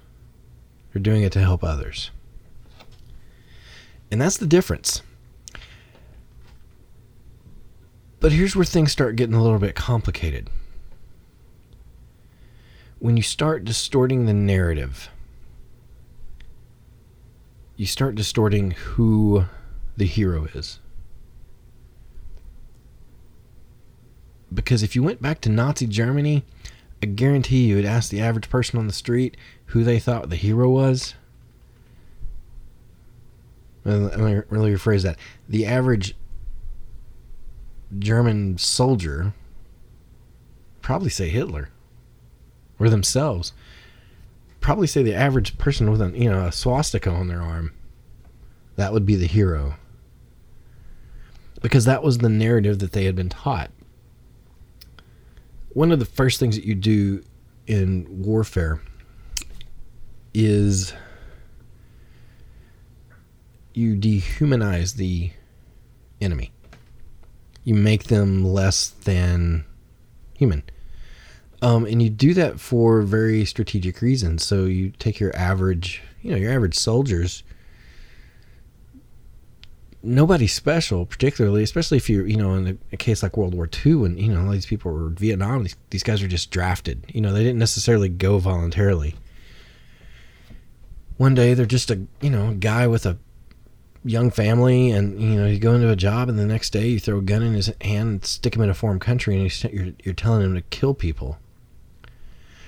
They're 0.91 1.01
doing 1.01 1.24
it 1.24 1.32
to 1.32 1.39
help 1.39 1.64
others. 1.64 2.11
And 4.11 4.22
that's 4.22 4.38
the 4.38 4.45
difference. 4.45 5.01
But 8.20 8.32
here's 8.32 8.55
where 8.55 8.64
things 8.64 8.91
start 8.91 9.16
getting 9.16 9.34
a 9.34 9.41
little 9.41 9.57
bit 9.57 9.74
complicated. 9.74 10.51
When 12.99 13.18
you 13.18 13.24
start 13.24 13.66
distorting 13.66 14.28
the 14.28 14.36
narrative, 14.36 15.09
you 17.76 17.88
start 17.88 18.14
distorting 18.14 18.70
who 18.70 19.45
the 19.97 20.05
hero 20.05 20.45
is. 20.53 20.78
Because 24.54 24.84
if 24.84 24.95
you 24.95 25.04
went 25.04 25.22
back 25.22 25.41
to 25.41 25.49
Nazi 25.49 25.88
Germany, 25.88 26.43
I 27.01 27.08
guarantee 27.08 27.66
you 27.66 27.76
would 27.76 27.86
ask 27.86 28.10
the 28.10 28.22
average 28.22 28.49
person 28.49 28.80
on 28.80 28.88
the 28.88 28.93
street 28.93 29.36
who 29.68 29.84
they 29.84 29.99
thought 29.99 30.30
the 30.30 30.36
hero 30.36 30.70
was. 30.70 31.16
Let 33.86 34.18
me 34.20 34.41
really 34.49 34.72
rephrase 34.72 35.04
that. 35.04 35.18
The 35.49 35.66
average 35.66 36.16
German 37.99 38.58
soldier 38.58 39.34
probably 40.82 41.10
say 41.10 41.30
Hitler 41.30 41.70
or 42.80 42.89
themselves. 42.89 43.54
Probably 44.62 44.88
say 44.88 45.04
the 45.04 45.14
average 45.14 45.58
person 45.58 45.91
with 45.91 46.01
an 46.01 46.16
you 46.16 46.30
know 46.30 46.45
a 46.45 46.51
swastika 46.51 47.10
on 47.10 47.28
their 47.28 47.41
arm. 47.41 47.74
That 48.78 48.93
would 48.93 49.06
be 49.06 49.16
the 49.16 49.28
hero. 49.28 49.76
Because 51.62 51.86
that 51.86 52.04
was 52.04 52.20
the 52.20 52.30
narrative 52.30 52.80
that 52.80 52.91
they 52.93 53.06
had 53.06 53.16
been 53.16 53.30
taught. 53.30 53.72
One 55.74 55.92
of 55.92 56.00
the 56.00 56.06
first 56.06 56.40
things 56.40 56.56
that 56.56 56.66
you 56.66 56.76
do 56.76 57.24
in 57.68 58.06
warfare 58.10 58.82
is 60.34 60.94
you 63.74 63.96
dehumanize 63.96 64.96
the 64.96 65.32
enemy 66.22 66.54
you 67.64 67.74
make 67.74 68.06
them 68.06 68.44
less 68.44 68.90
than 68.90 69.66
human. 70.36 70.64
Um, 71.62 71.86
and 71.86 72.02
you 72.02 72.10
do 72.10 72.34
that 72.34 72.60
for 72.60 73.02
very 73.02 73.46
strategic 73.46 74.02
reasons. 74.02 74.44
So 74.44 74.66
you 74.66 74.92
take 74.92 75.20
your 75.20 75.36
average, 75.36 76.02
you 76.22 76.32
know, 76.32 76.38
your 76.38 76.52
average 76.52 76.76
soldiers. 76.76 77.44
Nobody 80.06 80.47
special, 80.47 81.06
particularly, 81.06 81.64
especially 81.64 81.95
if 81.95 82.10
you're, 82.10 82.28
you 82.28 82.36
know, 82.36 82.56
in 82.56 82.78
a, 82.91 82.97
case 82.97 83.24
like 83.24 83.38
World 83.38 83.56
War 83.56 83.70
II, 83.86 83.95
when 83.95 84.18
you 84.18 84.34
know 84.34 84.45
all 84.45 84.51
these 84.51 84.66
people 84.66 84.91
were 84.91 85.10
Vietnam. 85.10 85.64
These, 85.64 85.78
these 85.91 86.04
guys 86.04 86.22
are 86.22 86.28
just 86.28 86.51
drafted. 86.51 87.06
You 87.08 87.22
know, 87.22 87.32
they 87.32 87.43
didn't 87.43 87.60
necessarily 87.60 88.10
go 88.10 88.38
voluntarily. 88.38 89.16
One 91.16 91.36
day 91.36 91.54
they're 91.54 91.66
just 91.66 91.89
a, 91.89 92.01
you 92.20 92.30
know, 92.30 92.49
a 92.49 92.54
guy 92.54 92.86
with 92.86 93.06
a 93.06 93.18
young 94.04 94.30
family, 94.30 94.91
and 94.91 95.22
you 95.22 95.39
know, 95.39 95.45
you 95.45 95.60
go 95.60 95.74
into 95.74 95.89
a 95.89 95.95
job, 95.95 96.30
and 96.30 96.38
the 96.38 96.45
next 96.45 96.72
day 96.72 96.88
you 96.88 96.99
throw 96.99 97.20
a 97.20 97.22
gun 97.22 97.41
in 97.41 97.54
his 97.54 97.72
hand, 97.82 98.10
and 98.10 98.26
stick 98.26 98.56
him 98.56 98.62
in 98.62 98.70
a 98.70 98.74
foreign 98.74 98.99
country, 98.99 99.39
and 99.39 99.64
you're 99.74 99.93
you're 100.04 100.14
telling 100.14 100.43
him 100.43 100.56
to 100.56 100.62
kill 100.62 100.93
people, 100.93 101.38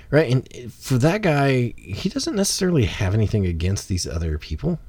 right? 0.09 0.31
And 0.31 0.71
for 0.73 0.97
that 0.99 1.21
guy, 1.21 1.73
he 1.77 2.09
doesn't 2.09 2.36
necessarily 2.36 2.86
have 2.86 3.13
anything 3.13 3.45
against 3.45 3.88
these 3.88 4.07
other 4.07 4.38
people. 4.38 4.79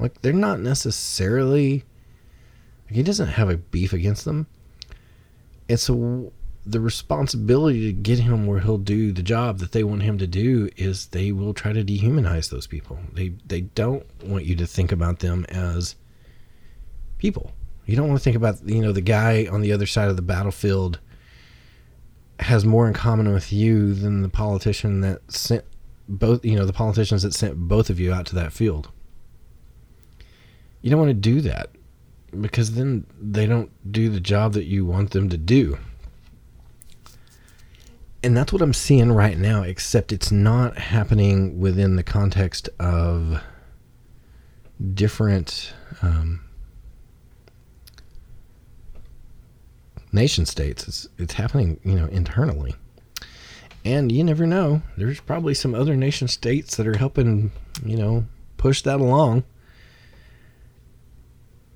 Like 0.00 0.22
they're 0.22 0.32
not 0.32 0.60
necessarily. 0.60 1.84
Like, 2.86 2.96
he 2.96 3.02
doesn't 3.02 3.28
have 3.28 3.50
a 3.50 3.56
beef 3.56 3.92
against 3.92 4.24
them. 4.24 4.46
And 5.68 5.78
so 5.78 6.32
the 6.66 6.80
responsibility 6.80 7.86
to 7.86 7.92
get 7.92 8.18
him 8.18 8.46
where 8.46 8.60
he'll 8.60 8.78
do 8.78 9.12
the 9.12 9.22
job 9.22 9.58
that 9.58 9.72
they 9.72 9.82
want 9.82 10.02
him 10.02 10.18
to 10.18 10.26
do 10.26 10.68
is 10.76 11.06
they 11.06 11.32
will 11.32 11.54
try 11.54 11.72
to 11.72 11.84
dehumanize 11.84 12.50
those 12.50 12.66
people. 12.66 12.98
They 13.12 13.34
they 13.46 13.62
don't 13.62 14.04
want 14.24 14.44
you 14.44 14.56
to 14.56 14.66
think 14.66 14.92
about 14.92 15.20
them 15.20 15.46
as 15.48 15.94
people. 17.18 17.52
You 17.86 17.96
don't 17.96 18.08
want 18.08 18.20
to 18.20 18.24
think 18.24 18.36
about 18.36 18.66
you 18.68 18.82
know 18.82 18.92
the 18.92 19.00
guy 19.00 19.46
on 19.50 19.62
the 19.62 19.72
other 19.72 19.86
side 19.86 20.08
of 20.08 20.16
the 20.16 20.22
battlefield 20.22 20.98
has 22.40 22.64
more 22.64 22.88
in 22.88 22.94
common 22.94 23.32
with 23.32 23.52
you 23.52 23.94
than 23.94 24.22
the 24.22 24.28
politician 24.28 25.00
that 25.02 25.30
sent 25.30 25.64
both 26.08 26.44
you 26.44 26.56
know 26.56 26.66
the 26.66 26.72
politicians 26.72 27.22
that 27.22 27.34
sent 27.34 27.56
both 27.56 27.90
of 27.90 27.98
you 27.98 28.12
out 28.12 28.26
to 28.26 28.34
that 28.34 28.52
field. 28.52 28.90
You 30.82 30.90
don't 30.90 31.00
want 31.00 31.10
to 31.10 31.14
do 31.14 31.40
that 31.42 31.70
because 32.38 32.74
then 32.74 33.06
they 33.20 33.46
don't 33.46 33.70
do 33.92 34.08
the 34.08 34.20
job 34.20 34.52
that 34.54 34.64
you 34.64 34.84
want 34.84 35.10
them 35.10 35.28
to 35.28 35.36
do. 35.36 35.78
And 38.22 38.36
that's 38.36 38.52
what 38.52 38.62
I'm 38.62 38.74
seeing 38.74 39.12
right 39.12 39.38
now, 39.38 39.62
except 39.62 40.12
it's 40.12 40.30
not 40.30 40.76
happening 40.76 41.58
within 41.58 41.96
the 41.96 42.02
context 42.02 42.68
of 42.78 43.42
different 44.94 45.72
um, 46.02 46.40
nation 50.12 50.44
states. 50.44 50.86
It's, 50.86 51.08
it's 51.18 51.32
happening, 51.34 51.80
you 51.82 51.94
know, 51.94 52.06
internally. 52.06 52.74
And 53.86 54.12
you 54.12 54.22
never 54.22 54.46
know. 54.46 54.82
There's 54.98 55.20
probably 55.20 55.54
some 55.54 55.74
other 55.74 55.96
nation 55.96 56.28
states 56.28 56.76
that 56.76 56.86
are 56.86 56.98
helping, 56.98 57.50
you 57.84 57.96
know, 57.96 58.26
push 58.58 58.82
that 58.82 59.00
along 59.00 59.44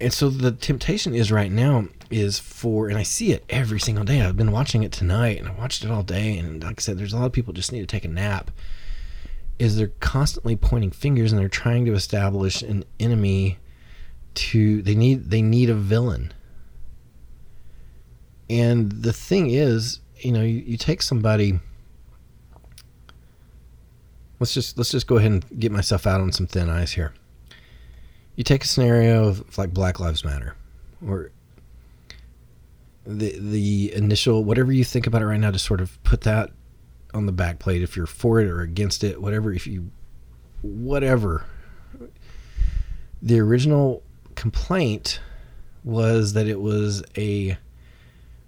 and 0.00 0.12
so 0.12 0.28
the 0.28 0.52
temptation 0.52 1.14
is 1.14 1.30
right 1.30 1.50
now 1.50 1.86
is 2.10 2.38
for 2.38 2.88
and 2.88 2.98
i 2.98 3.02
see 3.02 3.32
it 3.32 3.44
every 3.48 3.80
single 3.80 4.04
day. 4.04 4.20
I've 4.20 4.36
been 4.36 4.52
watching 4.52 4.82
it 4.82 4.92
tonight 4.92 5.38
and 5.38 5.48
i 5.48 5.52
watched 5.52 5.84
it 5.84 5.90
all 5.90 6.02
day 6.02 6.38
and 6.38 6.62
like 6.62 6.78
i 6.78 6.80
said 6.80 6.98
there's 6.98 7.12
a 7.12 7.18
lot 7.18 7.26
of 7.26 7.32
people 7.32 7.52
just 7.52 7.72
need 7.72 7.80
to 7.80 7.86
take 7.86 8.04
a 8.04 8.08
nap 8.08 8.50
is 9.58 9.76
they're 9.76 9.92
constantly 10.00 10.56
pointing 10.56 10.90
fingers 10.90 11.32
and 11.32 11.40
they're 11.40 11.48
trying 11.48 11.84
to 11.84 11.94
establish 11.94 12.62
an 12.62 12.84
enemy 12.98 13.58
to 14.34 14.82
they 14.82 14.94
need 14.94 15.30
they 15.30 15.42
need 15.42 15.70
a 15.70 15.74
villain. 15.74 16.32
And 18.50 18.90
the 18.90 19.12
thing 19.12 19.50
is 19.50 20.00
you 20.18 20.32
know 20.32 20.42
you, 20.42 20.58
you 20.58 20.76
take 20.76 21.02
somebody 21.02 21.60
let's 24.40 24.52
just 24.52 24.76
let's 24.76 24.90
just 24.90 25.06
go 25.06 25.16
ahead 25.16 25.30
and 25.30 25.60
get 25.60 25.70
myself 25.72 26.06
out 26.06 26.20
on 26.20 26.32
some 26.32 26.46
thin 26.46 26.68
ice 26.68 26.92
here 26.92 27.14
you 28.36 28.44
take 28.44 28.64
a 28.64 28.66
scenario 28.66 29.28
of 29.28 29.56
like 29.58 29.72
Black 29.72 30.00
Lives 30.00 30.24
Matter, 30.24 30.56
or 31.06 31.30
the 33.06 33.38
the 33.38 33.94
initial 33.94 34.44
whatever 34.44 34.72
you 34.72 34.84
think 34.84 35.06
about 35.06 35.22
it 35.22 35.26
right 35.26 35.40
now, 35.40 35.50
to 35.50 35.58
sort 35.58 35.80
of 35.80 36.02
put 36.02 36.22
that 36.22 36.50
on 37.12 37.26
the 37.26 37.32
back 37.32 37.58
plate 37.58 37.82
if 37.82 37.96
you're 37.96 38.06
for 38.06 38.40
it 38.40 38.48
or 38.48 38.60
against 38.60 39.04
it, 39.04 39.20
whatever. 39.20 39.52
If 39.52 39.66
you 39.66 39.90
whatever, 40.62 41.44
the 43.22 43.38
original 43.40 44.02
complaint 44.34 45.20
was 45.84 46.32
that 46.32 46.48
it 46.48 46.60
was 46.60 47.02
a 47.16 47.56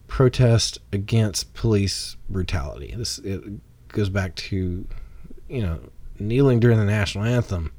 protest 0.09 0.79
against 0.93 1.53
police 1.55 2.17
brutality. 2.29 2.95
This 2.97 3.19
it 3.19 3.43
goes 3.89 4.09
back 4.09 4.35
to 4.37 4.87
you 5.49 5.63
know 5.63 5.79
kneeling 6.19 6.59
during 6.59 6.79
the 6.79 6.85
national 6.85 7.25
anthem 7.25 7.73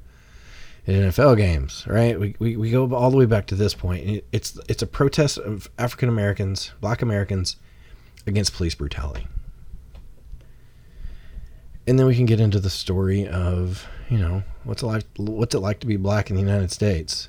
in 0.88 1.04
NFL 1.10 1.36
games, 1.36 1.86
right? 1.86 2.18
We, 2.18 2.36
we, 2.40 2.56
we 2.56 2.72
go 2.72 2.94
all 2.96 3.12
the 3.12 3.18
way 3.18 3.26
back 3.26 3.46
to 3.48 3.56
this 3.56 3.74
point. 3.74 4.24
It's 4.32 4.58
it's 4.70 4.82
a 4.82 4.88
protest 4.88 5.38
of 5.38 5.70
African 5.78 6.08
Americans, 6.08 6.72
Black 6.80 7.02
Americans, 7.02 7.58
against 8.26 8.54
police 8.54 8.74
brutality. 8.74 9.28
And 11.86 12.00
then 12.00 12.06
we 12.06 12.16
can 12.16 12.26
get 12.26 12.40
into 12.40 12.60
the 12.60 12.70
story 12.70 13.28
of 13.28 13.86
you 14.10 14.18
know 14.18 14.44
what's 14.64 14.82
it 14.82 14.86
like 14.86 15.04
what's 15.18 15.54
it 15.54 15.60
like 15.60 15.82
to 15.82 15.88
be 15.88 15.98
black 15.98 16.30
in 16.30 16.38
the 16.38 16.42
United 16.42 16.72
States. 16.72 17.28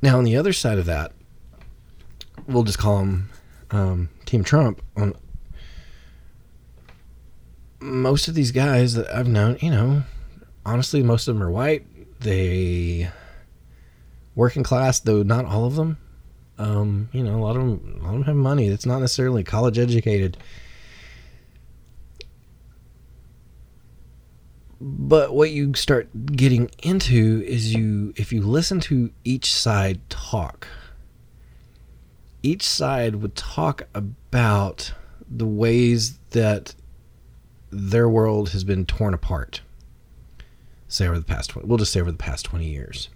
Now 0.00 0.16
on 0.16 0.24
the 0.24 0.36
other 0.36 0.54
side 0.54 0.78
of 0.78 0.86
that, 0.86 1.12
we'll 2.46 2.64
just 2.64 2.78
call 2.78 2.98
them 3.00 3.30
um, 3.70 4.08
Team 4.24 4.42
Trump. 4.42 4.80
On 4.96 5.14
most 7.78 8.26
of 8.26 8.34
these 8.34 8.52
guys 8.52 8.94
that 8.94 9.14
I've 9.14 9.28
known, 9.28 9.58
you 9.60 9.70
know, 9.70 10.02
honestly, 10.66 11.02
most 11.02 11.28
of 11.28 11.34
them 11.34 11.42
are 11.42 11.50
white. 11.50 11.86
They 12.20 13.08
working 14.34 14.62
class, 14.62 15.00
though 15.00 15.22
not 15.22 15.46
all 15.46 15.64
of 15.64 15.76
them. 15.76 15.96
Um, 16.58 17.08
you 17.12 17.22
know, 17.22 17.36
a 17.36 17.42
lot 17.42 17.56
of 17.56 17.62
them, 17.62 17.98
a 18.00 18.04
lot 18.04 18.10
of 18.10 18.14
them 18.14 18.22
have 18.24 18.36
money. 18.36 18.66
It's 18.66 18.84
not 18.84 18.98
necessarily 18.98 19.44
college 19.44 19.78
educated. 19.78 20.36
But 24.78 25.34
what 25.34 25.50
you 25.50 25.74
start 25.74 26.08
getting 26.26 26.70
into 26.82 27.42
is 27.46 27.72
you, 27.72 28.12
if 28.16 28.32
you 28.32 28.42
listen 28.42 28.80
to 28.80 29.10
each 29.24 29.54
side 29.54 30.00
talk, 30.10 30.68
each 32.42 32.62
side 32.62 33.16
would 33.16 33.34
talk 33.34 33.88
about 33.94 34.92
the 35.28 35.46
ways 35.46 36.18
that 36.30 36.74
their 37.70 38.08
world 38.08 38.50
has 38.50 38.64
been 38.64 38.84
torn 38.84 39.14
apart 39.14 39.62
say 40.88 41.06
over 41.06 41.18
the 41.18 41.24
past 41.24 41.50
20, 41.50 41.66
we'll 41.66 41.78
just 41.78 41.92
say 41.92 42.00
over 42.00 42.10
the 42.10 42.16
past 42.16 42.44
20 42.44 42.66
years. 42.66 43.08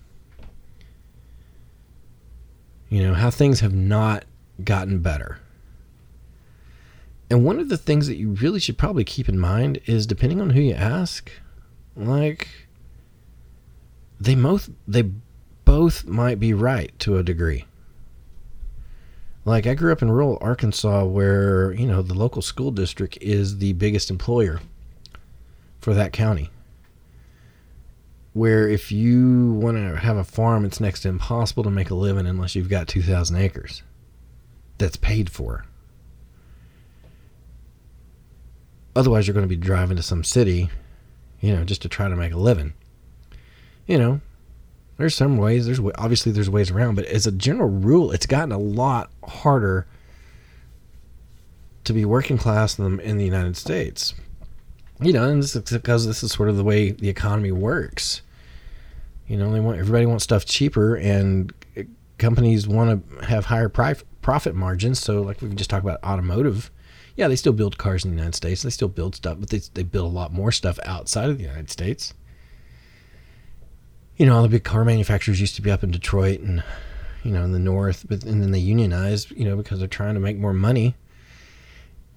You 2.88 3.02
know, 3.04 3.14
how 3.14 3.30
things 3.30 3.60
have 3.60 3.74
not 3.74 4.24
gotten 4.64 4.98
better. 4.98 5.38
And 7.30 7.44
one 7.44 7.60
of 7.60 7.68
the 7.68 7.76
things 7.76 8.08
that 8.08 8.16
you 8.16 8.30
really 8.30 8.58
should 8.58 8.76
probably 8.76 9.04
keep 9.04 9.28
in 9.28 9.38
mind 9.38 9.80
is 9.86 10.06
depending 10.06 10.40
on 10.40 10.50
who 10.50 10.60
you 10.60 10.74
ask, 10.74 11.30
like 11.94 12.48
they 14.18 14.34
both 14.34 14.68
they 14.88 15.02
both 15.64 16.04
might 16.04 16.40
be 16.40 16.52
right 16.52 16.96
to 16.98 17.16
a 17.16 17.22
degree. 17.22 17.66
Like 19.44 19.68
I 19.68 19.74
grew 19.74 19.92
up 19.92 20.02
in 20.02 20.10
rural 20.10 20.38
Arkansas 20.40 21.04
where, 21.04 21.72
you 21.72 21.86
know, 21.86 22.02
the 22.02 22.14
local 22.14 22.42
school 22.42 22.72
district 22.72 23.18
is 23.20 23.58
the 23.58 23.74
biggest 23.74 24.10
employer 24.10 24.60
for 25.80 25.94
that 25.94 26.12
county 26.12 26.50
where 28.32 28.68
if 28.68 28.92
you 28.92 29.52
want 29.54 29.76
to 29.76 29.96
have 29.96 30.16
a 30.16 30.24
farm, 30.24 30.64
it's 30.64 30.80
next 30.80 31.00
to 31.00 31.08
impossible 31.08 31.64
to 31.64 31.70
make 31.70 31.90
a 31.90 31.94
living 31.94 32.26
unless 32.26 32.54
you've 32.54 32.68
got 32.68 32.88
2,000 32.88 33.36
acres 33.36 33.82
that's 34.78 34.96
paid 34.96 35.30
for. 35.30 35.64
Otherwise, 38.94 39.26
you're 39.26 39.34
going 39.34 39.44
to 39.44 39.48
be 39.48 39.56
driving 39.56 39.96
to 39.96 40.02
some 40.02 40.24
city, 40.24 40.70
you 41.40 41.54
know, 41.54 41.64
just 41.64 41.82
to 41.82 41.88
try 41.88 42.08
to 42.08 42.16
make 42.16 42.32
a 42.32 42.38
living. 42.38 42.72
You 43.86 43.98
know, 43.98 44.20
there's 44.96 45.14
some 45.14 45.36
ways. 45.36 45.66
There's 45.66 45.80
obviously 45.96 46.32
there's 46.32 46.50
ways 46.50 46.70
around, 46.70 46.96
but 46.96 47.06
as 47.06 47.26
a 47.26 47.32
general 47.32 47.68
rule, 47.68 48.12
it's 48.12 48.26
gotten 48.26 48.52
a 48.52 48.58
lot 48.58 49.10
harder 49.24 49.86
to 51.84 51.92
be 51.92 52.04
working 52.04 52.38
class 52.38 52.78
in 52.78 52.96
the, 52.96 53.02
in 53.02 53.16
the 53.16 53.24
United 53.24 53.56
States 53.56 54.14
you 55.02 55.12
know, 55.12 55.28
and 55.28 55.42
this 55.42 55.56
is 55.56 55.62
because 55.62 56.06
this 56.06 56.22
is 56.22 56.32
sort 56.32 56.48
of 56.48 56.56
the 56.56 56.64
way 56.64 56.90
the 56.90 57.08
economy 57.08 57.52
works. 57.52 58.22
You 59.26 59.36
know, 59.36 59.50
they 59.52 59.60
want 59.60 59.78
everybody 59.78 60.06
wants 60.06 60.24
stuff 60.24 60.44
cheaper, 60.44 60.96
and 60.96 61.52
eh, 61.76 61.84
companies 62.18 62.66
want 62.66 63.08
to 63.08 63.24
have 63.26 63.46
higher 63.46 63.68
profit 63.68 64.54
margins. 64.54 64.98
So, 65.00 65.22
like 65.22 65.40
we 65.40 65.48
can 65.48 65.56
just 65.56 65.70
talked 65.70 65.84
about 65.84 66.02
automotive, 66.02 66.70
yeah, 67.16 67.28
they 67.28 67.36
still 67.36 67.52
build 67.52 67.78
cars 67.78 68.04
in 68.04 68.10
the 68.10 68.16
United 68.16 68.34
States. 68.34 68.62
They 68.62 68.70
still 68.70 68.88
build 68.88 69.14
stuff, 69.14 69.38
but 69.40 69.50
they 69.50 69.58
they 69.74 69.82
build 69.82 70.12
a 70.12 70.14
lot 70.14 70.32
more 70.32 70.52
stuff 70.52 70.78
outside 70.84 71.30
of 71.30 71.38
the 71.38 71.44
United 71.44 71.70
States. 71.70 72.14
You 74.16 74.26
know, 74.26 74.36
all 74.36 74.42
the 74.42 74.48
big 74.48 74.64
car 74.64 74.84
manufacturers 74.84 75.40
used 75.40 75.56
to 75.56 75.62
be 75.62 75.70
up 75.70 75.82
in 75.82 75.90
Detroit 75.90 76.40
and 76.40 76.62
you 77.22 77.32
know 77.32 77.44
in 77.44 77.52
the 77.52 77.58
north, 77.58 78.06
but 78.08 78.24
and 78.24 78.42
then 78.42 78.50
they 78.50 78.58
unionized, 78.58 79.30
you 79.30 79.44
know, 79.44 79.56
because 79.56 79.78
they're 79.78 79.88
trying 79.88 80.14
to 80.14 80.20
make 80.20 80.36
more 80.36 80.52
money 80.52 80.94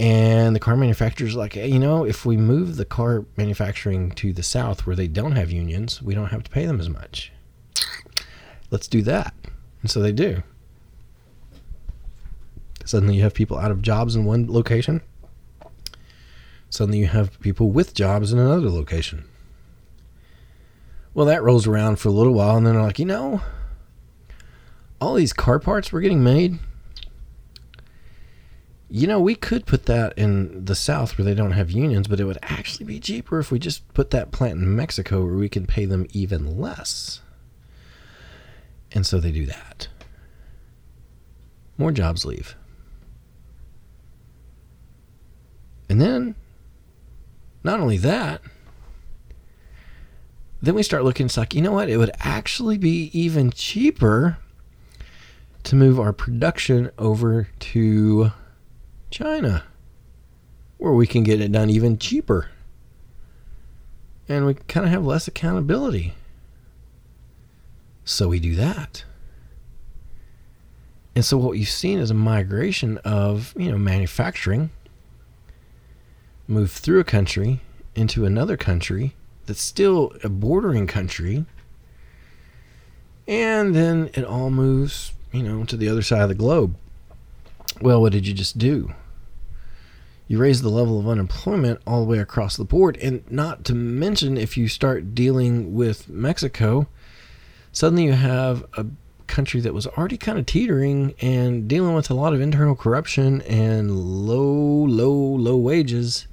and 0.03 0.53
the 0.53 0.59
car 0.59 0.75
manufacturer's 0.75 1.33
like, 1.33 1.53
hey, 1.53 1.69
you 1.69 1.79
know, 1.79 2.03
if 2.03 2.25
we 2.25 2.35
move 2.35 2.75
the 2.75 2.83
car 2.83 3.23
manufacturing 3.37 4.11
to 4.11 4.33
the 4.33 4.43
south 4.43 4.85
where 4.85 4.97
they 4.97 5.07
don't 5.07 5.37
have 5.37 5.49
unions, 5.49 6.01
we 6.01 6.13
don't 6.13 6.27
have 6.27 6.43
to 6.43 6.51
pay 6.51 6.65
them 6.65 6.81
as 6.81 6.89
much. 6.89 7.31
Let's 8.69 8.89
do 8.89 9.01
that. 9.03 9.33
And 9.81 9.89
so 9.89 10.01
they 10.01 10.11
do. 10.11 10.43
Suddenly 12.83 13.15
you 13.15 13.21
have 13.21 13.33
people 13.33 13.57
out 13.57 13.71
of 13.71 13.81
jobs 13.81 14.13
in 14.17 14.25
one 14.25 14.51
location. 14.51 14.99
Suddenly 16.69 16.99
you 16.99 17.07
have 17.07 17.39
people 17.39 17.71
with 17.71 17.93
jobs 17.93 18.33
in 18.33 18.39
another 18.39 18.69
location. 18.69 19.23
Well, 21.13 21.27
that 21.27 21.43
rolls 21.43 21.65
around 21.65 21.99
for 21.99 22.09
a 22.09 22.11
little 22.11 22.33
while, 22.33 22.57
and 22.57 22.67
then 22.67 22.73
they're 22.73 22.83
like, 22.83 22.99
you 22.99 23.05
know, 23.05 23.39
all 24.99 25.13
these 25.13 25.31
car 25.31 25.59
parts 25.59 25.93
we're 25.93 26.01
getting 26.01 26.25
made. 26.25 26.59
You 28.95 29.07
know, 29.07 29.19
we 29.19 29.33
could 29.33 29.65
put 29.65 29.87
that 29.87 30.15
in 30.19 30.65
the 30.65 30.75
South 30.75 31.17
where 31.17 31.25
they 31.25 31.33
don't 31.33 31.53
have 31.53 31.71
unions, 31.71 32.07
but 32.07 32.19
it 32.19 32.25
would 32.25 32.37
actually 32.43 32.85
be 32.85 32.99
cheaper 32.99 33.39
if 33.39 33.49
we 33.49 33.57
just 33.57 33.91
put 33.95 34.11
that 34.11 34.31
plant 34.31 34.59
in 34.59 34.75
Mexico 34.75 35.25
where 35.25 35.33
we 35.33 35.49
can 35.49 35.65
pay 35.65 35.85
them 35.85 36.05
even 36.13 36.59
less. 36.59 37.19
And 38.91 39.03
so 39.03 39.19
they 39.19 39.31
do 39.31 39.47
that. 39.47 39.87
More 41.75 41.91
jobs 41.91 42.23
leave. 42.23 42.55
And 45.89 45.99
then, 45.99 46.35
not 47.63 47.79
only 47.79 47.97
that, 47.97 48.41
then 50.61 50.75
we 50.75 50.83
start 50.83 51.03
looking, 51.03 51.25
it's 51.25 51.37
like, 51.37 51.55
you 51.55 51.63
know 51.63 51.71
what? 51.71 51.89
It 51.89 51.97
would 51.97 52.11
actually 52.19 52.77
be 52.77 53.09
even 53.11 53.49
cheaper 53.49 54.37
to 55.63 55.75
move 55.75 55.99
our 55.99 56.13
production 56.13 56.91
over 56.99 57.47
to 57.59 58.31
China, 59.13 59.63
where 60.77 60.91
we 60.91 61.05
can 61.05 61.21
get 61.21 61.39
it 61.39 61.51
done 61.51 61.69
even 61.69 61.99
cheaper. 61.99 62.49
And 64.27 64.47
we 64.47 64.55
kind 64.55 64.87
of 64.87 64.91
have 64.91 65.05
less 65.05 65.27
accountability. 65.27 66.15
So 68.03 68.29
we 68.29 68.39
do 68.39 68.55
that. 68.55 69.03
And 71.15 71.23
so 71.23 71.37
what 71.37 71.59
you've 71.59 71.69
seen 71.69 71.99
is 71.99 72.09
a 72.09 72.15
migration 72.15 72.97
of, 72.99 73.53
you 73.55 73.71
know, 73.71 73.77
manufacturing 73.77 74.71
move 76.47 76.71
through 76.71 76.99
a 76.99 77.03
country 77.03 77.61
into 77.93 78.25
another 78.25 78.57
country 78.57 79.13
that's 79.45 79.61
still 79.61 80.11
a 80.23 80.29
bordering 80.29 80.87
country. 80.87 81.45
And 83.27 83.75
then 83.75 84.09
it 84.15 84.25
all 84.25 84.49
moves, 84.49 85.13
you 85.31 85.43
know, 85.43 85.65
to 85.65 85.77
the 85.77 85.87
other 85.87 86.01
side 86.01 86.23
of 86.23 86.29
the 86.29 86.35
globe. 86.35 86.75
Well, 87.79 88.01
what 88.01 88.11
did 88.11 88.25
you 88.25 88.33
just 88.33 88.57
do? 88.57 88.91
You 90.27 90.37
raise 90.37 90.61
the 90.61 90.69
level 90.69 90.99
of 90.99 91.07
unemployment 91.07 91.81
all 91.85 92.01
the 92.01 92.09
way 92.09 92.19
across 92.19 92.55
the 92.55 92.63
board. 92.63 92.97
And 92.97 93.29
not 93.29 93.65
to 93.65 93.75
mention, 93.75 94.37
if 94.37 94.57
you 94.57 94.67
start 94.67 95.13
dealing 95.13 95.73
with 95.73 96.09
Mexico, 96.09 96.87
suddenly 97.71 98.05
you 98.05 98.13
have 98.13 98.65
a 98.73 98.85
country 99.27 99.59
that 99.61 99.73
was 99.73 99.87
already 99.87 100.17
kind 100.17 100.39
of 100.39 100.45
teetering 100.45 101.13
and 101.19 101.67
dealing 101.67 101.93
with 101.93 102.09
a 102.09 102.13
lot 102.13 102.33
of 102.33 102.41
internal 102.41 102.75
corruption 102.75 103.41
and 103.43 103.91
low, 104.27 104.43
low, 104.43 105.11
low 105.11 105.57
wages. 105.57 106.27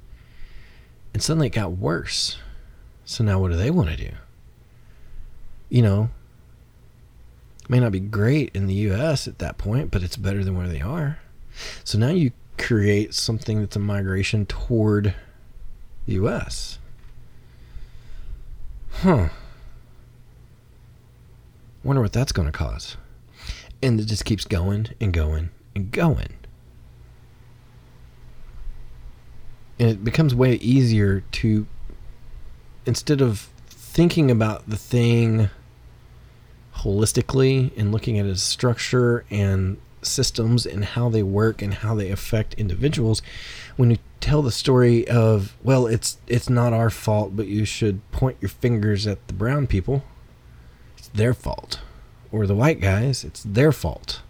And 1.13 1.21
suddenly 1.21 1.47
it 1.47 1.53
got 1.53 1.73
worse. 1.73 2.37
So 3.05 3.23
now 3.23 3.39
what 3.39 3.51
do 3.51 3.57
they 3.57 3.71
want 3.71 3.89
to 3.89 3.97
do? 3.97 4.11
You 5.69 5.81
know, 5.81 6.09
may 7.67 7.79
not 7.79 7.91
be 7.91 7.99
great 7.99 8.51
in 8.53 8.67
the 8.67 8.73
US 8.73 9.27
at 9.27 9.39
that 9.39 9.57
point, 9.57 9.91
but 9.91 10.03
it's 10.03 10.17
better 10.17 10.43
than 10.43 10.55
where 10.55 10.67
they 10.67 10.81
are. 10.81 11.19
So 11.83 11.97
now 11.97 12.09
you 12.09 12.31
create 12.61 13.13
something 13.13 13.59
that's 13.59 13.75
a 13.75 13.79
migration 13.79 14.45
toward 14.45 15.13
the 16.05 16.13
US. 16.13 16.79
Huh. 18.91 19.29
Wonder 21.83 22.01
what 22.01 22.13
that's 22.13 22.31
going 22.31 22.45
to 22.45 22.51
cause. 22.51 22.97
And 23.81 23.99
it 23.99 24.05
just 24.05 24.25
keeps 24.25 24.45
going 24.45 24.89
and 25.01 25.11
going 25.11 25.49
and 25.75 25.91
going. 25.91 26.37
And 29.79 29.89
it 29.89 30.03
becomes 30.03 30.35
way 30.35 30.53
easier 30.55 31.21
to, 31.31 31.65
instead 32.85 33.21
of 33.21 33.49
thinking 33.67 34.29
about 34.29 34.69
the 34.69 34.77
thing 34.77 35.49
holistically 36.75 37.71
and 37.75 37.91
looking 37.91 38.19
at 38.19 38.27
its 38.27 38.43
structure 38.43 39.25
and 39.31 39.77
systems 40.01 40.65
and 40.65 40.83
how 40.83 41.09
they 41.09 41.23
work 41.23 41.61
and 41.61 41.75
how 41.75 41.93
they 41.95 42.09
affect 42.09 42.53
individuals 42.55 43.21
when 43.77 43.91
you 43.91 43.97
tell 44.19 44.41
the 44.41 44.51
story 44.51 45.07
of 45.07 45.55
well 45.63 45.87
it's 45.87 46.17
it's 46.27 46.49
not 46.49 46.73
our 46.73 46.89
fault 46.89 47.35
but 47.35 47.47
you 47.47 47.65
should 47.65 47.99
point 48.11 48.37
your 48.41 48.49
fingers 48.49 49.05
at 49.05 49.25
the 49.27 49.33
brown 49.33 49.67
people 49.67 50.03
it's 51.01 51.07
their 51.09 51.33
fault. 51.33 51.79
Or 52.31 52.45
the 52.45 52.53
white 52.53 52.79
guys 52.79 53.23
it's 53.23 53.41
their 53.41 53.71
fault. 53.71 54.21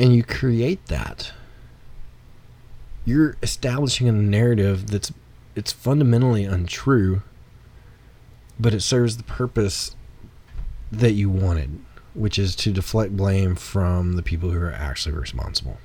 And 0.00 0.16
you 0.16 0.24
create 0.24 0.86
that. 0.86 1.32
You're 3.04 3.36
establishing 3.40 4.08
a 4.08 4.12
narrative 4.12 4.88
that's 4.88 5.12
it's 5.54 5.70
fundamentally 5.70 6.44
untrue 6.44 7.22
but 8.58 8.74
it 8.74 8.80
serves 8.80 9.16
the 9.16 9.22
purpose 9.22 9.94
that 10.90 11.12
you 11.12 11.30
wanted 11.30 11.84
which 12.14 12.38
is 12.38 12.54
to 12.56 12.72
deflect 12.72 13.16
blame 13.16 13.54
from 13.54 14.16
the 14.16 14.22
people 14.22 14.50
who 14.50 14.60
are 14.60 14.72
actually 14.72 15.14
responsible. 15.14 15.78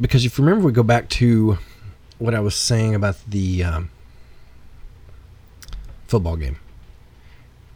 Because 0.00 0.24
if 0.24 0.36
you 0.38 0.44
remember, 0.44 0.66
we 0.66 0.72
go 0.72 0.82
back 0.82 1.08
to 1.10 1.58
what 2.18 2.34
I 2.34 2.40
was 2.40 2.54
saying 2.54 2.94
about 2.94 3.16
the 3.28 3.62
um, 3.62 3.90
football 6.06 6.36
game. 6.36 6.58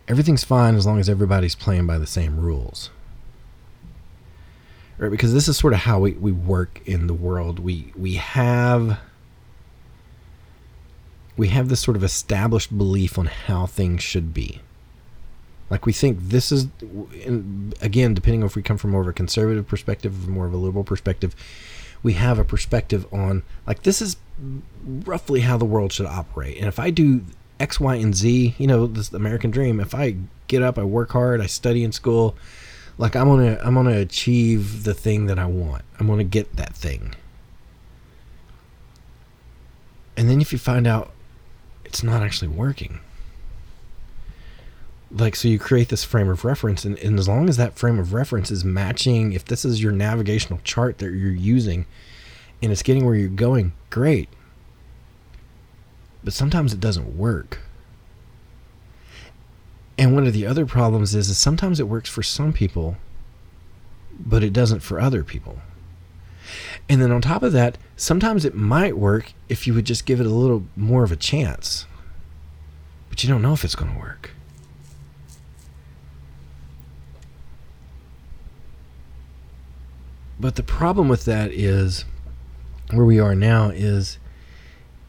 Everything's 0.08 0.44
fine 0.44 0.74
as 0.74 0.86
long 0.86 0.98
as 0.98 1.08
everybody's 1.08 1.54
playing 1.54 1.86
by 1.86 1.98
the 1.98 2.06
same 2.06 2.38
rules. 2.38 2.90
Right? 4.98 5.10
Because 5.10 5.32
this 5.34 5.48
is 5.48 5.56
sort 5.56 5.72
of 5.72 5.80
how 5.80 6.00
we, 6.00 6.12
we 6.12 6.32
work 6.32 6.80
in 6.86 7.06
the 7.06 7.14
world. 7.14 7.58
We 7.58 7.92
we 7.96 8.14
have 8.14 8.98
we 11.36 11.48
have 11.48 11.68
this 11.68 11.80
sort 11.80 11.96
of 11.96 12.04
established 12.04 12.76
belief 12.76 13.18
on 13.18 13.26
how 13.26 13.66
things 13.66 14.02
should 14.02 14.32
be. 14.32 14.60
Like 15.68 15.84
we 15.84 15.92
think 15.92 16.18
this 16.20 16.52
is, 16.52 16.68
again, 17.80 18.14
depending 18.14 18.42
on 18.42 18.46
if 18.46 18.56
we 18.56 18.62
come 18.62 18.78
from 18.78 18.92
more 18.92 19.00
of 19.00 19.08
a 19.08 19.12
conservative 19.12 19.66
perspective 19.66 20.28
or 20.28 20.30
more 20.30 20.46
of 20.46 20.52
a 20.52 20.56
liberal 20.56 20.84
perspective, 20.84 21.34
we 22.02 22.12
have 22.12 22.38
a 22.38 22.44
perspective 22.44 23.06
on 23.12 23.42
like 23.66 23.82
this 23.82 24.00
is 24.00 24.16
roughly 24.84 25.40
how 25.40 25.56
the 25.56 25.64
world 25.64 25.92
should 25.92 26.06
operate. 26.06 26.56
And 26.58 26.66
if 26.66 26.78
I 26.78 26.90
do 26.90 27.24
X, 27.58 27.80
Y, 27.80 27.94
and 27.96 28.14
Z, 28.14 28.54
you 28.58 28.66
know, 28.66 28.86
this 28.86 29.12
American 29.12 29.50
dream. 29.50 29.80
If 29.80 29.94
I 29.94 30.16
get 30.46 30.62
up, 30.62 30.78
I 30.78 30.84
work 30.84 31.10
hard, 31.12 31.40
I 31.40 31.46
study 31.46 31.84
in 31.84 31.92
school, 31.92 32.36
like 32.98 33.16
I'm 33.16 33.26
gonna 33.28 33.58
I'm 33.62 33.74
gonna 33.74 33.98
achieve 33.98 34.84
the 34.84 34.94
thing 34.94 35.26
that 35.26 35.38
I 35.38 35.46
want. 35.46 35.82
I'm 35.98 36.06
gonna 36.06 36.24
get 36.24 36.56
that 36.56 36.74
thing. 36.74 37.14
And 40.16 40.30
then 40.30 40.40
if 40.40 40.52
you 40.52 40.58
find 40.58 40.86
out 40.86 41.12
it's 41.86 42.02
not 42.02 42.22
actually 42.22 42.48
working. 42.48 43.00
Like, 45.10 45.36
so 45.36 45.48
you 45.48 45.58
create 45.58 45.88
this 45.88 46.04
frame 46.04 46.28
of 46.28 46.44
reference, 46.44 46.84
and, 46.84 46.98
and 46.98 47.18
as 47.18 47.28
long 47.28 47.48
as 47.48 47.56
that 47.56 47.78
frame 47.78 47.98
of 47.98 48.12
reference 48.12 48.50
is 48.50 48.64
matching, 48.64 49.32
if 49.32 49.44
this 49.44 49.64
is 49.64 49.82
your 49.82 49.92
navigational 49.92 50.60
chart 50.64 50.98
that 50.98 51.12
you're 51.12 51.30
using 51.30 51.86
and 52.60 52.72
it's 52.72 52.82
getting 52.82 53.04
where 53.04 53.14
you're 53.14 53.28
going, 53.28 53.72
great. 53.90 54.28
But 56.24 56.32
sometimes 56.32 56.72
it 56.72 56.80
doesn't 56.80 57.16
work. 57.16 57.60
And 59.96 60.14
one 60.14 60.26
of 60.26 60.32
the 60.32 60.46
other 60.46 60.66
problems 60.66 61.14
is, 61.14 61.30
is 61.30 61.38
sometimes 61.38 61.78
it 61.78 61.88
works 61.88 62.10
for 62.10 62.22
some 62.22 62.52
people, 62.52 62.96
but 64.18 64.42
it 64.42 64.52
doesn't 64.52 64.80
for 64.80 65.00
other 65.00 65.22
people. 65.22 65.60
And 66.88 67.00
then 67.00 67.10
on 67.10 67.20
top 67.20 67.42
of 67.42 67.52
that, 67.52 67.78
sometimes 67.96 68.44
it 68.44 68.54
might 68.54 68.96
work 68.96 69.32
if 69.48 69.66
you 69.66 69.74
would 69.74 69.84
just 69.84 70.06
give 70.06 70.20
it 70.20 70.26
a 70.26 70.30
little 70.30 70.64
more 70.76 71.04
of 71.04 71.12
a 71.12 71.16
chance. 71.16 71.86
But 73.08 73.22
you 73.22 73.28
don't 73.28 73.42
know 73.42 73.52
if 73.52 73.64
it's 73.64 73.74
going 73.74 73.92
to 73.92 73.98
work. 73.98 74.30
But 80.38 80.56
the 80.56 80.62
problem 80.62 81.08
with 81.08 81.24
that 81.24 81.50
is 81.50 82.04
where 82.92 83.06
we 83.06 83.18
are 83.18 83.34
now 83.34 83.70
is 83.70 84.18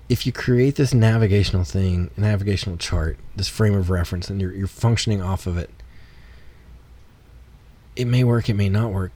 if 0.10 0.26
you 0.26 0.32
create 0.32 0.76
this 0.76 0.94
navigational 0.94 1.66
thing, 1.66 2.10
a 2.16 2.22
navigational 2.22 2.78
chart, 2.78 3.18
this 3.36 3.50
frame 3.50 3.76
of 3.76 3.90
reference, 3.90 4.30
and 4.30 4.40
you're, 4.40 4.54
you're 4.54 4.68
functioning 4.68 5.22
off 5.22 5.46
of 5.46 5.58
it, 5.58 5.70
it 7.96 8.06
may 8.06 8.24
work, 8.24 8.48
it 8.48 8.54
may 8.54 8.70
not 8.70 8.92
work 8.92 9.12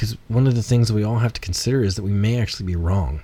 because 0.00 0.16
one 0.28 0.46
of 0.46 0.54
the 0.54 0.62
things 0.62 0.88
that 0.88 0.94
we 0.94 1.04
all 1.04 1.18
have 1.18 1.34
to 1.34 1.42
consider 1.42 1.84
is 1.84 1.94
that 1.94 2.02
we 2.02 2.10
may 2.10 2.40
actually 2.40 2.64
be 2.64 2.74
wrong. 2.74 3.20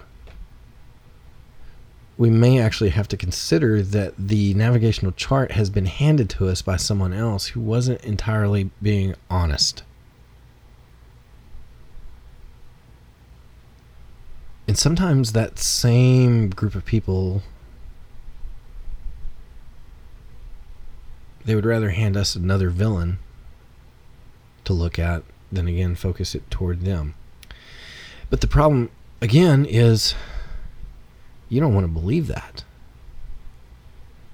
We 2.19 2.29
may 2.29 2.61
actually 2.61 2.91
have 2.91 3.09
to 3.09 3.17
consider 3.17 3.81
that 3.81 4.13
the 4.19 4.53
navigational 4.53 5.13
chart 5.13 5.53
has 5.53 5.71
been 5.71 5.87
handed 5.87 6.29
to 6.31 6.49
us 6.49 6.61
by 6.61 6.77
someone 6.77 7.15
else 7.15 7.47
who 7.47 7.63
wasn't 7.63 8.05
entirely 8.05 8.69
being 8.83 9.15
honest. 9.31 9.85
And 14.69 14.77
sometimes 14.77 15.33
that 15.33 15.59
same 15.59 16.51
group 16.51 16.75
of 16.75 16.85
people 16.85 17.41
they 21.43 21.55
would 21.55 21.65
rather 21.65 21.89
hand 21.89 22.19
us 22.19 22.37
another 22.37 22.69
villain 22.69 23.19
to 24.65 24.75
look 24.75 24.99
at 24.99 25.23
then 25.51 25.69
again 25.69 25.95
focus 25.95 26.35
it 26.35 26.51
toward 26.51 26.83
them. 26.83 27.15
But 28.31 28.41
the 28.41 28.49
problem 28.49 28.91
again 29.21 29.65
is 29.65 30.15
You 31.49 31.61
don't 31.61 31.75
want 31.75 31.85
to 31.85 31.93
believe 31.93 32.27
that. 32.27 32.65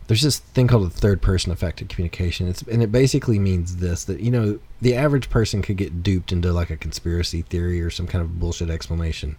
There's 0.08 0.22
this 0.22 0.38
thing 0.38 0.66
called 0.66 0.86
a 0.86 0.90
third 0.90 1.22
person 1.22 1.52
affected 1.52 1.88
communication. 1.88 2.48
It's 2.48 2.62
and 2.62 2.82
it 2.82 2.90
basically 2.90 3.38
means 3.38 3.76
this 3.76 4.04
that 4.04 4.20
you 4.20 4.30
know 4.30 4.58
the 4.80 4.94
average 4.94 5.30
person 5.30 5.62
could 5.62 5.76
get 5.76 6.02
duped 6.02 6.32
into 6.32 6.52
like 6.52 6.70
a 6.70 6.76
conspiracy 6.76 7.42
theory 7.42 7.80
or 7.80 7.90
some 7.90 8.06
kind 8.06 8.22
of 8.22 8.40
bullshit 8.40 8.70
explanation. 8.70 9.36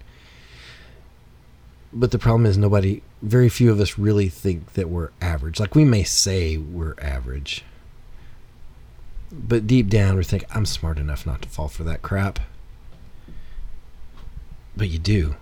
But 1.92 2.12
the 2.12 2.20
problem 2.20 2.46
is 2.46 2.58
nobody 2.58 3.04
very 3.22 3.50
few 3.50 3.72
of 3.72 3.80
us 3.80 4.00
really 4.00 4.30
think 4.30 4.74
that 4.74 4.90
we're 4.90 5.12
average. 5.22 5.60
Like 5.60 5.76
we 5.76 5.86
may 5.86 6.04
say 6.04 6.58
we're 6.58 6.96
average. 7.00 7.64
But 9.34 9.66
deep 9.66 9.90
down 9.90 10.16
we 10.16 10.24
think 10.24 10.46
I'm 10.56 10.66
smart 10.66 11.00
enough 11.00 11.26
not 11.26 11.42
to 11.42 11.50
fall 11.50 11.68
for 11.68 11.84
that 11.84 12.04
crap. 12.04 12.40
But 14.78 14.90
you 14.90 15.00
do. 15.00 15.36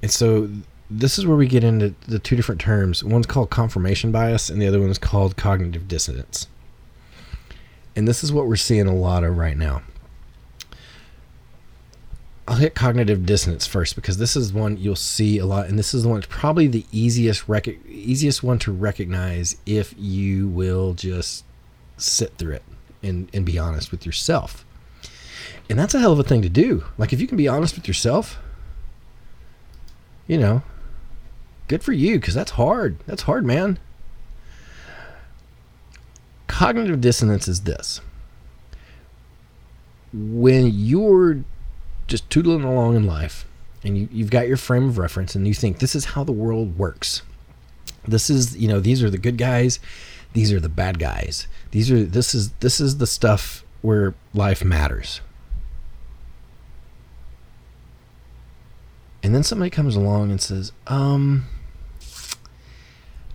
And 0.00 0.10
so 0.10 0.48
this 0.88 1.18
is 1.18 1.26
where 1.26 1.36
we 1.36 1.46
get 1.46 1.64
into 1.64 1.94
the 2.06 2.18
two 2.18 2.36
different 2.36 2.60
terms. 2.60 3.02
One's 3.02 3.26
called 3.26 3.50
confirmation 3.50 4.12
bias, 4.12 4.50
and 4.50 4.60
the 4.60 4.66
other 4.66 4.80
one 4.80 4.90
is 4.90 4.98
called 4.98 5.36
cognitive 5.36 5.88
dissonance. 5.88 6.46
And 7.96 8.06
this 8.06 8.22
is 8.22 8.32
what 8.32 8.46
we're 8.46 8.56
seeing 8.56 8.86
a 8.86 8.94
lot 8.94 9.24
of 9.24 9.36
right 9.36 9.56
now. 9.56 9.82
I'll 12.46 12.56
hit 12.56 12.74
cognitive 12.74 13.24
dissonance 13.24 13.66
first 13.66 13.94
because 13.94 14.18
this 14.18 14.36
is 14.36 14.52
one 14.52 14.76
you'll 14.76 14.96
see 14.96 15.38
a 15.38 15.46
lot, 15.46 15.68
and 15.68 15.78
this 15.78 15.94
is 15.94 16.02
the 16.02 16.08
one 16.08 16.22
probably 16.22 16.66
the 16.66 16.84
easiest 16.92 17.48
rec- 17.48 17.86
easiest 17.86 18.42
one 18.42 18.58
to 18.60 18.72
recognize 18.72 19.56
if 19.64 19.94
you 19.96 20.48
will 20.48 20.94
just 20.94 21.44
sit 22.02 22.36
through 22.38 22.54
it 22.54 22.62
and, 23.02 23.28
and 23.32 23.44
be 23.44 23.58
honest 23.58 23.90
with 23.90 24.06
yourself. 24.06 24.64
And 25.68 25.78
that's 25.78 25.94
a 25.94 26.00
hell 26.00 26.12
of 26.12 26.18
a 26.18 26.24
thing 26.24 26.42
to 26.42 26.48
do. 26.48 26.84
Like 26.98 27.12
if 27.12 27.20
you 27.20 27.26
can 27.26 27.36
be 27.36 27.48
honest 27.48 27.76
with 27.76 27.88
yourself, 27.88 28.38
you 30.26 30.38
know, 30.38 30.62
good 31.68 31.82
for 31.82 31.92
you 31.92 32.18
because 32.18 32.34
that's 32.34 32.52
hard. 32.52 32.98
That's 33.06 33.22
hard, 33.22 33.44
man. 33.44 33.78
Cognitive 36.46 37.00
dissonance 37.00 37.48
is 37.48 37.62
this 37.62 38.00
when 40.12 40.70
you're 40.72 41.42
just 42.06 42.28
tootling 42.28 42.64
along 42.64 42.96
in 42.96 43.06
life 43.06 43.46
and 43.82 43.96
you, 43.96 44.08
you've 44.12 44.30
got 44.30 44.46
your 44.46 44.56
frame 44.56 44.88
of 44.88 44.98
reference 44.98 45.34
and 45.34 45.46
you 45.46 45.54
think 45.54 45.78
this 45.78 45.94
is 45.94 46.04
how 46.04 46.22
the 46.22 46.32
world 46.32 46.78
works. 46.78 47.22
This 48.06 48.28
is, 48.28 48.56
you 48.56 48.68
know, 48.68 48.80
these 48.80 49.02
are 49.02 49.10
the 49.10 49.18
good 49.18 49.38
guys, 49.38 49.80
these 50.32 50.52
are 50.52 50.60
the 50.60 50.68
bad 50.68 50.98
guys. 50.98 51.46
These 51.70 51.90
are 51.90 52.02
this 52.02 52.34
is 52.34 52.50
this 52.60 52.80
is 52.80 52.98
the 52.98 53.06
stuff 53.06 53.64
where 53.82 54.14
life 54.32 54.64
matters. 54.64 55.20
And 59.22 59.34
then 59.34 59.42
somebody 59.44 59.70
comes 59.70 59.94
along 59.94 60.30
and 60.30 60.40
says, 60.40 60.72
um, 60.88 61.46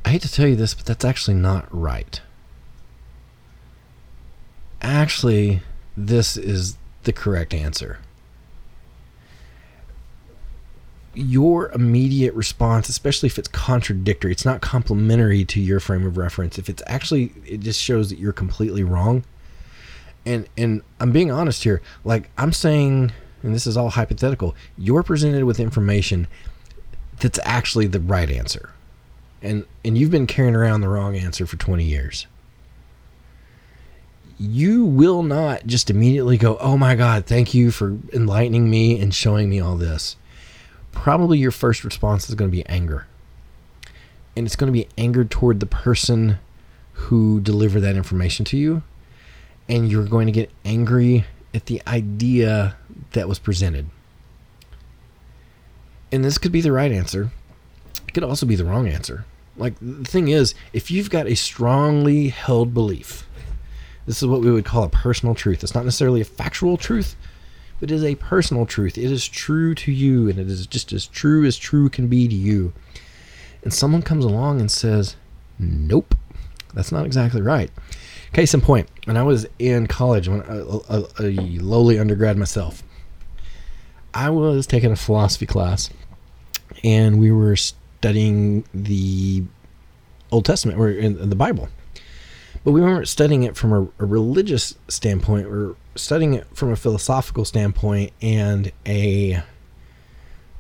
I 0.04 0.10
hate 0.10 0.22
to 0.24 0.32
tell 0.32 0.48
you 0.48 0.56
this, 0.56 0.74
but 0.74 0.86
that's 0.86 1.06
actually 1.06 1.36
not 1.36 1.68
right. 1.72 2.22
Actually, 4.82 5.62
this 5.96 6.36
is 6.36 6.78
the 7.04 7.14
correct 7.14 7.54
answer. 7.54 8.00
Your 11.20 11.72
immediate 11.72 12.34
response, 12.36 12.90
especially 12.90 13.28
if 13.28 13.40
it's 13.40 13.48
contradictory, 13.48 14.32
it's 14.32 14.46
not 14.46 14.62
complementary 14.62 15.46
to 15.46 15.60
your 15.60 15.80
frame 15.80 16.06
of 16.06 16.16
reference. 16.16 16.60
If 16.60 16.70
it's 16.70 16.84
actually, 16.86 17.34
it 17.46 17.62
just 17.62 17.82
shows 17.82 18.10
that 18.10 18.20
you're 18.20 18.34
completely 18.34 18.84
wrong. 18.84 19.24
And 20.26 20.48
and 20.58 20.84
I'm 21.00 21.12
being 21.12 21.32
honest 21.32 21.64
here. 21.64 21.82
Like 22.04 22.30
I'm 22.38 22.54
saying 22.54 23.14
and 23.44 23.54
this 23.54 23.68
is 23.68 23.78
all 23.78 23.90
hypothetical, 23.90 24.56
you're 24.78 25.04
presented 25.04 25.44
with 25.44 25.60
information 25.60 26.28
that's 27.20 27.40
actually 27.44 27.88
the 27.88 28.00
right 28.00 28.30
answer. 28.30 28.72
And 29.42 29.66
and 29.86 29.98
you've 29.98 30.12
been 30.12 30.28
carrying 30.28 30.56
around 30.56 30.82
the 30.82 30.90
wrong 30.90 31.16
answer 31.16 31.46
for 31.46 31.58
20 31.58 31.84
years. 31.84 32.28
You 34.40 34.86
will 34.86 35.24
not 35.24 35.66
just 35.66 35.90
immediately 35.90 36.38
go, 36.38 36.58
"Oh 36.58 36.78
my 36.78 36.96
god, 36.96 37.26
thank 37.26 37.54
you 37.54 37.72
for 37.72 37.98
enlightening 38.14 38.70
me 38.70 39.00
and 39.00 39.14
showing 39.14 39.50
me 39.50 39.60
all 39.60 39.76
this." 39.76 40.16
Probably 40.98 41.38
your 41.38 41.52
first 41.52 41.84
response 41.84 42.28
is 42.28 42.36
going 42.36 42.52
to 42.52 42.56
be 42.56 42.66
anger. 42.66 43.08
And 44.36 44.46
it's 44.46 44.56
going 44.56 44.72
to 44.72 44.78
be 44.78 44.90
anger 44.98 45.24
toward 45.24 45.60
the 45.60 45.66
person 45.66 46.40
who 46.94 47.40
delivered 47.40 47.82
that 47.82 47.96
information 47.96 48.44
to 48.46 48.58
you. 48.58 48.84
And 49.70 49.90
you're 49.90 50.06
going 50.06 50.26
to 50.26 50.34
get 50.34 50.52
angry 50.66 51.26
at 51.54 51.68
the 51.68 51.82
idea 51.88 52.76
that 53.14 53.30
was 53.30 53.40
presented. 53.40 53.86
And 56.12 56.26
this 56.26 56.38
could 56.38 56.52
be 56.52 56.62
the 56.62 56.72
right 56.72 56.92
answer. 56.92 57.32
It 58.08 58.14
could 58.14 58.24
also 58.24 58.46
be 58.46 58.56
the 58.56 58.66
wrong 58.66 58.88
answer. 58.88 59.24
Like 59.56 59.76
the 59.80 60.04
thing 60.04 60.28
is, 60.28 60.56
if 60.74 60.92
you've 60.92 61.10
got 61.10 61.28
a 61.28 61.36
strongly 61.36 62.30
held 62.30 62.74
belief, 62.74 63.28
this 64.06 64.22
is 64.22 64.28
what 64.28 64.42
we 64.42 64.52
would 64.52 64.66
call 64.66 64.84
a 64.84 64.90
personal 64.90 65.36
truth. 65.36 65.64
It's 65.64 65.76
not 65.76 65.86
necessarily 65.86 66.22
a 66.22 66.26
factual 66.26 66.76
truth, 66.76 67.16
but 67.80 67.92
it 67.92 67.96
is 67.96 68.04
a 68.04 68.16
personal 68.16 68.66
truth. 68.66 68.98
It 68.98 69.12
is 69.12 69.28
true 69.28 69.76
to 69.76 69.92
you, 69.92 70.30
and 70.30 70.40
it 70.40 70.50
is 70.50 70.68
just 70.68 70.92
as 70.94 71.06
true 71.06 71.46
as 71.46 71.58
true 71.58 71.90
can 71.90 72.08
be 72.08 72.28
to 72.28 72.36
you. 72.36 72.74
And 73.64 73.74
someone 73.74 74.02
comes 74.02 74.26
along 74.26 74.60
and 74.60 74.72
says, 74.72 75.16
Nope, 75.60 76.16
that's 76.74 76.92
not 76.92 77.06
exactly 77.06 77.42
right. 77.42 77.72
Case 78.34 78.54
in 78.54 78.62
point, 78.62 78.90
when 79.06 79.18
I 79.18 79.24
was 79.24 79.48
in 79.58 79.88
college, 79.88 80.28
when 80.28 80.42
a, 80.42 80.80
a, 80.90 81.06
a 81.20 81.32
lowly 81.60 81.98
undergrad 81.98 82.38
myself, 82.38 82.84
I 84.14 84.30
was 84.30 84.68
taking 84.68 84.92
a 84.92 84.96
philosophy 84.96 85.46
class, 85.46 85.90
and 86.84 87.20
we 87.20 87.32
were 87.32 87.56
studying 87.56 88.66
the 88.74 89.44
Old 90.32 90.46
Testament 90.46 90.80
or 90.80 90.90
in 90.90 91.30
the 91.30 91.36
Bible. 91.36 91.70
But 92.68 92.74
we 92.74 92.82
weren't 92.82 93.08
studying 93.08 93.44
it 93.44 93.56
from 93.56 93.72
a, 93.72 93.84
a 93.98 94.06
religious 94.06 94.76
standpoint. 94.90 95.50
We 95.50 95.58
are 95.58 95.76
studying 95.96 96.34
it 96.34 96.48
from 96.54 96.70
a 96.70 96.76
philosophical 96.76 97.46
standpoint 97.46 98.12
and 98.22 98.74
a, 98.86 99.42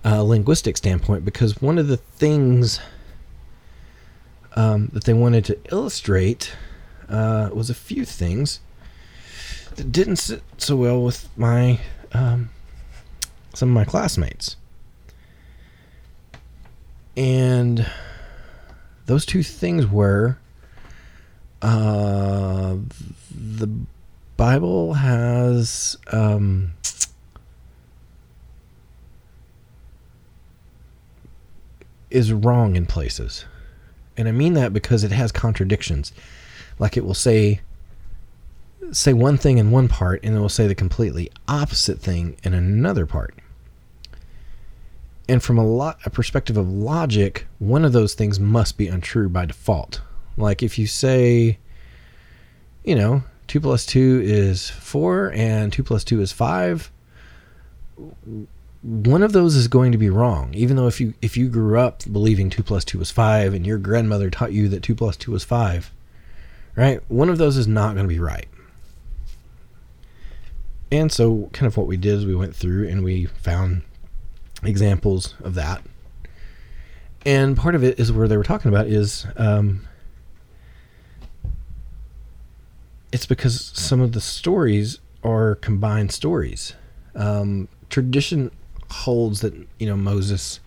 a 0.05 0.23
linguistic 0.23 0.77
standpoint 0.77 1.25
because 1.25 1.61
one 1.61 1.77
of 1.77 1.89
the 1.89 1.97
things 1.97 2.79
um, 4.55 4.89
that 4.93 5.03
they 5.03 5.13
wanted 5.13 5.43
to 5.43 5.59
illustrate 5.69 6.55
uh, 7.09 7.49
was 7.51 7.69
a 7.69 7.73
few 7.73 8.05
things 8.05 8.61
that 9.75 9.91
didn't 9.91 10.15
sit 10.15 10.43
so 10.57 10.77
well 10.77 11.03
with 11.03 11.27
my 11.35 11.77
um, 12.13 12.51
some 13.53 13.67
of 13.67 13.75
my 13.75 13.83
classmates. 13.83 14.55
And 17.17 17.85
those 19.07 19.25
two 19.25 19.43
things 19.43 19.85
were 19.85 20.37
uh, 21.61 22.75
the 23.31 23.69
Bible 24.35 24.93
has 24.93 25.97
um, 26.11 26.73
is 32.09 32.31
wrong 32.31 32.75
in 32.75 32.85
places. 32.85 33.45
And 34.15 34.27
I 34.27 34.31
mean 34.31 34.53
that 34.53 34.73
because 34.73 35.03
it 35.03 35.11
has 35.11 35.31
contradictions. 35.31 36.11
Like 36.79 36.97
it 36.97 37.05
will 37.05 37.13
say 37.13 37.61
say 38.91 39.11
one 39.11 39.37
thing 39.37 39.57
in 39.57 39.69
one 39.71 39.87
part 39.87 40.23
and 40.23 40.35
it 40.35 40.39
will 40.39 40.47
say 40.47 40.65
the 40.65 40.75
completely 40.75 41.29
opposite 41.47 41.99
thing 41.99 42.37
in 42.43 42.53
another 42.53 43.05
part 43.05 43.35
and 45.29 45.43
from 45.43 45.57
a 45.57 45.65
lot 45.65 45.99
a 46.05 46.09
perspective 46.09 46.57
of 46.57 46.69
logic, 46.69 47.47
one 47.59 47.83
of 47.83 47.93
those 47.93 48.13
things 48.13 48.39
must 48.39 48.77
be 48.77 48.87
untrue 48.87 49.29
by 49.29 49.45
default. 49.45 50.01
Like 50.37 50.63
if 50.63 50.77
you 50.77 50.87
say, 50.87 51.57
you 52.83 52.95
know, 52.95 53.23
two 53.47 53.59
plus 53.59 53.85
two 53.85 54.21
is 54.23 54.69
four 54.69 55.31
and 55.33 55.73
two 55.73 55.83
plus 55.83 56.03
two 56.03 56.21
is 56.21 56.31
five, 56.31 56.91
one 58.81 59.23
of 59.23 59.33
those 59.33 59.55
is 59.55 59.67
going 59.67 59.91
to 59.91 59.97
be 59.97 60.09
wrong. 60.09 60.53
Even 60.53 60.77
though 60.77 60.87
if 60.87 61.01
you 61.01 61.13
if 61.21 61.35
you 61.35 61.49
grew 61.49 61.79
up 61.79 62.03
believing 62.11 62.49
two 62.49 62.63
plus 62.63 62.85
two 62.85 62.99
was 62.99 63.11
five 63.11 63.53
and 63.53 63.65
your 63.65 63.77
grandmother 63.77 64.29
taught 64.29 64.53
you 64.53 64.69
that 64.69 64.83
two 64.83 64.95
plus 64.95 65.17
two 65.17 65.31
was 65.31 65.43
five, 65.43 65.91
right? 66.75 67.01
One 67.09 67.29
of 67.29 67.37
those 67.37 67.57
is 67.57 67.67
not 67.67 67.95
going 67.95 68.05
to 68.05 68.13
be 68.13 68.19
right. 68.19 68.47
And 70.91 71.11
so, 71.11 71.49
kind 71.51 71.67
of 71.67 71.75
what 71.75 71.87
we 71.87 71.97
did 71.97 72.13
is 72.13 72.25
we 72.25 72.35
went 72.35 72.55
through 72.55 72.87
and 72.87 73.03
we 73.03 73.25
found 73.25 73.81
examples 74.63 75.35
of 75.43 75.55
that. 75.55 75.81
And 77.25 77.57
part 77.57 77.75
of 77.75 77.83
it 77.83 77.99
is 77.99 78.11
where 78.11 78.27
they 78.27 78.37
were 78.37 78.43
talking 78.43 78.69
about 78.69 78.87
is 78.87 79.25
um, 79.35 79.86
it's 83.11 83.25
because 83.25 83.71
some 83.73 84.01
of 84.01 84.11
the 84.11 84.21
stories 84.21 84.99
are 85.23 85.55
combined 85.55 86.11
stories. 86.11 86.73
Um, 87.15 87.67
tradition 87.89 88.51
holds 88.89 89.41
that 89.41 89.53
you 89.79 89.87
know 89.87 89.97
Moses, 89.97 90.59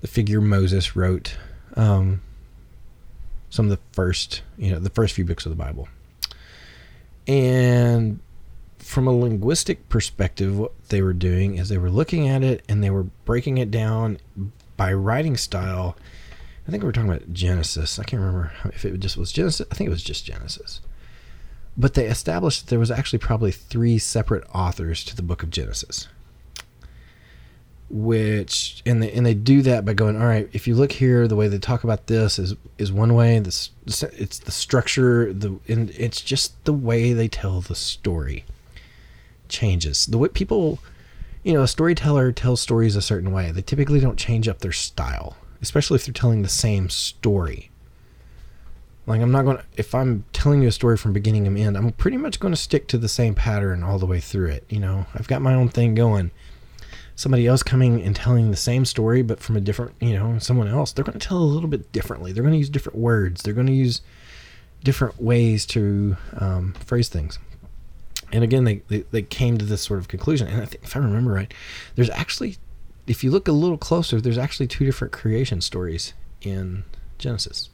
the 0.00 0.06
figure 0.06 0.40
Moses 0.40 0.96
wrote 0.96 1.36
um, 1.76 2.22
some 3.50 3.66
of 3.66 3.70
the 3.70 3.80
first 3.92 4.42
you 4.56 4.70
know 4.70 4.78
the 4.78 4.90
first 4.90 5.14
few 5.14 5.24
books 5.24 5.46
of 5.46 5.50
the 5.50 5.56
Bible, 5.56 5.88
and 7.26 8.20
from 8.78 9.06
a 9.06 9.12
linguistic 9.12 9.88
perspective, 9.88 10.58
what 10.58 10.72
they 10.88 11.02
were 11.02 11.12
doing 11.12 11.58
is 11.58 11.68
they 11.68 11.78
were 11.78 11.90
looking 11.90 12.28
at 12.28 12.42
it 12.42 12.64
and 12.68 12.82
they 12.82 12.90
were 12.90 13.04
breaking 13.24 13.58
it 13.58 13.70
down 13.70 14.18
by 14.76 14.92
writing 14.92 15.36
style, 15.36 15.96
I 16.66 16.70
think 16.70 16.82
we 16.82 16.86
were 16.86 16.92
talking 16.92 17.10
about 17.10 17.32
Genesis. 17.32 17.98
I 17.98 18.04
can't 18.04 18.20
remember 18.20 18.52
if 18.72 18.84
it 18.84 18.98
just 18.98 19.16
was 19.16 19.30
Genesis. 19.30 19.66
I 19.70 19.74
think 19.74 19.88
it 19.88 19.90
was 19.90 20.02
just 20.02 20.24
Genesis. 20.24 20.80
But 21.76 21.94
they 21.94 22.06
established 22.06 22.62
that 22.62 22.70
there 22.70 22.78
was 22.78 22.90
actually 22.90 23.20
probably 23.20 23.52
three 23.52 23.98
separate 23.98 24.44
authors 24.54 25.04
to 25.04 25.16
the 25.16 25.22
book 25.22 25.42
of 25.42 25.50
Genesis. 25.50 26.08
Which 27.88 28.82
and 28.86 29.02
they 29.02 29.10
and 29.12 29.26
they 29.26 29.34
do 29.34 29.62
that 29.62 29.84
by 29.84 29.94
going, 29.94 30.20
all 30.20 30.28
right. 30.28 30.48
If 30.52 30.68
you 30.68 30.76
look 30.76 30.92
here, 30.92 31.26
the 31.26 31.34
way 31.34 31.48
they 31.48 31.58
talk 31.58 31.82
about 31.82 32.06
this 32.06 32.38
is 32.38 32.54
is 32.78 32.92
one 32.92 33.14
way. 33.14 33.40
This 33.40 33.70
it's 33.86 34.38
the 34.38 34.52
structure. 34.52 35.32
The 35.32 35.58
and 35.66 35.90
it's 35.90 36.20
just 36.20 36.64
the 36.64 36.72
way 36.72 37.12
they 37.12 37.26
tell 37.26 37.60
the 37.60 37.74
story 37.74 38.44
changes. 39.48 40.06
The 40.06 40.18
way 40.18 40.28
people, 40.28 40.78
you 41.42 41.52
know, 41.52 41.62
a 41.62 41.68
storyteller 41.68 42.30
tells 42.30 42.60
stories 42.60 42.94
a 42.94 43.02
certain 43.02 43.32
way. 43.32 43.50
They 43.50 43.62
typically 43.62 44.00
don't 44.00 44.18
change 44.18 44.46
up 44.46 44.60
their 44.60 44.72
style, 44.72 45.36
especially 45.60 45.96
if 45.96 46.06
they're 46.06 46.12
telling 46.12 46.42
the 46.42 46.48
same 46.48 46.90
story. 46.90 47.69
Like 49.06 49.20
I'm 49.20 49.32
not 49.32 49.44
going 49.44 49.56
to 49.56 49.64
if 49.76 49.94
I'm 49.94 50.24
telling 50.32 50.62
you 50.62 50.68
a 50.68 50.72
story 50.72 50.96
from 50.96 51.12
beginning 51.12 51.44
to 51.44 51.60
end, 51.60 51.76
I'm 51.76 51.90
pretty 51.92 52.16
much 52.16 52.38
going 52.38 52.52
to 52.52 52.60
stick 52.60 52.86
to 52.88 52.98
the 52.98 53.08
same 53.08 53.34
pattern 53.34 53.82
all 53.82 53.98
the 53.98 54.06
way 54.06 54.20
through 54.20 54.50
it. 54.50 54.64
You 54.68 54.80
know, 54.80 55.06
I've 55.14 55.28
got 55.28 55.42
my 55.42 55.54
own 55.54 55.68
thing 55.68 55.94
going. 55.94 56.30
Somebody 57.16 57.46
else 57.46 57.62
coming 57.62 58.00
and 58.00 58.16
telling 58.16 58.50
the 58.50 58.56
same 58.56 58.84
story 58.84 59.20
but 59.20 59.40
from 59.40 59.56
a 59.56 59.60
different, 59.60 59.94
you 60.00 60.14
know, 60.14 60.38
someone 60.38 60.68
else, 60.68 60.92
they're 60.92 61.04
going 61.04 61.18
to 61.18 61.26
tell 61.26 61.38
a 61.38 61.44
little 61.44 61.68
bit 61.68 61.92
differently. 61.92 62.32
They're 62.32 62.42
going 62.42 62.54
to 62.54 62.58
use 62.58 62.70
different 62.70 62.98
words. 62.98 63.42
They're 63.42 63.52
going 63.52 63.66
to 63.66 63.74
use 63.74 64.00
different 64.82 65.20
ways 65.20 65.66
to 65.66 66.16
um, 66.38 66.72
phrase 66.74 67.08
things. 67.08 67.38
And 68.32 68.44
again, 68.44 68.64
they, 68.64 68.82
they, 68.88 69.00
they 69.10 69.22
came 69.22 69.58
to 69.58 69.64
this 69.64 69.82
sort 69.82 69.98
of 69.98 70.08
conclusion. 70.08 70.46
And 70.46 70.62
I 70.62 70.64
think, 70.64 70.84
if 70.84 70.96
I 70.96 71.00
remember 71.00 71.32
right, 71.32 71.52
there's 71.96 72.10
actually, 72.10 72.56
if 73.06 73.24
you 73.24 73.30
look 73.30 73.48
a 73.48 73.52
little 73.52 73.78
closer, 73.78 74.20
there's 74.20 74.38
actually 74.38 74.68
two 74.68 74.84
different 74.84 75.12
creation 75.12 75.60
stories 75.60 76.14
in 76.40 76.84
Genesis. 77.18 77.68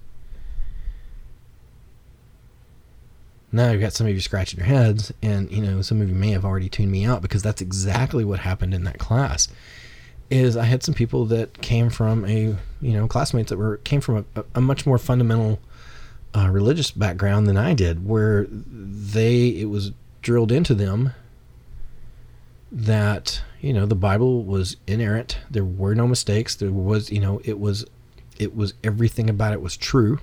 Now 3.57 3.71
you've 3.71 3.81
got 3.81 3.93
some 3.93 4.07
of 4.07 4.15
you 4.15 4.21
scratching 4.21 4.59
your 4.59 4.67
heads 4.67 5.13
and 5.23 5.51
you 5.51 5.63
know 5.63 5.83
some 5.83 6.01
of 6.01 6.09
you 6.09 6.15
may 6.15 6.31
have 6.31 6.45
already 6.45 6.69
tuned 6.69 6.91
me 6.91 7.05
out 7.05 7.23
because 7.23 7.43
that's 7.43 7.63
exactly 7.63 8.25
what 8.25 8.41
happened 8.41 8.75
in 8.75 8.85
that 8.85 8.99
class 8.99 9.49
is 10.31 10.57
i 10.57 10.65
had 10.65 10.83
some 10.83 10.95
people 10.95 11.25
that 11.25 11.61
came 11.63 11.89
from 11.89 12.25
a 12.27 12.55
you 12.81 12.93
know 12.93 13.09
classmates 13.09 13.51
that 13.51 13.57
were 13.57 13.79
came 13.79 14.01
from 14.01 14.25
a, 14.37 14.45
a 14.55 14.61
much 14.61 14.87
more 14.87 14.99
fundamental 14.99 15.59
uh, 16.37 16.49
religious 16.51 16.91
background 16.91 17.47
than 17.47 17.57
i 17.57 17.73
did 17.73 18.07
where 18.07 18.47
they 18.51 19.49
it 19.49 19.71
was 19.71 19.93
drilled 20.23 20.53
into 20.53 20.75
them 20.75 21.13
that 22.71 23.43
you 23.61 23.73
know 23.73 23.87
the 23.87 23.95
bible 23.95 24.45
was 24.45 24.77
inerrant 24.87 25.39
there 25.51 25.65
were 25.65 25.95
no 25.95 26.07
mistakes 26.07 26.55
there 26.57 26.71
was 26.71 27.11
you 27.11 27.21
know 27.21 27.41
it 27.45 27.59
was 27.59 27.87
it 28.39 28.55
was 28.55 28.75
everything 28.85 29.31
about 29.31 29.53
it 29.53 29.63
was 29.63 29.77
true 29.77 30.19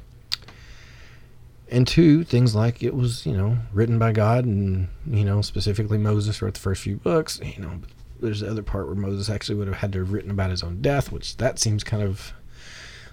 and 1.69 1.87
two 1.87 2.23
things 2.23 2.53
like 2.53 2.83
it 2.83 2.95
was 2.95 3.25
you 3.25 3.35
know 3.35 3.57
written 3.71 3.97
by 3.97 4.11
god 4.11 4.45
and 4.45 4.87
you 5.07 5.23
know 5.23 5.41
specifically 5.41 5.97
moses 5.97 6.41
wrote 6.41 6.53
the 6.53 6.59
first 6.59 6.83
few 6.83 6.97
books 6.97 7.39
you 7.43 7.61
know 7.61 7.79
there's 8.19 8.41
the 8.41 8.49
other 8.49 8.63
part 8.63 8.85
where 8.87 8.95
moses 8.95 9.29
actually 9.29 9.55
would 9.55 9.67
have 9.67 9.77
had 9.77 9.91
to 9.91 9.99
have 9.99 10.11
written 10.11 10.31
about 10.31 10.49
his 10.49 10.63
own 10.63 10.81
death 10.81 11.11
which 11.11 11.37
that 11.37 11.59
seems 11.59 11.83
kind 11.83 12.03
of 12.03 12.33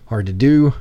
hard 0.06 0.26
to 0.26 0.32
do. 0.32 0.74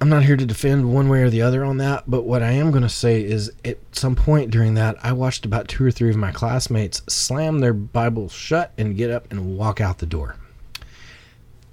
I'm 0.00 0.08
not 0.08 0.24
here 0.24 0.36
to 0.36 0.44
defend 0.46 0.92
one 0.92 1.08
way 1.08 1.22
or 1.22 1.30
the 1.30 1.42
other 1.42 1.64
on 1.64 1.76
that 1.76 2.04
but 2.08 2.22
what 2.22 2.42
i 2.42 2.50
am 2.50 2.70
going 2.70 2.82
to 2.82 2.88
say 2.88 3.22
is 3.22 3.52
at 3.64 3.78
some 3.92 4.16
point 4.16 4.50
during 4.50 4.74
that 4.74 4.96
i 5.04 5.12
watched 5.12 5.44
about 5.44 5.68
two 5.68 5.84
or 5.84 5.90
three 5.90 6.08
of 6.10 6.16
my 6.16 6.32
classmates 6.32 7.02
slam 7.06 7.60
their 7.60 7.74
bibles 7.74 8.32
shut 8.32 8.72
and 8.78 8.96
get 8.96 9.10
up 9.10 9.30
and 9.30 9.56
walk 9.56 9.80
out 9.80 9.98
the 9.98 10.06
door. 10.06 10.36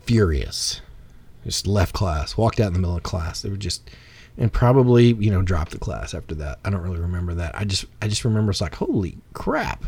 Furious 0.02 0.82
just 1.48 1.66
left 1.66 1.94
class, 1.94 2.36
walked 2.36 2.60
out 2.60 2.68
in 2.68 2.74
the 2.74 2.80
middle 2.80 2.98
of 2.98 3.04
class. 3.04 3.42
They 3.42 3.50
were 3.50 3.56
just, 3.56 3.90
and 4.38 4.52
probably 4.52 5.14
you 5.14 5.32
know 5.32 5.42
dropped 5.42 5.72
the 5.72 5.80
class 5.80 6.14
after 6.14 6.36
that. 6.36 6.60
I 6.66 6.70
don't 6.70 6.82
really 6.82 7.00
remember 7.00 7.34
that. 7.36 7.58
I 7.58 7.64
just 7.64 7.86
I 8.02 8.10
just 8.10 8.26
remember 8.26 8.52
it's 8.52 8.60
like 8.60 8.76
holy 8.76 9.18
crap, 9.34 9.86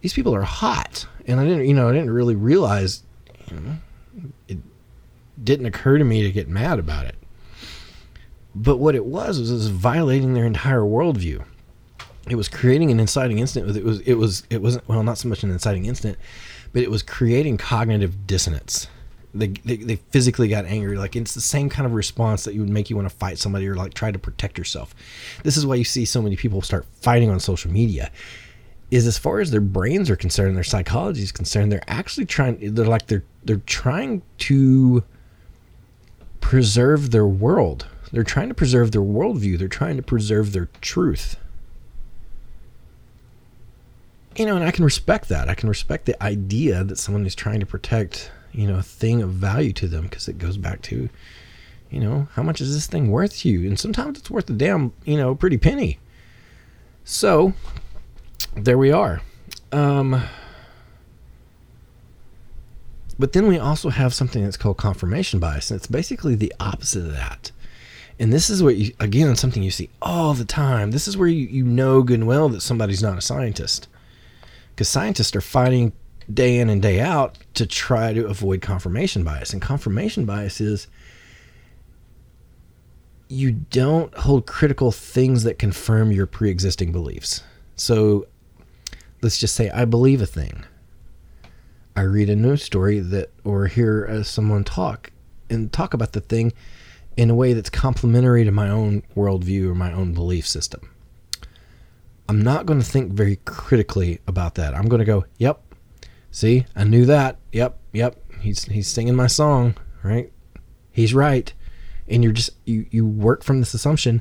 these 0.00 0.12
people 0.12 0.32
are 0.32 0.42
hot, 0.42 1.06
and 1.26 1.40
I 1.40 1.44
didn't 1.44 1.66
you 1.66 1.74
know 1.74 1.88
I 1.88 1.92
didn't 1.92 2.10
really 2.10 2.36
realize, 2.36 3.02
you 3.50 3.58
know, 3.58 3.76
it 4.46 4.58
didn't 5.42 5.66
occur 5.66 5.98
to 5.98 6.04
me 6.04 6.22
to 6.22 6.30
get 6.30 6.48
mad 6.48 6.78
about 6.78 7.06
it. 7.06 7.16
But 8.54 8.76
what 8.76 8.94
it 8.94 9.04
was 9.04 9.40
was 9.40 9.50
it 9.50 9.54
was 9.54 9.68
violating 9.68 10.34
their 10.34 10.46
entire 10.46 10.82
worldview. 10.82 11.44
It 12.30 12.36
was 12.36 12.48
creating 12.48 12.92
an 12.92 13.00
inciting 13.00 13.40
incident. 13.40 13.76
It 13.76 13.84
was 13.84 14.00
it 14.02 14.14
was 14.14 14.44
it 14.50 14.62
wasn't 14.62 14.88
well 14.88 15.02
not 15.02 15.18
so 15.18 15.28
much 15.28 15.42
an 15.42 15.50
inciting 15.50 15.86
incident, 15.86 16.16
but 16.72 16.82
it 16.82 16.92
was 16.92 17.02
creating 17.02 17.58
cognitive 17.58 18.28
dissonance 18.28 18.86
they, 19.38 19.48
they, 19.64 19.76
they 19.76 19.96
physically 19.96 20.48
got 20.48 20.64
angry. 20.64 20.96
Like 20.96 21.16
it's 21.16 21.34
the 21.34 21.40
same 21.40 21.68
kind 21.68 21.86
of 21.86 21.92
response 21.92 22.44
that 22.44 22.54
you 22.54 22.60
would 22.60 22.70
make 22.70 22.90
you 22.90 22.96
want 22.96 23.08
to 23.08 23.14
fight 23.14 23.38
somebody 23.38 23.68
or 23.68 23.74
like 23.74 23.94
try 23.94 24.10
to 24.10 24.18
protect 24.18 24.58
yourself. 24.58 24.94
This 25.42 25.56
is 25.56 25.66
why 25.66 25.76
you 25.76 25.84
see 25.84 26.04
so 26.04 26.22
many 26.22 26.36
people 26.36 26.62
start 26.62 26.86
fighting 27.00 27.30
on 27.30 27.40
social 27.40 27.70
media. 27.70 28.10
Is 28.90 29.06
as 29.06 29.18
far 29.18 29.40
as 29.40 29.50
their 29.50 29.60
brains 29.60 30.08
are 30.10 30.16
concerned, 30.16 30.56
their 30.56 30.62
psychology 30.62 31.22
is 31.22 31.32
concerned, 31.32 31.72
they're 31.72 31.82
actually 31.88 32.24
trying. 32.24 32.74
They're 32.74 32.86
like 32.86 33.08
they're 33.08 33.24
they're 33.44 33.56
trying 33.66 34.22
to 34.38 35.02
preserve 36.40 37.10
their 37.10 37.26
world. 37.26 37.86
They're 38.12 38.22
trying 38.22 38.48
to 38.48 38.54
preserve 38.54 38.92
their 38.92 39.02
worldview. 39.02 39.58
They're 39.58 39.66
trying 39.66 39.96
to 39.96 40.02
preserve 40.04 40.52
their 40.52 40.68
truth. 40.80 41.36
You 44.36 44.46
know, 44.46 44.54
and 44.54 44.64
I 44.64 44.70
can 44.70 44.84
respect 44.84 45.28
that. 45.30 45.48
I 45.48 45.54
can 45.54 45.68
respect 45.68 46.06
the 46.06 46.22
idea 46.22 46.84
that 46.84 46.98
someone 46.98 47.26
is 47.26 47.34
trying 47.34 47.58
to 47.60 47.66
protect 47.66 48.30
you 48.56 48.66
know, 48.66 48.78
a 48.78 48.82
thing 48.82 49.22
of 49.22 49.30
value 49.30 49.72
to 49.74 49.86
them 49.86 50.04
because 50.04 50.28
it 50.28 50.38
goes 50.38 50.56
back 50.56 50.80
to, 50.80 51.10
you 51.90 52.00
know, 52.00 52.26
how 52.32 52.42
much 52.42 52.60
is 52.62 52.74
this 52.74 52.86
thing 52.86 53.10
worth 53.10 53.40
to 53.40 53.50
you? 53.50 53.68
And 53.68 53.78
sometimes 53.78 54.18
it's 54.18 54.30
worth 54.30 54.48
a 54.48 54.54
damn, 54.54 54.94
you 55.04 55.18
know, 55.18 55.34
pretty 55.34 55.58
penny. 55.58 55.98
So 57.04 57.52
there 58.56 58.78
we 58.78 58.90
are. 58.90 59.20
Um, 59.72 60.22
but 63.18 63.34
then 63.34 63.46
we 63.46 63.58
also 63.58 63.90
have 63.90 64.14
something 64.14 64.42
that's 64.42 64.56
called 64.56 64.78
confirmation 64.78 65.38
bias, 65.38 65.70
and 65.70 65.78
it's 65.78 65.86
basically 65.86 66.34
the 66.34 66.52
opposite 66.58 67.04
of 67.04 67.12
that. 67.12 67.52
And 68.18 68.32
this 68.32 68.48
is 68.48 68.62
what 68.62 68.76
you, 68.76 68.94
again, 68.98 69.36
something 69.36 69.62
you 69.62 69.70
see 69.70 69.90
all 70.00 70.32
the 70.32 70.46
time. 70.46 70.92
This 70.92 71.06
is 71.06 71.18
where 71.18 71.28
you, 71.28 71.46
you 71.46 71.64
know 71.64 72.02
good 72.02 72.20
and 72.20 72.26
well 72.26 72.48
that 72.48 72.62
somebody's 72.62 73.02
not 73.02 73.18
a 73.18 73.20
scientist. 73.20 73.88
Because 74.74 74.88
scientists 74.88 75.36
are 75.36 75.42
fighting 75.42 75.92
day 76.32 76.58
in 76.58 76.68
and 76.68 76.82
day 76.82 77.00
out 77.00 77.38
to 77.54 77.66
try 77.66 78.12
to 78.12 78.26
avoid 78.26 78.60
confirmation 78.60 79.24
bias. 79.24 79.52
And 79.52 79.62
confirmation 79.62 80.24
bias 80.24 80.60
is 80.60 80.88
you 83.28 83.52
don't 83.52 84.14
hold 84.14 84.46
critical 84.46 84.92
things 84.92 85.44
that 85.44 85.58
confirm 85.58 86.12
your 86.12 86.26
pre 86.26 86.50
existing 86.50 86.92
beliefs. 86.92 87.42
So 87.76 88.26
let's 89.22 89.38
just 89.38 89.54
say 89.54 89.70
I 89.70 89.84
believe 89.84 90.22
a 90.22 90.26
thing. 90.26 90.64
I 91.94 92.02
read 92.02 92.28
a 92.28 92.36
news 92.36 92.62
story 92.62 93.00
that, 93.00 93.30
or 93.42 93.66
hear 93.66 94.06
uh, 94.06 94.22
someone 94.22 94.64
talk 94.64 95.12
and 95.48 95.72
talk 95.72 95.94
about 95.94 96.12
the 96.12 96.20
thing 96.20 96.52
in 97.16 97.30
a 97.30 97.34
way 97.34 97.54
that's 97.54 97.70
complementary 97.70 98.44
to 98.44 98.50
my 98.50 98.68
own 98.68 99.02
worldview 99.16 99.70
or 99.70 99.74
my 99.74 99.92
own 99.92 100.12
belief 100.12 100.46
system. 100.46 100.90
I'm 102.28 102.42
not 102.42 102.66
going 102.66 102.80
to 102.80 102.84
think 102.84 103.12
very 103.12 103.36
critically 103.44 104.20
about 104.26 104.56
that. 104.56 104.74
I'm 104.74 104.88
going 104.88 104.98
to 104.98 105.04
go, 105.04 105.24
yep, 105.38 105.62
See, 106.36 106.66
I 106.76 106.84
knew 106.84 107.06
that. 107.06 107.38
Yep, 107.52 107.78
yep. 107.94 108.22
He's 108.40 108.64
he's 108.64 108.88
singing 108.88 109.14
my 109.14 109.26
song, 109.26 109.74
right? 110.02 110.30
He's 110.90 111.14
right. 111.14 111.50
And 112.08 112.22
you're 112.22 112.34
just 112.34 112.50
you 112.66 112.84
you 112.90 113.06
work 113.06 113.42
from 113.42 113.60
this 113.60 113.72
assumption 113.72 114.20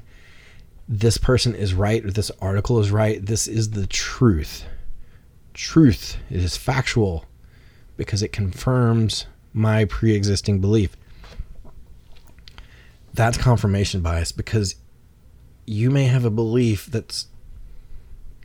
this 0.87 1.17
person 1.17 1.53
is 1.53 1.73
right 1.73 2.05
or 2.05 2.11
this 2.11 2.31
article 2.39 2.79
is 2.79 2.89
right. 2.89 3.25
This 3.25 3.49
is 3.49 3.71
the 3.71 3.85
truth. 3.85 4.63
Truth. 5.53 6.15
It 6.29 6.41
is 6.41 6.55
factual 6.55 7.25
because 7.97 8.23
it 8.23 8.31
confirms 8.31 9.25
my 9.51 9.83
pre-existing 9.83 10.61
belief. 10.61 10.95
That's 13.13 13.37
confirmation 13.37 13.99
bias 13.99 14.31
because 14.31 14.77
you 15.65 15.91
may 15.91 16.05
have 16.05 16.23
a 16.23 16.31
belief 16.31 16.85
that's 16.85 17.27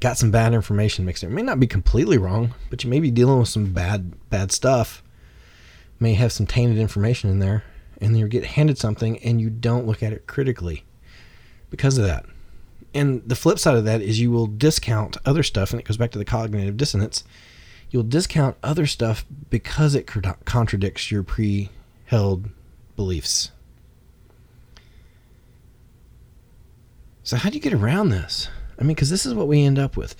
got 0.00 0.18
some 0.18 0.30
bad 0.30 0.54
information 0.54 1.04
mixed 1.04 1.22
in. 1.22 1.30
It 1.30 1.34
may 1.34 1.42
not 1.42 1.60
be 1.60 1.66
completely 1.66 2.18
wrong, 2.18 2.54
but 2.70 2.82
you 2.82 2.90
may 2.90 3.00
be 3.00 3.10
dealing 3.10 3.38
with 3.38 3.48
some 3.48 3.72
bad 3.72 4.28
bad 4.30 4.50
stuff. 4.50 5.02
May 5.98 6.14
have 6.14 6.32
some 6.32 6.46
tainted 6.46 6.78
information 6.78 7.30
in 7.30 7.38
there, 7.38 7.62
and 8.00 8.14
then 8.14 8.20
you 8.20 8.26
get 8.26 8.44
handed 8.44 8.78
something 8.78 9.18
and 9.18 9.40
you 9.40 9.50
don't 9.50 9.86
look 9.86 10.02
at 10.02 10.14
it 10.14 10.26
critically 10.26 10.84
because 11.68 11.98
of 11.98 12.04
that. 12.04 12.24
And 12.94 13.22
the 13.28 13.36
flip 13.36 13.58
side 13.58 13.76
of 13.76 13.84
that 13.84 14.00
is 14.00 14.18
you 14.18 14.30
will 14.30 14.46
discount 14.46 15.16
other 15.24 15.42
stuff, 15.42 15.70
and 15.70 15.80
it 15.80 15.86
goes 15.86 15.96
back 15.96 16.10
to 16.12 16.18
the 16.18 16.24
cognitive 16.24 16.76
dissonance. 16.76 17.22
You'll 17.90 18.02
discount 18.02 18.56
other 18.62 18.86
stuff 18.86 19.24
because 19.50 19.94
it 19.94 20.06
contradicts 20.44 21.10
your 21.10 21.22
pre-held 21.22 22.48
beliefs. 22.96 23.50
So 27.22 27.36
how 27.36 27.50
do 27.50 27.56
you 27.56 27.60
get 27.60 27.74
around 27.74 28.08
this? 28.08 28.48
I 28.80 28.84
mean, 28.84 28.94
because 28.94 29.10
this 29.10 29.26
is 29.26 29.34
what 29.34 29.46
we 29.46 29.62
end 29.62 29.78
up 29.78 29.96
with. 29.96 30.16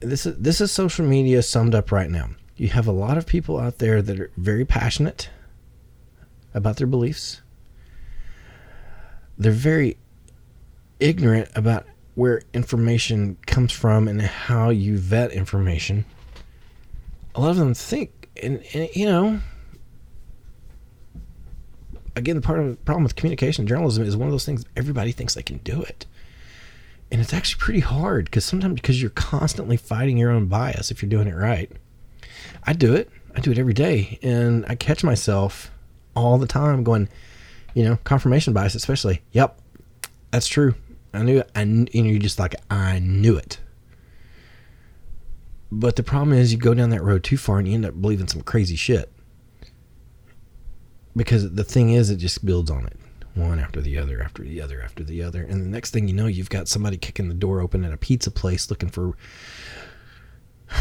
This 0.00 0.26
is 0.26 0.36
this 0.38 0.60
is 0.60 0.72
social 0.72 1.04
media 1.06 1.42
summed 1.42 1.74
up 1.74 1.92
right 1.92 2.10
now. 2.10 2.30
You 2.56 2.68
have 2.68 2.86
a 2.86 2.92
lot 2.92 3.18
of 3.18 3.26
people 3.26 3.58
out 3.58 3.78
there 3.78 4.00
that 4.00 4.18
are 4.18 4.30
very 4.36 4.64
passionate 4.64 5.28
about 6.54 6.76
their 6.76 6.86
beliefs. 6.86 7.42
They're 9.36 9.52
very 9.52 9.96
ignorant 11.00 11.48
about 11.54 11.86
where 12.14 12.42
information 12.52 13.36
comes 13.46 13.72
from 13.72 14.06
and 14.06 14.22
how 14.22 14.70
you 14.70 14.96
vet 14.96 15.32
information. 15.32 16.04
A 17.34 17.40
lot 17.40 17.50
of 17.50 17.56
them 17.56 17.74
think, 17.74 18.28
and, 18.40 18.62
and 18.72 18.88
you 18.94 19.06
know, 19.06 19.40
again, 22.14 22.40
part 22.40 22.60
of 22.60 22.68
the 22.68 22.76
problem 22.76 23.02
with 23.02 23.16
communication 23.16 23.66
journalism 23.66 24.04
is 24.04 24.16
one 24.16 24.28
of 24.28 24.32
those 24.32 24.46
things 24.46 24.64
everybody 24.76 25.10
thinks 25.10 25.34
they 25.34 25.42
can 25.42 25.58
do 25.58 25.82
it. 25.82 26.06
And 27.10 27.20
it's 27.20 27.32
actually 27.32 27.60
pretty 27.60 27.80
hard 27.80 28.24
because 28.24 28.44
sometimes 28.44 28.74
because 28.74 29.00
you're 29.00 29.10
constantly 29.10 29.76
fighting 29.76 30.18
your 30.18 30.30
own 30.30 30.46
bias 30.46 30.90
if 30.90 31.00
you're 31.00 31.10
doing 31.10 31.28
it 31.28 31.36
right. 31.36 31.70
I 32.64 32.72
do 32.72 32.94
it. 32.94 33.08
I 33.36 33.40
do 33.40 33.52
it 33.52 33.58
every 33.58 33.74
day. 33.74 34.18
And 34.22 34.64
I 34.68 34.74
catch 34.74 35.04
myself 35.04 35.70
all 36.16 36.38
the 36.38 36.46
time 36.46 36.82
going, 36.82 37.08
you 37.74 37.84
know, 37.84 37.98
confirmation 38.04 38.52
bias, 38.52 38.74
especially. 38.74 39.22
Yep, 39.32 39.60
that's 40.30 40.48
true. 40.48 40.74
I 41.12 41.22
knew 41.22 41.38
it. 41.38 41.50
And 41.54 41.88
you're 41.92 42.18
just 42.18 42.38
like, 42.38 42.56
I 42.70 42.98
knew 42.98 43.36
it. 43.36 43.60
But 45.70 45.96
the 45.96 46.02
problem 46.02 46.36
is, 46.36 46.52
you 46.52 46.58
go 46.58 46.74
down 46.74 46.90
that 46.90 47.02
road 47.02 47.22
too 47.22 47.36
far 47.36 47.58
and 47.58 47.68
you 47.68 47.74
end 47.74 47.86
up 47.86 48.00
believing 48.00 48.28
some 48.28 48.42
crazy 48.42 48.76
shit. 48.76 49.12
Because 51.16 51.52
the 51.52 51.64
thing 51.64 51.90
is, 51.90 52.10
it 52.10 52.16
just 52.16 52.44
builds 52.44 52.70
on 52.70 52.86
it 52.86 52.96
one 53.34 53.58
after 53.58 53.80
the 53.80 53.98
other, 53.98 54.22
after 54.22 54.42
the 54.42 54.60
other, 54.60 54.80
after 54.80 55.02
the 55.02 55.22
other. 55.22 55.42
And 55.42 55.62
the 55.62 55.68
next 55.68 55.90
thing 55.90 56.08
you 56.08 56.14
know, 56.14 56.26
you've 56.26 56.50
got 56.50 56.68
somebody 56.68 56.96
kicking 56.96 57.28
the 57.28 57.34
door 57.34 57.60
open 57.60 57.84
at 57.84 57.92
a 57.92 57.96
pizza 57.96 58.30
place 58.30 58.70
looking 58.70 58.88
for 58.88 59.16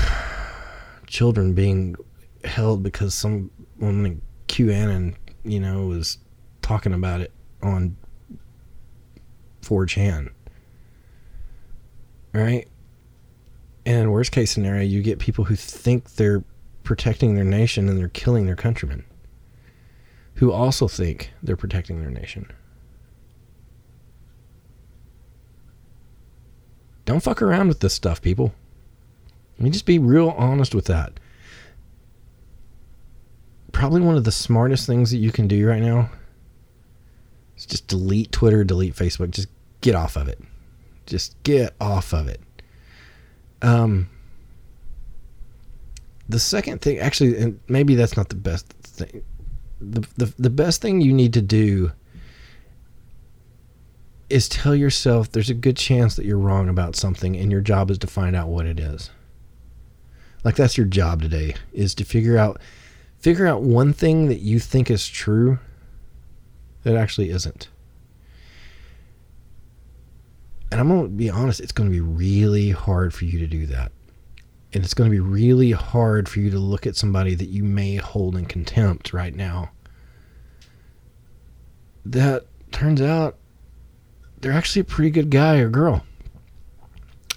children 1.07 1.53
being 1.53 1.95
held 2.43 2.83
because 2.83 3.13
some 3.13 3.49
woman 3.79 4.05
in 4.05 4.21
QAnon, 4.47 5.15
you 5.43 5.59
know, 5.59 5.87
was 5.87 6.19
talking 6.61 6.93
about 6.93 7.21
it 7.21 7.31
on 7.61 7.97
4chan. 9.61 10.29
Right? 12.33 12.67
And 13.85 14.11
worst 14.11 14.31
case 14.31 14.51
scenario, 14.51 14.83
you 14.83 15.01
get 15.01 15.19
people 15.19 15.43
who 15.43 15.55
think 15.55 16.15
they're 16.15 16.43
protecting 16.83 17.35
their 17.35 17.43
nation 17.43 17.89
and 17.89 17.97
they're 17.97 18.09
killing 18.09 18.45
their 18.45 18.55
countrymen 18.55 19.05
who 20.43 20.51
also 20.51 20.89
think 20.89 21.31
they're 21.41 21.55
protecting 21.55 22.01
their 22.01 22.09
nation. 22.09 22.51
Don't 27.05 27.23
fuck 27.23 27.41
around 27.41 27.69
with 27.69 27.79
this 27.79 27.93
stuff, 27.93 28.21
people. 28.21 28.53
Let 29.57 29.63
me 29.63 29.69
just 29.69 29.85
be 29.85 29.99
real 29.99 30.31
honest 30.31 30.75
with 30.75 30.83
that. 30.87 31.17
Probably 33.71 34.01
one 34.01 34.17
of 34.17 34.25
the 34.25 34.33
smartest 34.33 34.85
things 34.85 35.11
that 35.11 35.19
you 35.19 35.31
can 35.31 35.47
do 35.47 35.65
right 35.65 35.81
now 35.81 36.09
is 37.55 37.65
just 37.65 37.87
delete 37.87 38.33
Twitter, 38.33 38.65
delete 38.65 38.95
Facebook. 38.95 39.31
Just 39.31 39.47
get 39.79 39.95
off 39.95 40.17
of 40.17 40.27
it. 40.27 40.41
Just 41.05 41.41
get 41.43 41.73
off 41.79 42.13
of 42.13 42.27
it. 42.27 42.41
Um, 43.61 44.09
the 46.27 46.37
second 46.37 46.81
thing, 46.81 46.99
actually, 46.99 47.37
and 47.37 47.61
maybe 47.69 47.95
that's 47.95 48.17
not 48.17 48.27
the 48.27 48.35
best 48.35 48.67
thing 48.67 49.23
the, 49.91 50.07
the, 50.17 50.33
the 50.37 50.49
best 50.49 50.81
thing 50.81 51.01
you 51.01 51.13
need 51.13 51.33
to 51.33 51.41
do 51.41 51.91
is 54.33 54.49
tell 54.49 54.73
yourself 54.73 55.31
there's 55.31 55.51
a 55.51 55.53
good 55.53 55.77
chance 55.77 56.15
that 56.15 56.25
you're 56.25 56.39
wrong 56.39 56.67
about 56.67 56.95
something 56.95 57.35
and 57.35 57.51
your 57.51 57.61
job 57.61 57.91
is 57.91 57.99
to 57.99 58.07
find 58.07 58.35
out 58.35 58.47
what 58.47 58.65
it 58.65 58.79
is. 58.79 59.11
Like 60.43 60.55
that's 60.55 60.75
your 60.75 60.87
job 60.87 61.21
today 61.21 61.53
is 61.71 61.93
to 61.95 62.03
figure 62.03 62.37
out 62.37 62.59
figure 63.19 63.45
out 63.45 63.61
one 63.61 63.93
thing 63.93 64.27
that 64.29 64.39
you 64.39 64.59
think 64.59 64.89
is 64.89 65.07
true 65.07 65.59
that 66.81 66.95
actually 66.95 67.29
isn't. 67.29 67.69
And 70.71 70.81
i'm 70.81 70.87
going 70.87 71.03
to 71.03 71.09
be 71.09 71.29
honest 71.29 71.59
it's 71.59 71.71
going 71.71 71.87
to 71.87 71.93
be 71.93 72.01
really 72.01 72.71
hard 72.71 73.13
for 73.13 73.25
you 73.25 73.37
to 73.37 73.45
do 73.45 73.67
that. 73.67 73.91
And 74.73 74.83
it's 74.83 74.95
going 74.95 75.11
to 75.11 75.15
be 75.15 75.19
really 75.19 75.73
hard 75.73 76.27
for 76.27 76.39
you 76.39 76.49
to 76.49 76.57
look 76.57 76.87
at 76.87 76.95
somebody 76.95 77.35
that 77.35 77.49
you 77.49 77.63
may 77.63 77.97
hold 77.97 78.35
in 78.35 78.45
contempt 78.45 79.13
right 79.13 79.35
now 79.35 79.72
that 82.05 82.45
turns 82.71 83.01
out 83.01 83.37
they're 84.39 84.51
actually 84.51 84.81
a 84.81 84.85
pretty 84.85 85.09
good 85.09 85.29
guy 85.29 85.57
or 85.59 85.69
girl. 85.69 86.03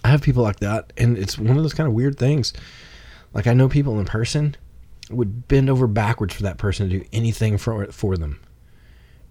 I 0.04 0.08
have 0.08 0.22
people 0.22 0.42
like 0.42 0.60
that, 0.60 0.92
and 0.96 1.16
it's 1.18 1.38
one 1.38 1.56
of 1.56 1.62
those 1.62 1.74
kind 1.74 1.88
of 1.88 1.94
weird 1.94 2.18
things. 2.18 2.52
Like 3.32 3.46
I 3.46 3.54
know 3.54 3.68
people 3.68 3.98
in 3.98 4.06
person 4.06 4.56
would 5.10 5.46
bend 5.48 5.70
over 5.70 5.86
backwards 5.86 6.34
for 6.34 6.42
that 6.42 6.58
person 6.58 6.88
to 6.88 6.98
do 6.98 7.04
anything 7.12 7.58
for 7.58 7.86
for 7.92 8.16
them, 8.16 8.40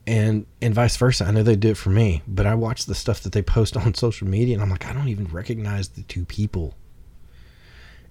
and 0.05 0.45
and 0.61 0.73
vice 0.73 0.97
versa. 0.97 1.25
I 1.25 1.31
know 1.31 1.43
they 1.43 1.55
do 1.55 1.69
it 1.69 1.77
for 1.77 1.89
me, 1.89 2.21
but 2.27 2.45
I 2.45 2.55
watch 2.55 2.85
the 2.85 2.95
stuff 2.95 3.21
that 3.21 3.33
they 3.33 3.41
post 3.41 3.77
on 3.77 3.93
social 3.93 4.27
media, 4.27 4.55
and 4.55 4.63
I'm 4.63 4.69
like, 4.69 4.85
I 4.85 4.93
don't 4.93 5.07
even 5.07 5.25
recognize 5.25 5.89
the 5.89 6.03
two 6.03 6.25
people. 6.25 6.75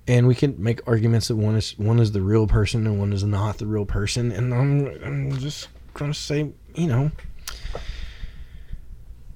And 0.07 0.27
we 0.27 0.35
can 0.35 0.63
make 0.63 0.87
arguments 0.87 1.29
that 1.29 1.37
one 1.37 1.57
is 1.57 1.79
one 1.79 1.99
is 1.99 2.13
the 2.13 2.21
real 2.21 2.47
person 2.47 2.87
and 2.87 2.99
one 2.99 3.13
is 3.15 3.25
not 3.25 3.59
the 3.59 3.67
real 3.67 3.87
person, 3.87 4.33
and 4.33 4.53
I'm 4.53 4.87
I'm 5.03 5.39
just 5.39 5.69
gonna 5.95 6.13
say 6.13 6.53
you 6.75 6.87
know, 6.87 7.11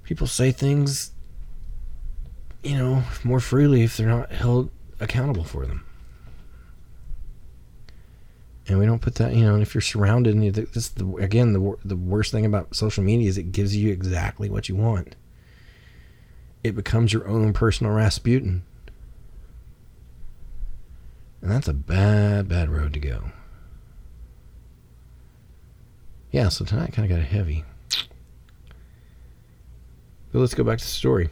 people 0.02 0.26
say 0.26 0.52
things, 0.52 1.12
you 2.62 2.76
know, 2.76 3.02
more 3.24 3.40
freely 3.40 3.82
if 3.82 3.96
they're 3.96 4.08
not 4.08 4.32
held 4.32 4.70
accountable 5.00 5.44
for 5.44 5.66
them. 5.66 5.84
And 8.66 8.78
we 8.78 8.84
don't 8.84 9.00
put 9.00 9.14
that, 9.14 9.34
you 9.34 9.44
know, 9.44 9.56
if 9.56 9.74
you're 9.74 9.80
surrounded, 9.80 10.34
and 10.34 10.54
this 10.54 10.88
the, 10.90 11.06
again, 11.16 11.54
the 11.54 11.76
the 11.84 11.96
worst 11.96 12.32
thing 12.32 12.44
about 12.44 12.74
social 12.74 13.02
media 13.02 13.28
is 13.28 13.38
it 13.38 13.50
gives 13.52 13.74
you 13.74 13.90
exactly 13.90 14.50
what 14.50 14.68
you 14.68 14.76
want. 14.76 15.16
It 16.62 16.74
becomes 16.74 17.12
your 17.12 17.26
own 17.26 17.54
personal 17.54 17.92
Rasputin. 17.92 18.62
And 21.40 21.50
that's 21.50 21.68
a 21.68 21.72
bad, 21.72 22.48
bad 22.48 22.68
road 22.68 22.92
to 22.94 22.98
go 23.00 23.30
yeah, 26.30 26.48
so 26.48 26.64
tonight 26.64 26.92
kind 26.92 27.10
of 27.10 27.16
got 27.16 27.26
heavy. 27.26 27.64
But 30.30 30.40
let's 30.40 30.54
go 30.54 30.62
back 30.62 30.78
to 30.78 30.84
the 30.84 30.90
story. 30.90 31.30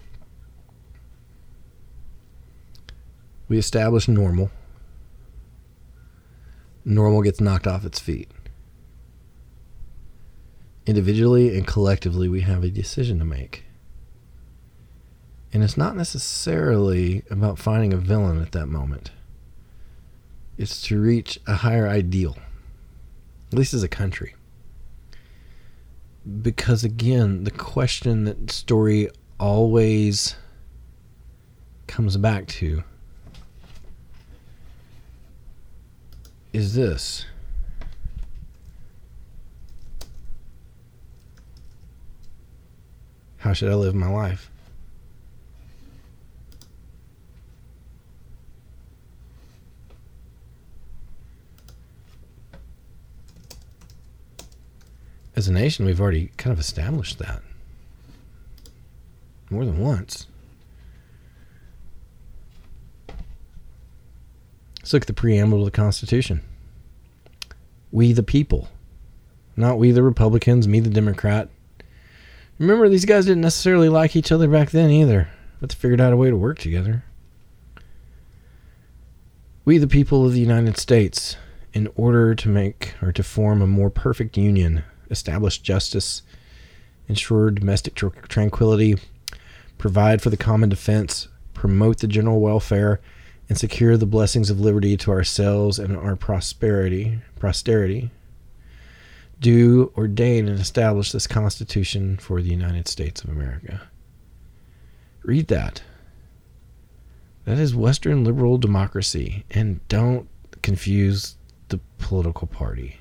We 3.49 3.59
establish 3.59 4.09
normal. 4.09 4.51
Normal 6.85 7.23
gets 7.23 7.41
knocked 7.41 7.67
off 7.67 7.85
its 7.85 8.01
feet. 8.01 8.31
Individually 10.87 11.57
and 11.57 11.67
collectively, 11.67 12.29
we 12.29 12.41
have 12.43 12.64
a 12.64 12.71
decision 12.71 13.18
to 13.18 13.25
make. 13.25 13.64
And 15.53 15.63
it's 15.63 15.77
not 15.77 15.97
necessarily 15.97 17.23
about 17.31 17.59
finding 17.59 17.93
a 17.93 17.97
villain 17.97 18.41
at 18.41 18.53
that 18.53 18.67
moment, 18.67 19.11
it's 20.57 20.81
to 20.83 21.01
reach 21.01 21.39
a 21.47 21.57
higher 21.57 21.87
ideal, 21.87 22.37
at 23.53 23.59
least 23.59 23.75
as 23.75 23.83
a 23.83 23.89
country 23.89 24.35
because 26.43 26.83
again, 26.83 27.45
the 27.45 27.51
question 27.51 28.25
that 28.25 28.51
story 28.51 29.09
always 29.39 30.35
comes 31.87 32.17
back 32.17 32.47
to 32.47 32.83
is 36.53 36.75
this. 36.75 37.27
How 43.39 43.53
should 43.53 43.71
I 43.71 43.75
live 43.75 43.95
my 43.95 44.11
life? 44.11 44.51
As 55.37 55.46
a 55.46 55.53
nation, 55.53 55.84
we've 55.84 56.00
already 56.00 56.30
kind 56.38 56.53
of 56.53 56.58
established 56.58 57.18
that 57.18 57.42
more 59.50 59.64
than 59.64 59.79
once. 59.79 60.26
Let's 64.80 64.92
look 64.92 65.03
at 65.03 65.07
the 65.07 65.13
preamble 65.13 65.58
of 65.61 65.64
the 65.67 65.71
Constitution. 65.71 66.42
We 67.92 68.13
the 68.13 68.22
people, 68.22 68.68
not 69.57 69.79
we 69.79 69.91
the 69.91 70.03
Republicans, 70.03 70.67
me 70.67 70.80
the 70.80 70.91
Democrat. 70.91 71.49
Remember, 72.58 72.88
these 72.88 73.04
guys 73.04 73.26
didn't 73.26 73.42
necessarily 73.42 73.88
like 73.88 74.17
each 74.17 74.33
other 74.33 74.49
back 74.49 74.71
then 74.71 74.91
either, 74.91 75.29
but 75.61 75.71
they 75.71 75.75
figured 75.75 76.00
out 76.00 76.13
a 76.13 76.17
way 76.17 76.30
to 76.30 76.37
work 76.37 76.58
together. 76.58 77.04
We 79.64 79.79
the 79.79 79.87
people 79.87 80.25
of 80.25 80.33
the 80.33 80.41
United 80.41 80.79
States, 80.79 81.37
in 81.72 81.88
order 81.95 82.34
to 82.34 82.49
make 82.49 82.95
or 83.03 83.13
to 83.13 83.22
form 83.22 83.61
a 83.61 83.67
more 83.67 83.91
perfect 83.91 84.37
union 84.37 84.84
establish 85.11 85.58
justice, 85.58 86.22
ensure 87.08 87.50
domestic 87.50 87.95
tr- 87.95 88.08
tranquility, 88.28 88.96
provide 89.78 90.22
for 90.22 90.30
the 90.30 90.37
common 90.37 90.68
defense, 90.68 91.28
promote 91.54 91.99
the 91.99 92.07
general 92.07 92.41
welfare, 92.41 93.00
and 93.49 93.57
secure 93.57 93.96
the 93.96 94.07
blessings 94.07 94.50
of 94.50 94.61
liberty 94.61 94.96
to 94.96 95.11
ourselves 95.11 95.78
and 95.78 95.96
our 95.96 96.16
prosperity, 96.16 97.20
posterity, 97.38 98.11
do 99.41 99.92
ordain 99.96 100.49
and 100.49 100.58
establish 100.58 101.12
this 101.12 101.26
Constitution 101.26 102.16
for 102.16 102.41
the 102.41 102.50
United 102.50 102.88
States 102.88 103.22
of 103.22 103.30
America. 103.30 103.83
Read 105.22 105.49
that. 105.49 105.83
That 107.45 107.58
is 107.58 107.74
Western 107.74 108.24
liberal 108.24 108.58
democracy. 108.58 109.45
And 109.50 109.87
don't 109.88 110.28
confuse 110.62 111.37
the 111.68 111.78
political 111.99 112.46
party. 112.46 112.99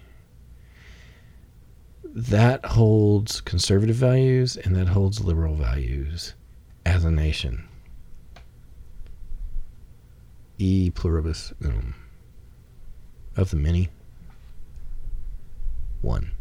That 2.17 2.63
holds 2.63 3.41
conservative 3.41 3.97
values 3.97 4.55
and 4.55 4.73
that 4.77 4.87
holds 4.87 5.19
liberal 5.19 5.55
values 5.55 6.33
as 6.85 7.03
a 7.03 7.11
nation. 7.11 7.67
E 10.57 10.91
pluribus 10.91 11.51
unum. 11.61 11.93
Of 13.35 13.49
the 13.49 13.57
many, 13.57 13.89
one. 16.01 16.31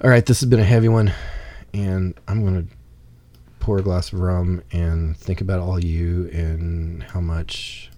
All 0.00 0.08
right, 0.08 0.24
this 0.24 0.38
has 0.38 0.48
been 0.48 0.60
a 0.60 0.64
heavy 0.64 0.88
one, 0.88 1.12
and 1.74 2.14
I'm 2.28 2.44
going 2.44 2.68
to 2.68 2.74
pour 3.58 3.78
a 3.78 3.82
glass 3.82 4.12
of 4.12 4.20
rum 4.20 4.62
and 4.70 5.16
think 5.16 5.40
about 5.40 5.58
all 5.58 5.84
you 5.84 6.30
and 6.32 7.02
how 7.02 7.20
much 7.20 7.90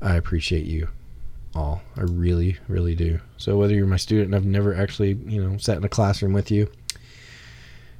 I 0.00 0.16
appreciate 0.16 0.64
you 0.64 0.88
all. 1.56 1.82
I 1.96 2.02
really, 2.02 2.58
really 2.68 2.94
do. 2.94 3.20
So 3.36 3.56
whether 3.56 3.74
you're 3.74 3.86
my 3.86 3.96
student 3.96 4.26
and 4.26 4.36
I've 4.36 4.44
never 4.44 4.74
actually, 4.74 5.14
you 5.26 5.42
know, 5.42 5.56
sat 5.58 5.76
in 5.76 5.84
a 5.84 5.88
classroom 5.88 6.32
with 6.32 6.50
you, 6.50 6.70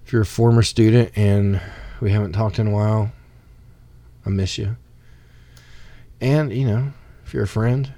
if 0.04 0.12
you're 0.12 0.22
a 0.22 0.26
former 0.26 0.62
student 0.62 1.10
and 1.16 1.60
we 2.00 2.10
haven't 2.10 2.32
talked 2.32 2.58
in 2.58 2.68
a 2.68 2.70
while, 2.70 3.10
I 4.24 4.30
miss 4.30 4.58
you. 4.58 4.76
And, 6.20 6.52
you 6.52 6.66
know, 6.66 6.92
if 7.24 7.34
you're 7.34 7.44
a 7.44 7.48
friend, 7.48 7.92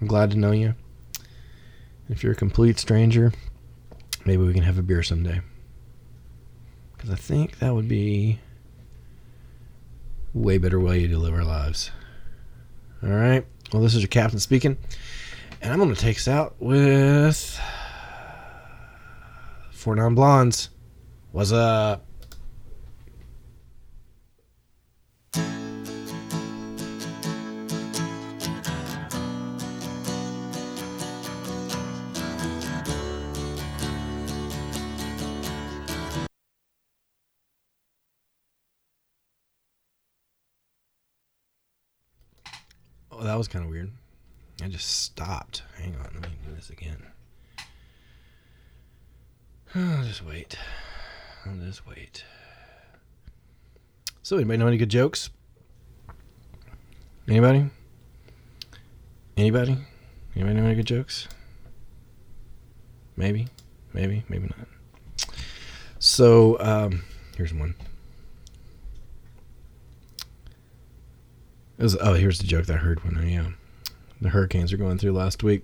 I'm 0.00 0.06
glad 0.06 0.30
to 0.32 0.38
know 0.38 0.52
you. 0.52 0.74
If 2.08 2.22
you're 2.22 2.32
a 2.32 2.36
complete 2.36 2.78
stranger, 2.78 3.32
maybe 4.24 4.42
we 4.42 4.52
can 4.52 4.62
have 4.62 4.78
a 4.78 4.82
beer 4.82 5.02
someday. 5.02 5.40
Because 6.92 7.10
I 7.10 7.16
think 7.16 7.58
that 7.58 7.74
would 7.74 7.88
be 7.88 8.40
way 10.32 10.58
better 10.58 10.80
way 10.80 11.06
to 11.06 11.18
live 11.18 11.34
our 11.34 11.44
lives. 11.44 11.90
All 13.02 13.10
right. 13.10 13.46
Well, 13.74 13.82
this 13.82 13.96
is 13.96 14.02
your 14.02 14.08
captain 14.08 14.38
speaking. 14.38 14.76
And 15.60 15.72
I'm 15.72 15.80
going 15.80 15.92
to 15.92 16.00
take 16.00 16.16
us 16.18 16.28
out 16.28 16.54
with 16.60 17.60
Four 19.72 19.96
Non 19.96 20.14
Blondes. 20.14 20.70
What's 21.32 21.50
up? 21.50 22.06
Was 43.44 43.48
kind 43.52 43.66
of 43.66 43.70
weird. 43.70 43.90
I 44.62 44.68
just 44.68 45.02
stopped. 45.02 45.64
Hang 45.76 45.94
on, 45.96 46.08
let 46.14 46.22
me 46.22 46.36
do 46.46 46.54
this 46.54 46.70
again. 46.70 46.96
I'll 49.74 50.02
just 50.04 50.24
wait. 50.24 50.56
I'll 51.44 51.56
just 51.56 51.86
wait. 51.86 52.24
So, 54.22 54.36
anybody 54.36 54.56
know 54.56 54.66
any 54.66 54.78
good 54.78 54.88
jokes? 54.88 55.28
Anybody? 57.28 57.66
Anybody? 59.36 59.76
Anybody 60.34 60.54
know 60.54 60.64
any 60.64 60.76
good 60.76 60.86
jokes? 60.86 61.28
Maybe, 63.14 63.48
maybe, 63.92 64.24
maybe 64.30 64.50
not. 64.56 65.28
So, 65.98 66.58
um, 66.60 67.04
here's 67.36 67.52
one. 67.52 67.74
It 70.20 70.24
was, 71.82 71.96
oh, 71.96 72.14
here's 72.14 72.38
the 72.38 72.46
joke 72.46 72.66
that 72.66 72.74
I 72.74 72.78
heard 72.78 73.02
when 73.04 73.18
I, 73.18 73.36
uh, 73.36 73.50
the 74.20 74.28
hurricanes 74.30 74.72
were 74.72 74.78
going 74.78 74.98
through 74.98 75.12
last 75.12 75.42
week. 75.42 75.62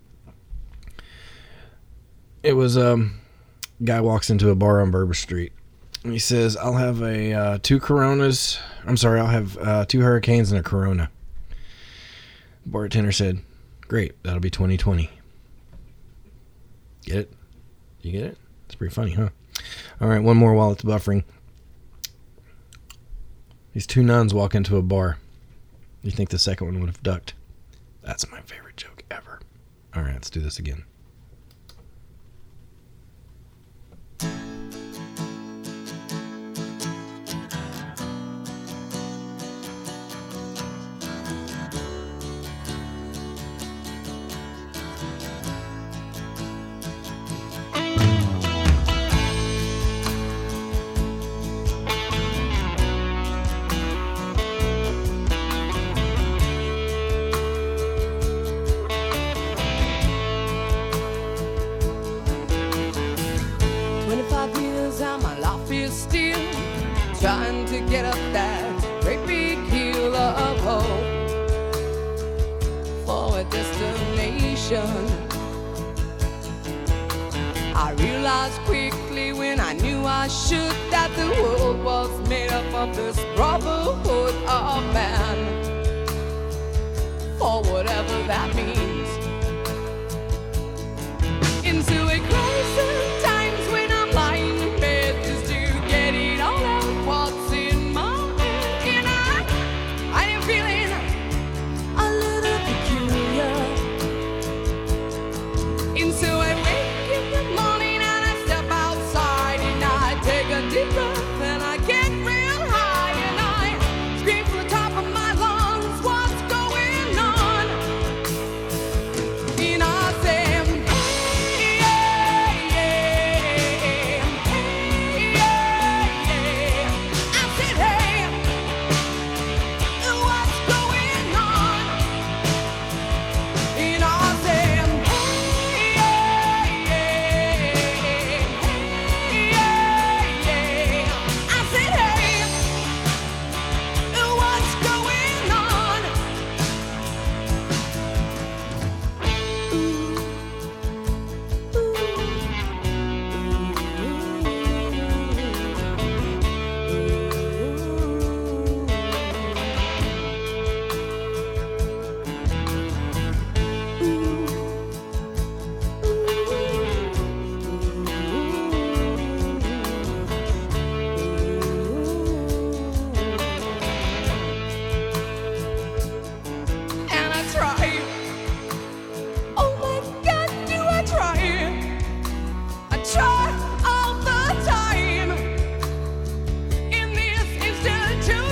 It 2.42 2.54
was 2.54 2.76
um, 2.76 3.20
guy 3.84 4.00
walks 4.00 4.30
into 4.30 4.50
a 4.50 4.54
bar 4.54 4.80
on 4.80 4.90
Bourbon 4.90 5.14
Street. 5.14 5.52
And 6.02 6.12
he 6.12 6.18
says, 6.18 6.56
"I'll 6.56 6.74
have 6.74 7.02
a 7.02 7.32
uh, 7.34 7.58
two 7.62 7.78
Coronas. 7.78 8.58
I'm 8.86 8.96
sorry, 8.96 9.20
I'll 9.20 9.26
have 9.26 9.58
uh, 9.58 9.84
two 9.84 10.00
Hurricanes 10.00 10.50
and 10.50 10.58
a 10.58 10.62
Corona." 10.62 11.10
The 12.64 12.70
bartender 12.70 13.12
said, 13.12 13.40
"Great, 13.82 14.22
that'll 14.22 14.40
be 14.40 14.50
2020." 14.50 15.10
Get 17.04 17.16
it? 17.16 17.32
You 18.00 18.12
get 18.12 18.22
it? 18.22 18.38
It's 18.64 18.74
pretty 18.74 18.94
funny, 18.94 19.12
huh? 19.12 19.28
All 20.00 20.08
right, 20.08 20.22
one 20.22 20.38
more 20.38 20.54
while 20.54 20.72
it's 20.72 20.82
buffering. 20.82 21.24
These 23.74 23.86
two 23.86 24.02
nuns 24.02 24.32
walk 24.32 24.54
into 24.54 24.76
a 24.78 24.82
bar. 24.82 25.18
You 26.02 26.10
think 26.10 26.30
the 26.30 26.38
second 26.38 26.66
one 26.66 26.80
would 26.80 26.88
have 26.88 27.02
ducked? 27.02 27.34
That's 28.02 28.30
my 28.30 28.40
favorite 28.40 28.76
joke 28.76 29.04
ever. 29.10 29.40
All 29.94 30.02
right, 30.02 30.14
let's 30.14 30.30
do 30.30 30.40
this 30.40 30.58
again. 30.58 30.84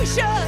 show. 0.09 0.38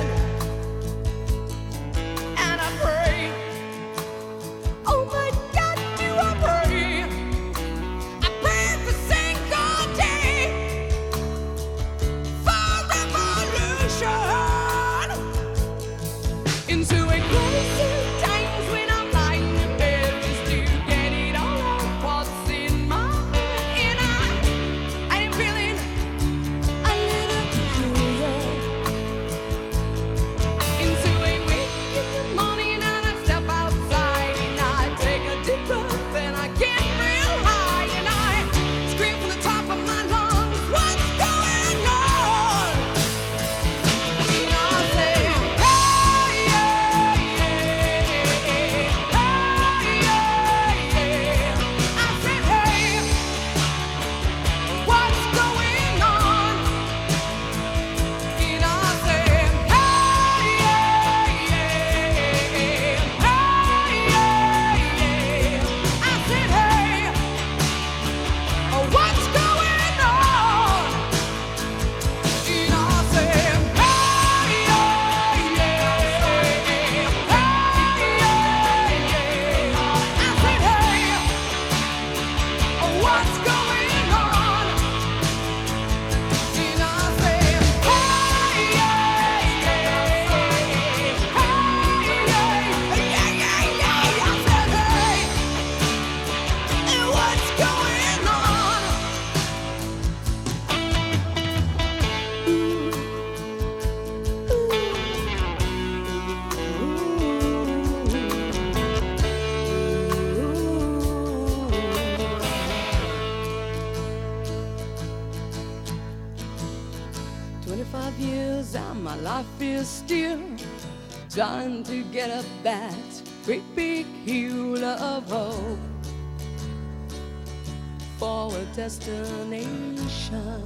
destination. 129.05 130.60